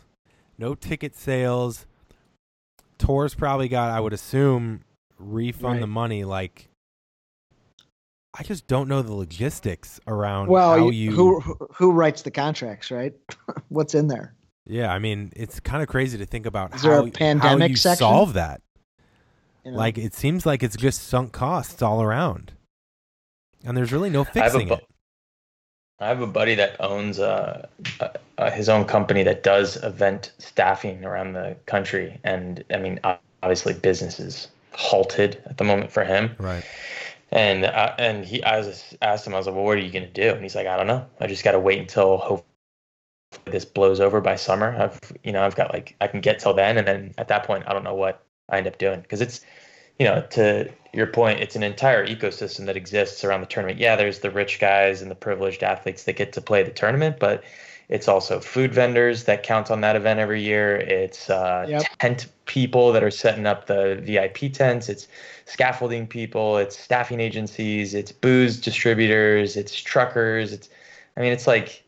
No 0.58 0.74
ticket 0.74 1.16
sales. 1.16 1.86
Tours 2.98 3.36
probably 3.36 3.68
got 3.68 3.92
i 3.92 4.00
would 4.00 4.14
assume 4.14 4.82
refund 5.18 5.74
Right. 5.76 5.80
the 5.82 5.88
money 5.88 6.24
like 6.24 6.70
i 8.38 8.44
just 8.44 8.68
don't 8.68 8.88
know 8.88 9.02
the 9.02 9.14
logistics 9.14 10.00
around 10.08 10.48
Well, 10.48 10.70
how 10.78 10.90
you, 10.90 10.92
you 10.92 11.12
who 11.12 11.40
who- 11.40 11.68
who 11.74 11.92
writes 11.92 12.22
the 12.22 12.32
contracts, 12.32 12.92
right? 12.92 13.14
What's 13.70 13.96
in 13.96 14.08
there? 14.08 14.34
yeah 14.66 14.92
i 14.94 15.00
mean 15.00 15.32
it's 15.36 15.60
kind 15.60 15.82
of 15.82 15.88
crazy 15.90 16.18
to 16.18 16.26
think 16.26 16.46
about 16.46 16.76
Is 16.76 16.82
how, 16.84 16.90
there 16.90 17.00
a 17.00 17.04
how 17.06 17.10
pandemic 17.12 17.70
you 17.72 17.76
section? 17.78 18.00
solve 18.00 18.34
that 18.34 18.62
You 19.64 19.72
know? 19.72 19.78
like 19.78 19.98
it 19.98 20.14
seems 20.14 20.46
like 20.46 20.62
it's 20.62 20.76
just 20.76 21.04
sunk 21.08 21.32
costs 21.32 21.82
all 21.82 22.02
around 22.04 22.52
and 23.66 23.76
there's 23.78 23.92
really 23.92 24.10
no 24.10 24.22
I 24.22 24.26
fixing 24.26 24.68
bu- 24.68 24.74
it 24.76 24.86
I 26.00 26.08
have 26.10 26.22
a 26.22 26.28
buddy 26.28 26.54
that 26.54 26.76
owns 26.80 27.18
uh, 27.18 27.68
uh, 28.02 28.10
uh, 28.38 28.52
his 28.52 28.70
own 28.70 28.86
company 28.86 29.24
that 29.24 29.42
does 29.42 29.78
event 29.84 30.32
staffing 30.38 31.04
around 31.04 31.34
the 31.34 31.58
country, 31.66 32.20
and 32.24 32.64
I 32.72 32.78
mean, 32.78 33.00
obviously, 33.42 33.74
business 33.74 34.20
is 34.20 34.48
halted 34.74 35.42
at 35.46 35.58
the 35.58 35.64
moment 35.64 35.92
for 35.92 36.04
him. 36.04 36.36
right 36.40 36.64
And 37.32 37.66
uh, 37.66 37.94
and 37.98 38.24
he, 38.24 38.44
I 38.44 38.60
was 38.60 38.96
asked 39.02 39.28
him, 39.28 39.34
I 39.34 39.38
was 39.38 39.48
like, 39.48 39.56
"Well, 39.56 39.66
what 39.66 39.78
are 39.78 39.82
you 39.82 39.92
gonna 39.92 40.08
do?" 40.08 40.32
And 40.32 40.42
he's 40.42 40.56
like, 40.56 40.68
"I 40.68 40.78
don't 40.78 40.88
know. 40.88 41.06
I 41.20 41.28
just 41.28 41.44
got 41.44 41.52
to 41.52 41.60
wait 41.60 41.80
until 41.80 42.18
hopefully 42.18 42.46
this 43.46 43.66
blows 43.66 44.00
over 44.00 44.22
by 44.22 44.36
summer. 44.36 44.76
I've 44.80 45.00
you 45.24 45.32
know 45.32 45.44
I've 45.44 45.56
got 45.56 45.74
like 45.74 45.96
I 46.00 46.08
can 46.08 46.22
get 46.22 46.40
till 46.40 46.54
then, 46.54 46.78
and 46.78 46.88
then 46.88 47.14
at 47.18 47.28
that 47.28 47.44
point, 47.44 47.66
I 47.68 47.74
don't 47.74 47.84
know 47.84 47.96
what 47.96 48.24
I 48.50 48.58
end 48.58 48.68
up 48.68 48.78
doing 48.78 49.02
because 49.02 49.22
it's 49.22 49.42
you 50.00 50.06
know 50.06 50.22
to 50.32 50.72
your 50.94 51.08
point, 51.08 51.40
it's 51.40 51.56
an 51.56 51.64
entire 51.64 52.08
ecosystem 52.08 52.66
that 52.66 52.78
exists 52.78 53.24
around 53.24 53.42
the 53.42 53.48
tournament. 53.48 53.80
Yeah, 53.80 53.96
there's 53.96 54.20
the 54.20 54.32
rich 54.32 54.60
guys 54.60 55.02
and 55.02 55.12
the 55.12 55.16
privileged 55.16 55.64
athletes 55.64 56.04
that 56.06 56.16
get 56.16 56.34
to 56.34 56.42
play 56.42 56.64
the 56.64 56.72
tournament, 56.72 57.18
but 57.20 57.44
it's 57.90 58.08
also 58.08 58.40
food 58.40 58.74
vendors 58.74 59.24
that 59.26 59.44
count 59.44 59.72
on 59.72 59.82
that 59.82 59.96
event 59.96 60.20
every 60.20 60.42
year. 60.42 60.76
It's 60.78 61.30
uh, 61.30 61.68
Yep. 61.70 61.86
tent 62.00 62.28
people 62.46 62.92
that 62.92 63.04
are 63.04 63.12
setting 63.12 63.46
up 63.46 63.68
the 63.68 63.96
VIP 64.02 64.52
tents. 64.54 64.90
It's 64.90 65.08
scaffolding 65.46 66.08
people. 66.08 66.58
It's 66.58 66.78
staffing 66.78 67.20
agencies. 67.20 67.94
It's 67.94 68.12
booze 68.12 68.60
distributors. 68.60 69.56
It's 69.56 69.74
truckers. 69.76 70.52
It's, 70.54 70.70
I 71.16 71.22
mean, 71.22 71.32
it's 71.32 71.48
like, 71.48 71.84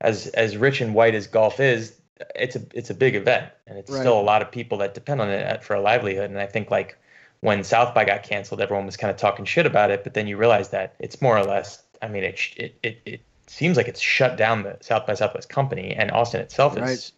as 0.00 0.26
as 0.28 0.56
rich 0.56 0.80
and 0.80 0.94
white 0.94 1.14
as 1.14 1.26
golf 1.26 1.60
is, 1.60 1.98
it's 2.34 2.56
a 2.56 2.62
it's 2.74 2.90
a 2.90 2.94
big 2.94 3.14
event, 3.14 3.50
and 3.66 3.78
it's 3.78 3.90
Right. 3.90 4.00
still 4.00 4.20
a 4.20 4.22
lot 4.22 4.42
of 4.42 4.50
people 4.50 4.78
that 4.78 4.94
depend 4.94 5.20
on 5.20 5.28
it 5.30 5.64
for 5.64 5.74
a 5.74 5.80
livelihood. 5.80 6.30
And 6.30 6.38
I 6.38 6.46
think 6.46 6.70
like 6.70 6.98
when 7.40 7.64
South 7.64 7.94
by 7.94 8.04
got 8.04 8.22
canceled, 8.22 8.60
everyone 8.60 8.86
was 8.86 8.96
kind 8.96 9.10
of 9.10 9.16
talking 9.16 9.44
shit 9.44 9.66
about 9.66 9.90
it, 9.90 10.04
but 10.04 10.14
then 10.14 10.26
you 10.26 10.36
realize 10.36 10.70
that 10.70 10.94
it's 10.98 11.20
more 11.22 11.36
or 11.38 11.44
less. 11.44 11.82
I 12.02 12.08
mean, 12.08 12.24
it 12.24 12.38
it 12.56 12.78
it, 12.82 13.02
it 13.06 13.20
seems 13.46 13.76
like 13.76 13.88
it's 13.88 14.00
shut 14.00 14.36
down 14.36 14.62
the 14.62 14.76
South 14.80 15.06
by 15.06 15.14
Southwest 15.14 15.48
company, 15.48 15.94
and 15.94 16.10
Austin 16.10 16.40
itself 16.40 16.76
Right. 16.76 16.90
is 16.90 17.12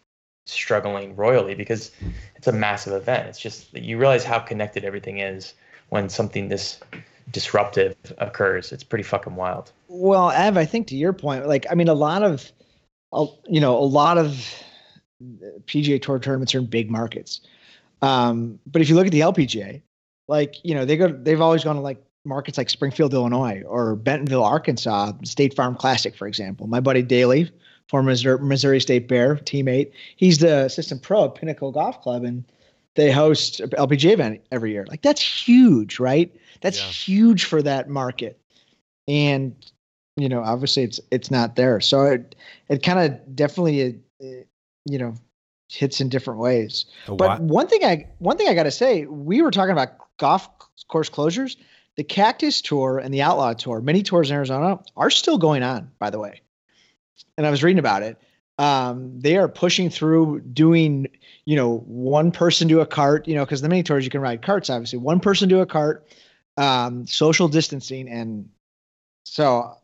struggling 0.45 1.15
royally 1.15 1.55
because 1.55 1.91
it's 2.35 2.47
a 2.47 2.51
massive 2.51 2.93
event. 2.93 3.27
It's 3.27 3.39
just 3.39 3.71
that 3.73 3.83
you 3.83 3.97
realize 3.97 4.23
how 4.23 4.39
connected 4.39 4.83
everything 4.83 5.19
is 5.19 5.53
when 5.89 6.09
something 6.09 6.49
this 6.49 6.79
disruptive 7.31 7.95
occurs. 8.17 8.71
It's 8.71 8.83
pretty 8.83 9.03
fucking 9.03 9.35
wild. 9.35 9.71
Well, 9.87 10.31
Ev, 10.31 10.57
I 10.57 10.65
think 10.65 10.87
to 10.87 10.95
your 10.95 11.13
point, 11.13 11.47
like 11.47 11.65
I 11.69 11.75
mean, 11.75 11.87
a 11.87 11.93
lot 11.93 12.23
of, 12.23 12.51
you 13.47 13.61
know, 13.61 13.77
a 13.77 13.85
lot 13.85 14.17
of 14.17 14.45
PGA 15.65 16.01
Tour 16.01 16.19
tournaments 16.19 16.55
are 16.55 16.59
in 16.59 16.65
big 16.65 16.89
markets. 16.89 17.41
Um, 18.01 18.59
but 18.65 18.81
if 18.81 18.89
you 18.89 18.95
look 18.95 19.05
at 19.05 19.11
the 19.11 19.19
LPGA, 19.21 19.81
like 20.27 20.55
you 20.63 20.73
know, 20.73 20.85
they 20.85 20.97
go, 20.97 21.07
they've 21.09 21.41
always 21.41 21.63
gone 21.63 21.75
to 21.75 21.81
like 21.81 22.01
markets 22.29 22.57
like 22.57 22.69
Springfield, 22.69 23.13
Illinois, 23.13 23.61
or 23.67 23.95
Bentonville, 23.95 24.43
Arkansas, 24.43 25.11
State 25.23 25.53
Farm 25.55 25.75
Classic, 25.75 26.15
for 26.15 26.27
example. 26.27 26.67
My 26.67 26.79
buddy 26.79 27.01
Daly, 27.01 27.51
former 27.89 28.11
Missouri, 28.11 28.79
State 28.79 29.09
Bear 29.09 29.35
teammate, 29.35 29.91
he's 30.15 30.37
the 30.37 30.65
assistant 30.65 31.01
pro 31.01 31.25
at 31.25 31.35
Pinnacle 31.35 31.71
Golf 31.71 32.01
Club, 32.01 32.23
and 32.23 32.45
they 32.95 33.11
host 33.11 33.59
LPGA 33.59 34.13
event 34.13 34.41
every 34.51 34.71
year. 34.71 34.85
Like 34.87 35.01
that's 35.01 35.21
huge, 35.21 35.99
right? 35.99 36.33
That's 36.61 36.79
Yeah. 36.79 36.87
huge 36.87 37.43
for 37.45 37.61
that 37.61 37.89
market. 37.89 38.39
And 39.07 39.53
you 40.15 40.29
know, 40.29 40.41
obviously 40.43 40.83
it's 40.83 40.99
it's 41.11 41.31
not 41.31 41.55
there. 41.55 41.79
So 41.81 42.03
it 42.03 42.35
it 42.69 42.83
kind 42.83 42.99
of 42.99 43.35
definitely 43.35 43.81
it 44.19 44.47
you 44.85 44.97
know 44.97 45.15
hits 45.69 46.01
in 46.01 46.09
different 46.09 46.39
ways. 46.39 46.85
But 47.07 47.41
one 47.41 47.67
thing 47.67 47.83
I 47.83 48.07
one 48.19 48.37
thing 48.37 48.47
I 48.47 48.53
got 48.53 48.63
to 48.63 48.71
say, 48.71 49.05
we 49.05 49.41
were 49.41 49.51
talking 49.51 49.71
about 49.71 49.89
golf 50.17 50.47
course 50.87 51.09
closures. 51.09 51.55
The 51.99 52.05
Cactus 52.05 52.61
Tour 52.61 52.99
and 52.99 53.13
the 53.13 53.23
Outlaw 53.23 53.51
Tour, 53.51 53.81
many 53.81 54.03
tours 54.03 54.29
in 54.29 54.35
Arizona, 54.37 54.79
are 54.95 55.09
still 55.09 55.37
going 55.37 55.63
on. 55.63 55.91
By 55.99 56.11
the 56.11 56.17
way, 56.17 56.39
and 57.37 57.45
I 57.45 57.51
was 57.51 57.61
reading 57.61 57.77
about 57.79 58.03
it. 58.03 58.17
Um, 58.57 59.19
they 59.19 59.35
are 59.35 59.49
pushing 59.49 59.89
through 59.89 60.39
doing, 60.39 61.07
you 61.43 61.57
know, 61.57 61.79
one 61.79 62.31
person 62.31 62.69
do 62.69 62.79
a 62.79 62.85
cart, 62.85 63.27
you 63.27 63.35
know, 63.35 63.43
because 63.43 63.61
the 63.61 63.67
mini 63.67 63.83
tours 63.83 64.05
you 64.05 64.11
can 64.11 64.21
ride 64.21 64.41
carts, 64.41 64.69
obviously. 64.69 64.97
One 64.99 65.19
person 65.19 65.49
do 65.49 65.59
a 65.59 65.65
cart, 65.65 66.07
um, 66.55 67.05
social 67.05 67.49
distancing, 67.49 68.07
and 68.07 68.47
so, 69.25 69.75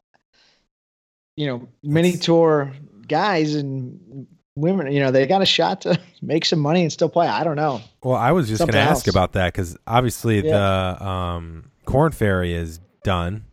you 1.35 1.47
know, 1.47 1.67
mini 1.83 2.11
That's- 2.11 2.25
tour 2.25 2.71
guys 3.09 3.55
and 3.55 4.25
women, 4.55 4.89
you 4.93 5.01
know, 5.01 5.11
they 5.11 5.27
got 5.27 5.41
a 5.41 5.45
shot 5.45 5.81
to 5.81 5.99
make 6.21 6.45
some 6.45 6.59
money 6.59 6.81
and 6.83 6.93
still 6.93 7.09
play. 7.09 7.27
I 7.27 7.43
don't 7.43 7.57
know. 7.57 7.81
Well, 8.01 8.15
I 8.15 8.31
was 8.31 8.47
just 8.47 8.59
going 8.59 8.71
to 8.71 8.77
ask 8.79 9.09
about 9.09 9.33
that 9.33 9.51
because 9.51 9.75
obviously 9.85 10.37
Yeah. 10.45 10.51
the 10.97 11.05
um, 11.05 11.71
Corn 11.85 12.11
Ferry 12.11 12.53
is 12.53 12.79
done, 13.03 13.45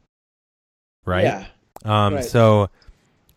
right? 1.04 1.24
Yeah. 1.24 1.46
Um, 1.84 2.14
right. 2.14 2.24
So, 2.24 2.70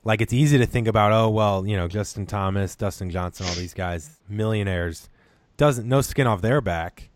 like, 0.04 0.22
it's 0.22 0.34
easy 0.34 0.58
to 0.60 0.66
think 0.66 0.88
about, 0.88 1.12
oh, 1.12 1.30
well, 1.30 1.66
you 1.66 1.76
know, 1.76 1.88
Justin 1.88 2.26
Thomas, 2.26 2.76
Dustin 2.76 3.10
Johnson, 3.10 3.48
all 3.48 3.56
these 3.56 3.74
guys, 3.74 4.18
millionaires, 4.30 5.10
doesn't 5.58 5.88
no 5.88 6.02
skin 6.02 6.28
off 6.28 6.42
their 6.42 6.62
back, 6.62 7.10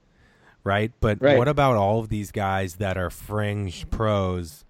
right? 0.64 0.92
But 1.00 1.22
Right. 1.22 1.38
what 1.38 1.48
about 1.48 1.76
all 1.76 2.00
of 2.00 2.10
these 2.10 2.32
guys 2.32 2.76
that 2.76 2.98
are 2.98 3.10
fringe 3.10 3.90
pros 3.92 4.66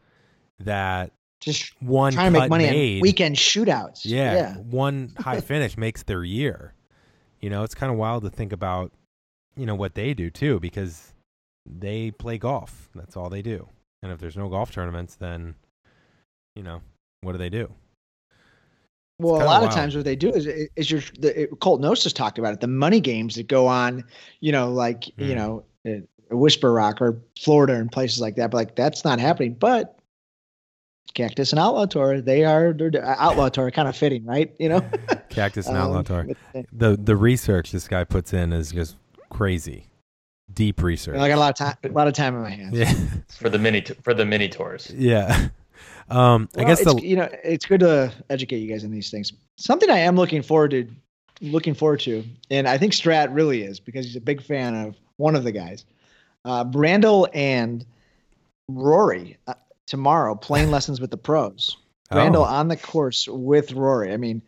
that 0.60 1.12
Just 1.40 1.74
one 1.82 2.12
trying 2.14 2.34
to 2.34 2.40
make 2.42 2.50
money 2.50 2.66
made, 2.66 2.98
on 2.98 3.02
weekend 3.02 3.36
shootouts. 3.38 4.02
yeah, 4.04 4.34
Yeah. 4.34 4.54
one 4.58 5.14
high 5.20 5.40
finish 5.40 5.78
makes 5.78 6.04
their 6.04 6.24
year. 6.24 6.74
You 7.40 7.50
know, 7.50 7.64
it's 7.64 7.76
kind 7.76 7.90
of 7.92 7.98
wild 7.98 8.24
to 8.24 8.30
think 8.30 8.52
about, 8.52 8.92
you 9.56 9.66
know, 9.66 9.76
what 9.76 9.96
they 9.96 10.14
do 10.14 10.30
too, 10.30 10.60
because 10.60 11.14
they 11.70 12.12
play 12.12 12.38
golf. 12.38 12.90
That's 12.96 13.16
all 13.16 13.30
they 13.30 13.42
do. 13.42 13.68
And 14.02 14.12
if 14.12 14.20
there's 14.20 14.38
no 14.38 14.50
golf 14.50 14.72
tournaments, 14.72 15.16
then, 15.16 15.56
you 16.56 16.64
know, 16.64 16.82
what 17.22 17.34
do 17.34 17.38
they 17.38 17.50
do? 17.50 17.72
Well, 19.20 19.36
a 19.36 19.44
lot 19.44 19.62
wild. 19.62 19.66
of 19.66 19.76
times 19.76 19.96
what 19.96 20.06
they 20.06 20.16
do 20.16 20.30
is 20.32 20.48
is 20.48 20.90
your 20.90 21.02
the 21.20 21.44
it, 21.44 21.60
Colt 21.60 21.82
Knost's 21.82 22.14
talked 22.14 22.40
about 22.40 22.54
it. 22.54 22.62
The 22.62 22.68
money 22.68 23.02
games 23.02 23.36
that 23.36 23.48
go 23.50 23.68
on, 23.68 24.06
you 24.40 24.52
know, 24.54 24.72
like 24.72 25.08
you 25.20 25.36
Mm. 25.36 25.36
know, 25.36 25.64
uh, 25.86 26.36
Whisper 26.36 26.72
Rock 26.72 27.02
or 27.02 27.22
Florida 27.38 27.74
and 27.76 27.92
places 27.92 28.22
like 28.22 28.38
that. 28.38 28.52
But 28.52 28.58
like 28.58 28.76
that's 28.78 29.04
not 29.04 29.20
happening. 29.20 29.56
But 29.56 30.00
Cactus 31.14 31.52
and 31.52 31.60
Outlaw 31.60 31.86
Tour, 31.86 32.22
they 32.22 32.46
are 32.46 32.72
they're 32.72 33.04
Outlaw 33.04 33.50
Tour, 33.50 33.72
kind 33.72 33.90
of 33.90 33.96
fitting, 33.98 34.24
right? 34.26 34.56
You 34.58 34.70
know, 34.70 34.90
Cactus 35.30 35.68
and 35.68 35.78
Outlaw 35.78 36.02
Um, 36.02 36.04
Tour. 36.04 36.28
uh, 36.56 36.64
The 36.72 36.96
the 36.96 37.18
research 37.18 37.72
this 37.74 37.90
guy 37.90 38.06
puts 38.06 38.32
in 38.32 38.54
is 38.54 38.72
just 38.72 38.96
crazy, 39.30 39.89
deep 40.54 40.82
research. 40.82 41.18
I 41.18 41.28
got 41.28 41.38
a 41.38 41.40
lot 41.40 41.50
of 41.50 41.56
time, 41.56 41.76
a 41.84 41.88
lot 41.90 42.08
of 42.08 42.14
time 42.14 42.36
in 42.36 42.42
my 42.42 42.50
hands. 42.50 42.78
yeah, 42.78 42.94
for 43.38 43.50
the 43.50 43.60
mini 43.60 43.82
for 44.04 44.14
the 44.14 44.26
mini 44.26 44.50
tours. 44.50 44.92
yeah. 44.96 45.50
Um, 46.10 46.50
I 46.58 46.64
guess 46.64 46.82
it's, 46.82 46.92
the 46.92 47.02
you 47.06 47.16
know 47.16 47.30
it's 47.44 47.68
good 47.68 47.82
to 47.82 48.12
educate 48.32 48.58
you 48.58 48.68
guys 48.68 48.84
in 48.84 48.90
these 48.90 49.12
things. 49.12 49.32
Something 49.58 49.92
I 49.92 50.00
am 50.00 50.16
looking 50.16 50.42
forward 50.42 50.72
to, 50.72 50.88
looking 51.40 51.76
forward 51.76 52.00
to, 52.02 52.24
and 52.50 52.68
I 52.68 52.80
think 52.80 52.94
Strat 52.94 53.30
really 53.32 53.62
is 53.62 53.80
because 53.80 54.08
he's 54.08 54.16
a 54.16 54.22
big 54.22 54.42
fan 54.42 54.76
of 54.76 54.96
one 55.18 55.36
of 55.36 55.44
the 55.44 55.52
guys, 55.52 55.86
uh, 56.46 56.66
Brandel 56.66 57.28
and 57.34 57.86
Rory 58.68 59.38
uh, 59.46 59.54
tomorrow 59.86 60.36
playing 60.36 60.72
lessons 60.72 61.00
with 61.00 61.12
the 61.12 61.18
pros. 61.18 61.78
Brandel 62.12 62.38
oh, 62.38 62.44
on 62.44 62.70
the 62.70 62.78
course 62.78 63.28
with 63.28 63.74
Rory. 63.74 64.12
I 64.12 64.18
mean, 64.18 64.42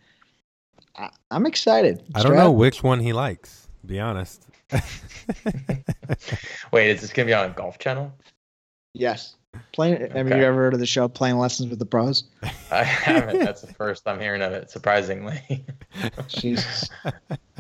I, 0.95 1.09
I'm 1.29 1.45
excited. 1.45 2.03
I 2.15 2.23
don't 2.23 2.35
know 2.35 2.51
which 2.51 2.81
one 2.81 2.99
he 2.99 3.13
likes. 3.13 3.67
Be 3.85 3.99
honest. 3.99 4.47
Wait, 6.71 6.89
is 6.89 7.01
this 7.01 7.11
gonna 7.13 7.25
be 7.27 7.33
on 7.33 7.49
a 7.49 7.53
golf 7.53 7.77
channel? 7.79 8.11
Yes, 8.93 9.35
playing. 9.71 10.03
I 10.11 10.23
mean, 10.23 10.27
Okay. 10.33 10.39
you 10.39 10.45
ever 10.45 10.57
heard 10.57 10.73
of 10.73 10.79
the 10.79 10.85
show 10.85 11.07
Playing 11.07 11.37
Lessons 11.37 11.69
with 11.69 11.79
the 11.79 11.85
Pros? 11.85 12.25
I 12.71 12.83
haven't. 12.83 13.39
That's 13.39 13.61
the 13.61 13.73
first 13.73 14.07
I'm 14.07 14.19
hearing 14.19 14.41
of 14.41 14.51
it. 14.53 14.69
Surprisingly, 14.69 15.65
Jesus. 16.27 16.89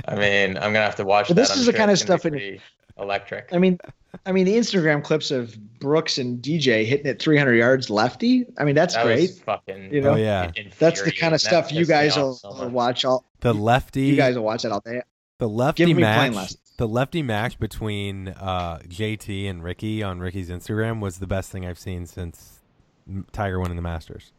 I 0.07 0.15
mean, 0.15 0.57
I'm 0.57 0.73
gonna 0.73 0.81
have 0.81 0.95
to 0.97 1.05
watch 1.05 1.27
But 1.27 1.35
that. 1.35 1.41
this 1.43 1.51
I'm 1.53 1.59
is 1.59 1.65
the 1.65 1.73
kind 1.73 1.89
of 1.89 1.93
it's 1.93 2.03
gonna 2.03 2.19
stuff 2.19 2.31
be 2.31 2.37
in- 2.37 2.41
pretty 2.57 2.61
electric. 2.97 3.49
I 3.53 3.57
mean, 3.57 3.79
I 4.25 4.31
mean 4.33 4.45
the 4.45 4.57
Instagram 4.57 5.03
clips 5.03 5.31
of 5.31 5.57
Brooks 5.79 6.17
and 6.17 6.41
DJ 6.41 6.85
hitting 6.85 7.05
it 7.07 7.21
300 7.21 7.55
yards 7.55 7.89
lefty. 7.89 8.45
I 8.57 8.65
mean, 8.65 8.75
that's 8.75 8.93
that 8.95 9.05
great. 9.05 9.21
was 9.29 9.39
fucking. 9.39 9.93
You 9.93 10.01
know? 10.01 10.11
Oh, 10.11 10.15
yeah. 10.15 10.51
That's 10.79 11.01
the 11.01 11.11
kind 11.11 11.33
of 11.33 11.39
stuff 11.41 11.71
you 11.71 11.85
guys 11.85 12.15
will, 12.17 12.33
so 12.35 12.67
watch 12.67 13.05
all. 13.05 13.25
the 13.39 13.53
lefty. 13.53 14.01
You 14.03 14.15
guys 14.17 14.35
will 14.35 14.43
watch 14.43 14.63
that 14.63 14.71
all 14.73 14.81
day. 14.81 15.01
the 15.39 15.47
lefty 15.49 15.85
Give 15.85 15.95
me 15.95 16.03
playing 16.03 16.33
match. 16.33 16.35
lessons. 16.35 16.60
The 16.81 16.87
lefty 16.87 17.21
match 17.21 17.59
between 17.59 18.29
uh, 18.29 18.79
JT 18.87 19.47
and 19.47 19.63
Ricky 19.63 20.01
on 20.01 20.19
Ricky's 20.19 20.49
Instagram 20.49 20.99
was 20.99 21.19
the 21.19 21.27
best 21.27 21.51
thing 21.51 21.63
I've 21.63 21.77
seen 21.77 22.07
since 22.07 22.59
Tiger 23.31 23.59
winning 23.59 23.75
the 23.75 23.83
Masters. 23.83 24.31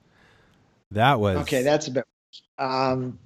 That 0.90 1.20
was 1.20 1.36
Okay, 1.42 1.62
that's 1.62 1.86
a 1.86 1.92
bit. 1.92 2.04
Um, 2.58 3.16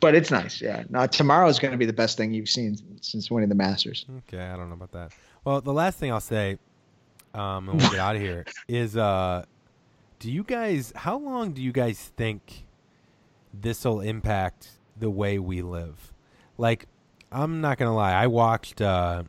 but 0.00 0.14
it's 0.14 0.30
nice. 0.30 0.62
Yeah. 0.62 0.84
Now 0.88 1.04
tomorrow 1.04 1.46
is 1.46 1.58
going 1.58 1.72
to 1.72 1.76
be 1.76 1.84
the 1.84 1.92
best 1.92 2.16
thing 2.16 2.32
you've 2.32 2.48
seen 2.48 2.78
since 3.02 3.30
winning 3.30 3.50
the 3.50 3.54
Masters. 3.54 4.06
Okay, 4.20 4.42
I 4.42 4.56
don't 4.56 4.70
know 4.70 4.74
about 4.74 4.92
that. 4.92 5.12
Well, 5.44 5.60
the 5.60 5.74
last 5.74 5.98
thing 5.98 6.10
I'll 6.10 6.20
say, 6.20 6.58
um, 7.34 7.68
and 7.68 7.78
we'll 7.78 7.90
get 7.90 8.00
out 8.00 8.16
of 8.16 8.22
here, 8.22 8.46
is 8.68 8.96
uh, 8.96 9.44
do 10.20 10.32
you 10.32 10.42
guys? 10.42 10.90
How 10.96 11.18
long 11.18 11.52
do 11.52 11.60
you 11.60 11.72
guys 11.72 12.12
think 12.16 12.64
this 13.52 13.84
will 13.84 14.00
impact 14.00 14.70
the 14.98 15.10
way 15.10 15.38
we 15.38 15.60
live? 15.60 16.14
Like, 16.56 16.86
I'm 17.30 17.60
not 17.60 17.78
gonna 17.78 17.94
lie, 17.94 18.12
I 18.12 18.26
watched 18.26 18.80
uh, 18.80 19.22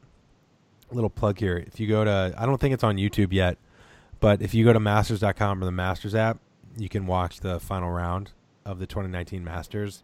a 0.92 0.94
little 0.94 1.10
plug 1.10 1.40
here. 1.40 1.58
If 1.58 1.80
you 1.80 1.88
go 1.88 2.04
to, 2.04 2.34
I 2.38 2.46
don't 2.46 2.60
think 2.60 2.74
it's 2.74 2.84
on 2.84 2.98
YouTube 2.98 3.34
yet, 3.34 3.58
but 4.20 4.42
if 4.42 4.54
you 4.54 4.64
go 4.66 4.74
to 4.74 4.80
Masters.com 4.80 5.62
or 5.62 5.66
the 5.66 5.72
Masters 5.72 6.16
app, 6.16 6.40
you 6.78 6.88
can 6.90 7.06
watch 7.08 7.40
the 7.42 7.60
final 7.60 7.90
round 7.92 8.32
of 8.66 8.80
the 8.80 8.86
2019 8.88 9.44
Masters 9.44 10.04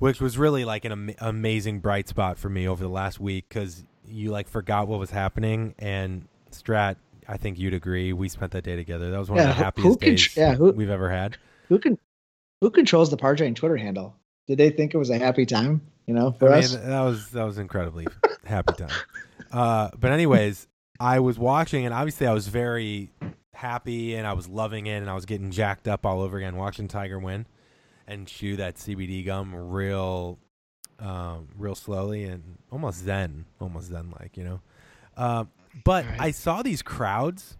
which 0.00 0.20
was 0.20 0.36
really 0.36 0.64
like 0.64 0.84
an 0.84 0.90
am- 0.90 1.14
amazing 1.20 1.78
bright 1.78 2.08
spot 2.08 2.36
for 2.36 2.48
me 2.48 2.66
over 2.66 2.82
the 2.82 2.90
last 2.90 3.20
week 3.20 3.46
because 3.48 3.84
you 4.04 4.28
like 4.32 4.48
forgot 4.48 4.88
what 4.88 4.98
was 4.98 5.10
happening 5.10 5.72
and 5.78 6.26
Strat. 6.50 6.96
I 7.28 7.36
think 7.36 7.60
you'd 7.60 7.74
agree. 7.74 8.12
We 8.12 8.28
spent 8.28 8.50
that 8.52 8.64
day 8.64 8.74
together. 8.74 9.12
That 9.12 9.18
was 9.20 9.30
one 9.30 9.38
Yeah, 9.38 9.50
of 9.50 9.56
the 9.56 9.64
happiest 9.64 10.00
can- 10.00 10.08
days 10.10 10.36
yeah, 10.36 10.54
who- 10.56 10.72
we've 10.72 10.90
ever 10.90 11.10
had. 11.10 11.36
Who 11.68 11.78
can, 11.78 11.96
who 12.60 12.70
controls 12.70 13.08
the 13.10 13.16
Par 13.16 13.36
Train 13.36 13.54
Twitter 13.54 13.76
handle? 13.76 14.16
Did 14.48 14.58
they 14.58 14.70
think 14.70 14.94
it 14.94 14.98
was 14.98 15.10
a 15.10 15.16
happy 15.18 15.46
time? 15.46 15.80
You 16.06 16.14
know, 16.14 16.32
for 16.32 16.48
I 16.50 16.56
mean, 16.56 16.64
us. 16.64 16.74
that 16.76 17.00
was 17.00 17.30
that 17.30 17.44
was 17.44 17.58
incredibly 17.58 18.06
happy 18.44 18.74
time. 18.74 18.90
Uh, 19.50 19.90
but 19.98 20.10
anyways, 20.12 20.66
I 21.00 21.20
was 21.20 21.38
watching 21.38 21.84
and 21.86 21.94
obviously 21.94 22.26
I 22.26 22.32
was 22.32 22.48
very 22.48 23.10
happy 23.54 24.14
and 24.14 24.26
I 24.26 24.32
was 24.34 24.48
loving 24.48 24.86
it 24.86 24.98
and 24.98 25.08
I 25.08 25.14
was 25.14 25.24
getting 25.26 25.50
jacked 25.50 25.88
up 25.88 26.04
all 26.04 26.20
over 26.20 26.36
again 26.36 26.56
watching 26.56 26.88
Tiger 26.88 27.18
win 27.18 27.46
and 28.06 28.26
chew 28.26 28.56
that 28.56 28.74
CBD 28.76 29.24
gum 29.24 29.54
real, 29.54 30.38
um, 30.98 31.48
real 31.56 31.74
slowly 31.74 32.24
and 32.24 32.58
almost 32.70 32.98
zen, 33.04 33.46
almost 33.60 33.86
zen 33.88 34.12
like 34.20 34.36
you 34.36 34.44
know. 34.44 34.60
Um, 35.16 35.50
but 35.84 36.04
Right. 36.04 36.20
I 36.20 36.30
saw 36.32 36.62
these 36.62 36.82
crowds 36.82 37.56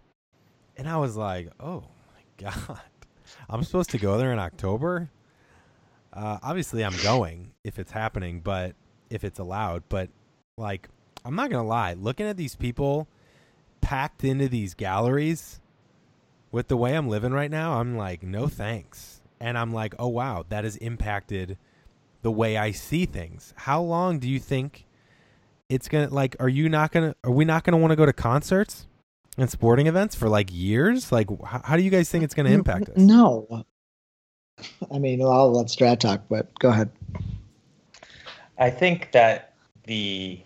and 0.77 0.87
I 0.87 0.97
was 0.97 1.15
like, 1.17 1.49
oh 1.59 1.83
my 2.13 2.51
god, 2.51 2.79
I'm 3.49 3.63
supposed 3.63 3.89
to 3.91 3.97
go 3.97 4.17
there 4.19 4.31
in 4.31 4.39
October. 4.39 5.09
Uh, 6.15 6.39
obviously, 6.41 6.83
I'm 6.83 6.95
going 7.03 7.51
if 7.63 7.77
it's 7.77 7.91
happening, 7.91 8.39
but 8.39 8.75
if 9.09 9.23
it's 9.23 9.39
allowed. 9.39 9.83
But 9.89 10.09
like, 10.57 10.89
I'm 11.23 11.35
not 11.35 11.49
gonna 11.49 11.67
lie. 11.67 11.93
Looking 11.93 12.27
at 12.27 12.37
these 12.37 12.55
people 12.55 13.07
packed 13.81 14.23
into 14.23 14.47
these 14.47 14.73
galleries, 14.73 15.59
with 16.51 16.69
the 16.69 16.77
way 16.77 16.93
I'm 16.95 17.09
living 17.09 17.33
right 17.33 17.51
now, 17.51 17.79
I'm 17.79 17.97
like, 17.97 18.23
no 18.23 18.47
thanks. 18.47 19.21
And 19.41 19.57
I'm 19.57 19.73
like, 19.73 19.93
oh 19.99 20.07
wow, 20.07 20.45
that 20.47 20.63
has 20.63 20.77
impacted 20.77 21.57
the 22.21 22.31
way 22.31 22.55
I 22.55 22.71
see 22.71 23.05
things. 23.05 23.53
How 23.57 23.81
long 23.81 24.19
do 24.19 24.29
you 24.29 24.39
think 24.39 24.85
it's 25.67 25.89
gonna 25.89 26.07
like? 26.09 26.37
Are 26.39 26.47
you 26.47 26.69
not 26.69 26.93
gonna? 26.93 27.13
Are 27.25 27.31
we 27.31 27.43
not 27.43 27.65
gonna 27.65 27.77
want 27.77 27.91
to 27.91 27.97
go 27.97 28.05
to 28.05 28.13
concerts 28.13 28.87
and 29.37 29.49
sporting 29.49 29.87
events 29.87 30.15
for 30.15 30.29
like 30.29 30.49
years? 30.51 31.11
Like, 31.11 31.27
how, 31.43 31.61
how 31.63 31.75
do 31.75 31.83
you 31.83 31.89
guys 31.91 32.09
think 32.09 32.23
it's 32.23 32.33
gonna 32.33 32.51
impact 32.51 32.87
us? 32.89 32.97
No. 32.97 33.65
I 34.91 34.99
mean, 34.99 35.21
I'll 35.21 35.51
let 35.51 35.67
Strat 35.67 35.99
talk, 35.99 36.21
but 36.29 36.57
go 36.59 36.69
ahead. 36.69 36.89
I 38.57 38.69
think 38.69 39.11
that 39.11 39.53
the 39.85 40.41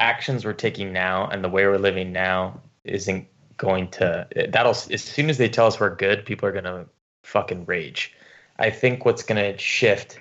actions 0.00 0.44
we're 0.44 0.52
taking 0.52 0.92
now 0.92 1.28
and 1.28 1.44
the 1.44 1.48
way 1.48 1.66
we're 1.66 1.78
living 1.78 2.12
now 2.12 2.60
isn't 2.84 3.26
going 3.56 3.88
to 3.88 4.26
that'll 4.48 4.72
as 4.72 5.02
soon 5.02 5.30
as 5.30 5.38
they 5.38 5.48
tell 5.48 5.66
us 5.66 5.78
we're 5.78 5.94
good, 5.94 6.24
people 6.24 6.48
are 6.48 6.52
gonna 6.52 6.86
fucking 7.22 7.64
rage. 7.66 8.12
I 8.58 8.70
think 8.70 9.04
what's 9.04 9.22
gonna 9.22 9.56
shift 9.58 10.18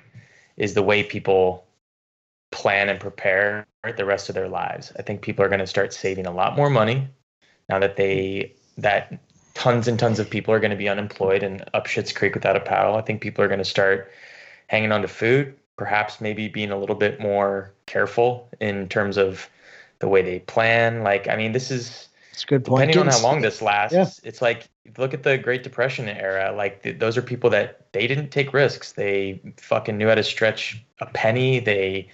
is 0.57 0.73
the 0.73 0.83
way 0.83 1.03
people 1.03 1.65
plan 2.51 2.89
and 2.89 2.99
prepare 2.99 3.65
the 3.97 4.05
rest 4.05 4.29
of 4.29 4.35
their 4.35 4.49
lives. 4.49 4.91
I 4.99 5.01
think 5.01 5.21
people 5.21 5.43
are 5.43 5.49
gonna 5.49 5.65
start 5.65 5.93
saving 5.93 6.27
a 6.27 6.31
lot 6.31 6.55
more 6.55 6.69
money 6.69 7.07
now 7.69 7.79
that 7.79 7.95
they 7.95 8.53
that 8.77 9.17
tons 9.53 9.87
and 9.87 9.97
tons 9.99 10.19
of 10.19 10.29
people 10.29 10.53
are 10.53 10.59
going 10.59 10.71
to 10.71 10.77
be 10.77 10.89
unemployed 10.89 11.43
and 11.43 11.63
up 11.73 11.85
shit's 11.85 12.11
creek 12.13 12.33
without 12.33 12.55
a 12.55 12.59
paddle. 12.59 12.95
I 12.95 13.01
think 13.01 13.21
people 13.21 13.43
are 13.43 13.47
going 13.47 13.59
to 13.59 13.65
start 13.65 14.11
hanging 14.67 14.91
on 14.91 15.01
to 15.01 15.07
food, 15.07 15.55
perhaps 15.77 16.21
maybe 16.21 16.47
being 16.47 16.71
a 16.71 16.77
little 16.77 16.95
bit 16.95 17.19
more 17.19 17.73
careful 17.85 18.49
in 18.59 18.87
terms 18.87 19.17
of 19.17 19.49
the 19.99 20.07
way 20.07 20.21
they 20.21 20.39
plan. 20.39 21.03
Like, 21.03 21.27
I 21.27 21.35
mean, 21.35 21.51
this 21.51 21.69
is 21.71 22.07
It's 22.31 22.43
a 22.43 22.47
good 22.47 22.65
point. 22.65 22.91
depending 22.91 23.07
on 23.13 23.13
how 23.13 23.21
long 23.21 23.41
this 23.41 23.61
lasts. 23.61 23.93
Yeah. 23.95 24.09
It's 24.27 24.41
like 24.41 24.67
look 24.97 25.13
at 25.13 25.23
the 25.23 25.37
Great 25.37 25.63
Depression 25.63 26.07
era. 26.09 26.53
Like 26.55 26.81
th- 26.83 26.99
those 26.99 27.17
are 27.17 27.21
people 27.21 27.49
that 27.51 27.91
they 27.93 28.07
didn't 28.07 28.29
take 28.29 28.53
risks. 28.53 28.93
They 28.93 29.41
fucking 29.57 29.97
knew 29.97 30.07
how 30.07 30.15
to 30.15 30.23
stretch 30.23 30.83
a 30.99 31.05
penny. 31.05 31.59
They 31.59 32.09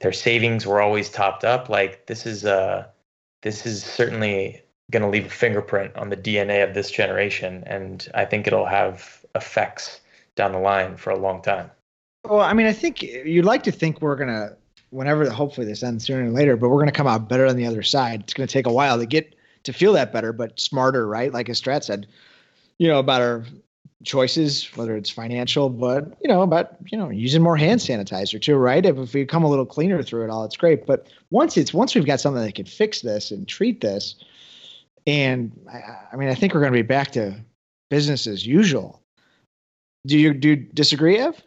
their 0.00 0.12
savings 0.12 0.66
were 0.66 0.80
always 0.80 1.10
topped 1.10 1.44
up. 1.44 1.68
Like 1.68 2.06
this 2.06 2.24
is 2.26 2.44
uh 2.44 2.86
this 3.42 3.66
is 3.66 3.82
certainly 3.84 4.62
going 4.90 5.02
to 5.02 5.08
leave 5.08 5.26
a 5.26 5.30
fingerprint 5.30 5.94
on 5.96 6.10
the 6.10 6.16
DNA 6.16 6.62
of 6.66 6.74
this 6.74 6.90
generation, 6.90 7.64
and 7.66 8.08
I 8.14 8.24
think 8.24 8.46
it'll 8.46 8.66
have 8.66 9.24
effects 9.34 10.00
down 10.36 10.52
the 10.52 10.58
line 10.58 10.96
for 10.96 11.10
a 11.10 11.18
long 11.18 11.42
time. 11.42 11.70
Well, 12.24 12.40
I 12.40 12.52
mean, 12.52 12.66
I 12.66 12.72
think 12.72 13.02
you'd 13.02 13.44
like 13.44 13.62
to 13.64 13.72
think 13.72 14.00
we're 14.00 14.16
gonna, 14.16 14.56
whenever 14.90 15.28
hopefully 15.30 15.66
this 15.66 15.82
ends 15.82 16.06
sooner 16.06 16.28
or 16.28 16.32
later, 16.32 16.56
but 16.56 16.68
we're 16.68 16.80
gonna 16.80 16.92
come 16.92 17.06
out 17.06 17.28
better 17.28 17.46
on 17.46 17.56
the 17.56 17.66
other 17.66 17.82
side. 17.82 18.20
It's 18.20 18.34
gonna 18.34 18.46
take 18.46 18.66
a 18.66 18.72
while 18.72 18.98
to 18.98 19.06
get 19.06 19.34
to 19.64 19.72
feel 19.72 19.92
that 19.94 20.12
better, 20.12 20.32
but 20.32 20.58
smarter, 20.58 21.06
right? 21.06 21.32
Like 21.32 21.48
as 21.48 21.60
Strat 21.60 21.84
said, 21.84 22.06
you 22.78 22.88
know, 22.88 22.98
about 22.98 23.22
our 23.22 23.44
choices, 24.04 24.64
whether 24.76 24.96
it's 24.96 25.10
financial, 25.10 25.68
but 25.68 26.16
you 26.22 26.28
know, 26.28 26.42
about 26.42 26.76
you 26.86 26.98
know, 26.98 27.10
using 27.10 27.42
more 27.42 27.56
hand 27.56 27.80
sanitizer 27.80 28.40
too, 28.40 28.56
right? 28.56 28.84
If, 28.84 28.98
if 28.98 29.14
we 29.14 29.24
come 29.24 29.44
a 29.44 29.50
little 29.50 29.66
cleaner 29.66 30.02
through 30.02 30.24
it 30.24 30.30
all, 30.30 30.44
it's 30.44 30.56
great. 30.56 30.86
But 30.86 31.08
once 31.30 31.56
it's 31.56 31.72
once 31.72 31.94
we've 31.94 32.06
got 32.06 32.20
something 32.20 32.42
that 32.42 32.54
can 32.54 32.66
fix 32.66 33.00
this 33.00 33.30
and 33.30 33.46
treat 33.46 33.80
this, 33.80 34.16
and 35.06 35.52
I, 35.72 35.80
I 36.12 36.16
mean, 36.16 36.28
I 36.28 36.34
think 36.34 36.54
we're 36.54 36.60
gonna 36.60 36.72
be 36.72 36.82
back 36.82 37.12
to 37.12 37.34
business 37.90 38.26
as 38.26 38.44
usual. 38.46 39.02
Do 40.06 40.18
you 40.18 40.34
do 40.34 40.50
you 40.50 40.56
disagree, 40.56 41.18
Ev? 41.18 41.40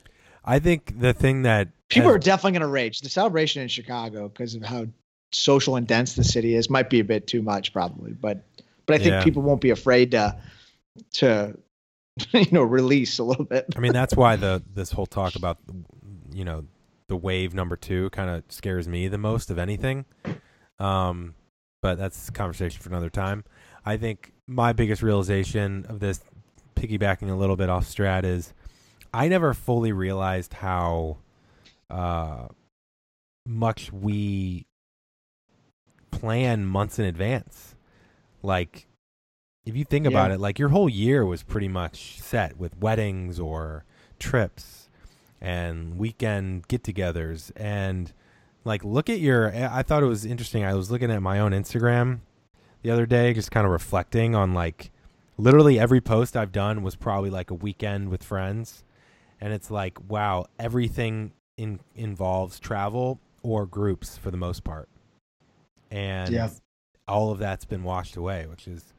I 0.43 0.59
think 0.59 0.99
the 0.99 1.13
thing 1.13 1.43
that 1.43 1.69
People 1.89 2.09
has- 2.09 2.15
are 2.15 2.19
definitely 2.19 2.51
going 2.51 2.61
to 2.61 2.67
rage. 2.67 3.01
The 3.01 3.09
celebration 3.09 3.61
in 3.61 3.67
Chicago 3.67 4.27
because 4.29 4.55
of 4.55 4.63
how 4.63 4.85
social 5.31 5.75
and 5.75 5.87
dense 5.87 6.13
the 6.15 6.23
city 6.23 6.55
is 6.55 6.69
might 6.69 6.89
be 6.89 6.99
a 6.99 7.03
bit 7.03 7.27
too 7.27 7.41
much, 7.41 7.73
probably. 7.73 8.13
But 8.13 8.45
but 8.85 8.95
I 8.95 8.97
think 8.97 9.11
Yeah. 9.11 9.23
people 9.23 9.41
won't 9.43 9.61
be 9.61 9.69
afraid 9.71 10.11
to 10.11 10.35
to 11.13 11.57
you 12.33 12.47
know 12.51 12.63
release 12.63 13.19
a 13.19 13.23
little 13.23 13.45
bit. 13.45 13.65
I 13.75 13.79
mean, 13.79 13.93
that's 13.93 14.15
why 14.15 14.35
the 14.35 14.61
this 14.73 14.91
whole 14.91 15.05
talk 15.05 15.35
about 15.35 15.57
you 16.33 16.43
know 16.45 16.65
the 17.07 17.15
wave 17.17 17.53
number 17.53 17.75
two 17.75 18.09
kind 18.11 18.29
of 18.29 18.43
scares 18.49 18.87
me 18.87 19.07
the 19.07 19.17
most 19.17 19.49
of 19.49 19.57
anything. 19.57 20.05
Um, 20.79 21.33
but 21.81 21.97
that's 21.97 22.29
a 22.29 22.31
conversation 22.31 22.81
for 22.81 22.89
another 22.89 23.09
time. 23.09 23.43
I 23.85 23.97
think 23.97 24.33
my 24.47 24.73
biggest 24.73 25.01
realization 25.01 25.85
of 25.87 25.99
this, 25.99 26.21
piggybacking 26.75 27.29
a 27.29 27.35
little 27.35 27.55
bit 27.55 27.69
off 27.69 27.85
Strat, 27.85 28.23
is 28.23 28.53
I 29.13 29.27
never 29.27 29.53
fully 29.53 29.91
realized 29.91 30.53
how 30.53 31.17
uh, 31.89 32.47
much 33.45 33.91
we 33.91 34.65
plan 36.11 36.65
months 36.65 36.99
in 36.99 37.05
advance. 37.05 37.75
Like, 38.41 38.87
if 39.65 39.75
you 39.75 39.83
think 39.83 40.05
about 40.05 40.31
it, 40.31 40.39
like 40.39 40.57
your 40.57 40.69
whole 40.69 40.89
year 40.89 41.25
was 41.25 41.43
pretty 41.43 41.67
much 41.67 42.19
set 42.19 42.57
with 42.57 42.77
weddings 42.79 43.39
or 43.39 43.85
trips 44.17 44.89
and 45.41 45.97
weekend 45.97 46.67
get-togethers 46.67 47.51
and 47.55 48.13
like 48.65 48.83
look 48.83 49.09
at 49.09 49.19
your 49.19 49.53
I 49.55 49.83
thought 49.83 50.03
it 50.03 50.07
was 50.07 50.25
interesting. 50.25 50.63
I 50.63 50.73
was 50.73 50.91
looking 50.91 51.11
at 51.11 51.21
my 51.21 51.39
own 51.39 51.51
Instagram 51.51 52.19
the 52.81 52.91
other 52.91 53.05
day 53.05 53.33
just 53.33 53.51
kind 53.51 53.65
of 53.65 53.71
reflecting 53.71 54.35
on 54.35 54.53
like 54.53 54.91
literally 55.37 55.79
every 55.79 56.01
post 56.01 56.35
I've 56.37 56.51
done 56.51 56.83
was 56.83 56.95
probably 56.95 57.29
like 57.29 57.51
a 57.51 57.55
weekend 57.55 58.09
with 58.09 58.23
friends 58.23 58.83
and 59.41 59.53
it's 59.53 59.71
like 59.71 59.97
wow, 60.09 60.45
everything 60.59 61.31
in 61.57 61.79
involves 61.95 62.59
travel 62.59 63.19
or 63.43 63.65
groups 63.65 64.17
for 64.17 64.31
the 64.31 64.37
most 64.37 64.63
part. 64.63 64.89
And 65.91 66.33
Yeah. 66.33 66.49
all 67.07 67.31
of 67.31 67.39
that's 67.39 67.65
been 67.65 67.83
washed 67.83 68.15
away, 68.15 68.45
which 68.47 68.67
is 68.67 68.93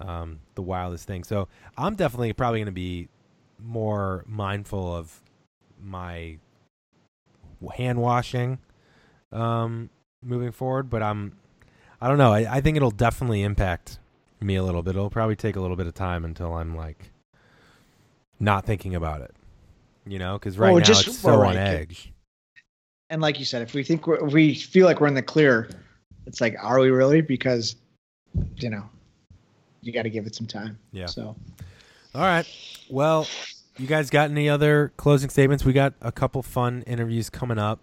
um, 0.00 0.40
the 0.54 0.62
wildest 0.62 1.06
thing. 1.06 1.24
So 1.24 1.48
I'm 1.76 1.94
definitely 1.94 2.32
probably 2.32 2.60
going 2.60 2.66
to 2.66 2.72
be 2.72 3.08
more 3.58 4.24
mindful 4.26 4.94
of 4.94 5.20
my 5.82 6.38
hand 7.76 8.00
washing 8.00 8.58
um, 9.32 9.90
moving 10.22 10.52
forward. 10.52 10.90
But 10.90 11.02
I'm, 11.02 11.36
I 12.00 12.08
don't 12.08 12.18
know. 12.18 12.32
I, 12.32 12.56
I 12.56 12.60
think 12.60 12.76
it'll 12.76 12.90
definitely 12.90 13.42
impact 13.42 13.98
me 14.40 14.56
a 14.56 14.62
little 14.62 14.82
bit. 14.82 14.90
It'll 14.96 15.10
probably 15.10 15.36
take 15.36 15.56
a 15.56 15.60
little 15.60 15.76
bit 15.76 15.86
of 15.86 15.94
time 15.94 16.24
until 16.24 16.54
I'm 16.54 16.76
like 16.76 17.10
not 18.38 18.64
thinking 18.64 18.94
about 18.94 19.20
it. 19.22 19.34
You 20.06 20.18
know, 20.18 20.38
because 20.38 20.58
right 20.58 20.70
Well, 20.70 20.78
now 20.80 20.84
just- 20.84 21.06
it's 21.06 21.18
so 21.18 21.28
well, 21.30 21.40
on 21.40 21.56
right, 21.56 21.56
edge. 21.56 22.12
And 23.10 23.20
like 23.20 23.38
you 23.40 23.44
said, 23.44 23.60
if 23.62 23.74
we 23.74 23.82
think 23.82 24.06
we're, 24.06 24.24
if 24.24 24.32
we 24.32 24.54
feel 24.54 24.86
like 24.86 25.00
we're 25.00 25.08
in 25.08 25.14
the 25.14 25.22
clear, 25.22 25.68
it's 26.26 26.40
like, 26.40 26.54
are 26.60 26.78
we 26.78 26.90
really? 26.90 27.20
Because 27.20 27.74
you 28.56 28.70
know, 28.70 28.88
you 29.82 29.92
got 29.92 30.02
to 30.02 30.10
give 30.10 30.26
it 30.26 30.34
some 30.36 30.46
time. 30.46 30.78
Yeah. 30.92 31.06
So 31.06 31.34
All 32.14 32.22
right. 32.22 32.46
Well, 32.88 33.26
you 33.78 33.86
guys 33.88 34.10
got 34.10 34.30
any 34.30 34.48
other 34.48 34.92
closing 34.96 35.28
statements? 35.28 35.64
We 35.64 35.72
got 35.72 35.94
a 36.00 36.12
couple 36.12 36.42
fun 36.42 36.82
interviews 36.86 37.30
coming 37.30 37.58
up. 37.58 37.80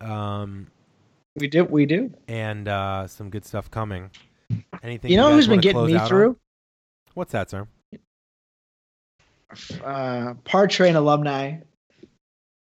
Um, 0.00 0.68
we 1.36 1.48
do. 1.48 1.64
We 1.64 1.86
do. 1.86 2.12
and 2.28 2.68
uh, 2.68 3.06
some 3.06 3.30
good 3.30 3.44
stuff 3.44 3.70
coming. 3.70 4.10
Anything 4.82 5.10
You 5.10 5.16
know 5.16 5.28
guys 5.28 5.36
who's 5.36 5.48
been 5.48 5.60
getting 5.60 5.86
me 5.86 5.94
out 5.94 6.02
on? 6.02 6.08
through? 6.08 6.36
What's 7.14 7.32
that, 7.32 7.50
sir? 7.50 7.66
uh, 9.84 10.34
Par 10.44 10.66
Train 10.68 10.96
alumni, 10.96 11.56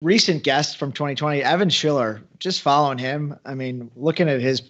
recent 0.01 0.43
guest 0.43 0.77
from 0.77 0.91
2020, 0.91 1.43
Evan 1.43 1.69
Schiller. 1.69 2.21
Just 2.39 2.61
following 2.61 2.97
him. 2.97 3.37
I 3.45 3.53
mean, 3.55 3.91
looking 3.95 4.29
at 4.29 4.39
his 4.41 4.69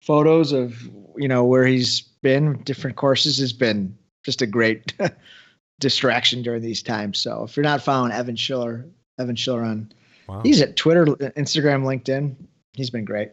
photos 0.00 0.52
of 0.52 0.80
you 1.16 1.28
know 1.28 1.44
where 1.44 1.66
he's 1.66 2.00
been, 2.22 2.62
different 2.62 2.96
courses 2.96 3.38
has 3.38 3.52
been 3.52 3.96
just 4.24 4.42
a 4.42 4.46
great 4.46 4.94
distraction 5.80 6.42
during 6.42 6.62
these 6.62 6.82
times. 6.82 7.18
So 7.18 7.44
if 7.44 7.56
you're 7.56 7.64
not 7.64 7.82
following 7.82 8.12
Evan 8.12 8.36
Schiller, 8.36 8.86
Evan 9.18 9.36
Schiller 9.36 9.62
on, 9.62 9.92
Wow. 10.28 10.42
he's 10.42 10.60
at 10.60 10.76
Twitter, 10.76 11.06
Instagram, 11.06 11.84
LinkedIn. 11.84 12.34
He's 12.78 12.90
been 12.90 13.04
great. 13.04 13.32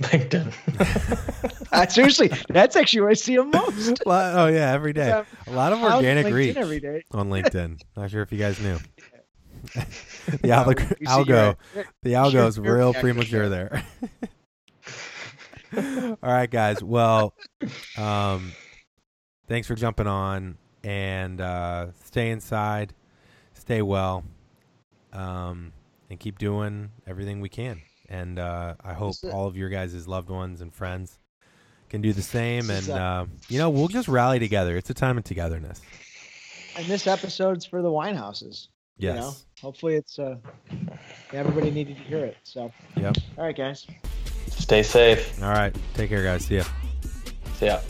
LinkedIn. 0.00 0.50
Uh, 1.70 1.86
seriously, 1.86 2.30
that's 2.48 2.74
actually 2.76 3.02
where 3.02 3.10
I 3.10 3.14
see 3.14 3.34
him 3.34 3.50
most. 3.50 4.02
Well, 4.06 4.38
oh 4.38 4.46
yeah, 4.46 4.72
every 4.72 4.94
day. 4.94 5.12
I'm 5.12 5.26
A 5.46 5.50
lot 5.54 5.74
of 5.74 5.82
organic 5.82 6.24
LinkedIn 6.26 6.32
reach 6.34 6.56
every 6.56 6.80
day. 6.80 7.04
on 7.12 7.28
LinkedIn. 7.28 7.78
Not 7.94 8.10
sure 8.10 8.22
if 8.22 8.32
you 8.32 8.38
guys 8.38 8.58
knew. 8.58 8.78
the 9.74 10.38
Yeah, 10.42 10.64
alg- 10.64 10.98
algo, 11.04 11.56
your- 11.74 11.84
the 12.02 12.12
algo 12.14 12.48
is 12.48 12.58
real 12.58 12.92
your- 12.92 13.00
premature 13.02 13.50
there. 13.50 13.84
All 15.76 16.16
right, 16.22 16.50
guys. 16.50 16.82
Well, 16.82 17.34
um, 17.98 18.52
thanks 19.46 19.68
for 19.68 19.74
jumping 19.74 20.06
on 20.06 20.56
and 20.82 21.38
uh, 21.42 21.88
stay 22.04 22.30
inside, 22.30 22.94
stay 23.52 23.82
well, 23.82 24.24
um, 25.12 25.72
and 26.08 26.18
keep 26.18 26.38
doing 26.38 26.90
everything 27.06 27.42
we 27.42 27.50
can. 27.50 27.82
And 28.08 28.38
uh, 28.38 28.74
I 28.82 28.94
hope 28.94 29.16
all 29.32 29.46
of 29.46 29.56
your 29.56 29.68
guys' 29.68 30.08
loved 30.08 30.30
ones 30.30 30.60
and 30.60 30.72
friends 30.72 31.18
can 31.90 32.00
do 32.00 32.12
the 32.12 32.22
same. 32.38 32.70
And 32.70 32.88
uh, 32.88 32.94
uh, 32.94 33.26
you 33.48 33.58
know, 33.58 33.70
we'll 33.70 33.88
just 33.88 34.08
rally 34.08 34.38
together. 34.38 34.76
It's 34.76 34.90
a 34.90 34.94
time 34.94 35.18
of 35.18 35.24
togetherness. 35.24 35.80
And 36.76 36.86
this 36.86 37.06
episode's 37.06 37.66
for 37.66 37.82
the 37.82 37.90
wine 37.90 38.14
houses. 38.14 38.68
Yes. 38.98 39.14
You 39.14 39.20
know, 39.20 39.34
hopefully 39.60 39.94
it's 39.94 40.18
uh, 40.18 40.36
everybody 41.32 41.70
needed 41.70 41.96
to 41.96 42.02
hear 42.02 42.24
it. 42.24 42.36
So, 42.44 42.72
Yep. 42.96 43.16
all 43.36 43.44
right, 43.44 43.56
guys. 43.56 43.86
Stay 44.48 44.82
safe. 44.82 45.40
All 45.42 45.50
right. 45.50 45.74
Take 45.94 46.08
care, 46.08 46.24
guys. 46.24 46.44
See 46.44 46.56
ya. 46.56 46.64
See 47.54 47.66
ya. 47.66 47.80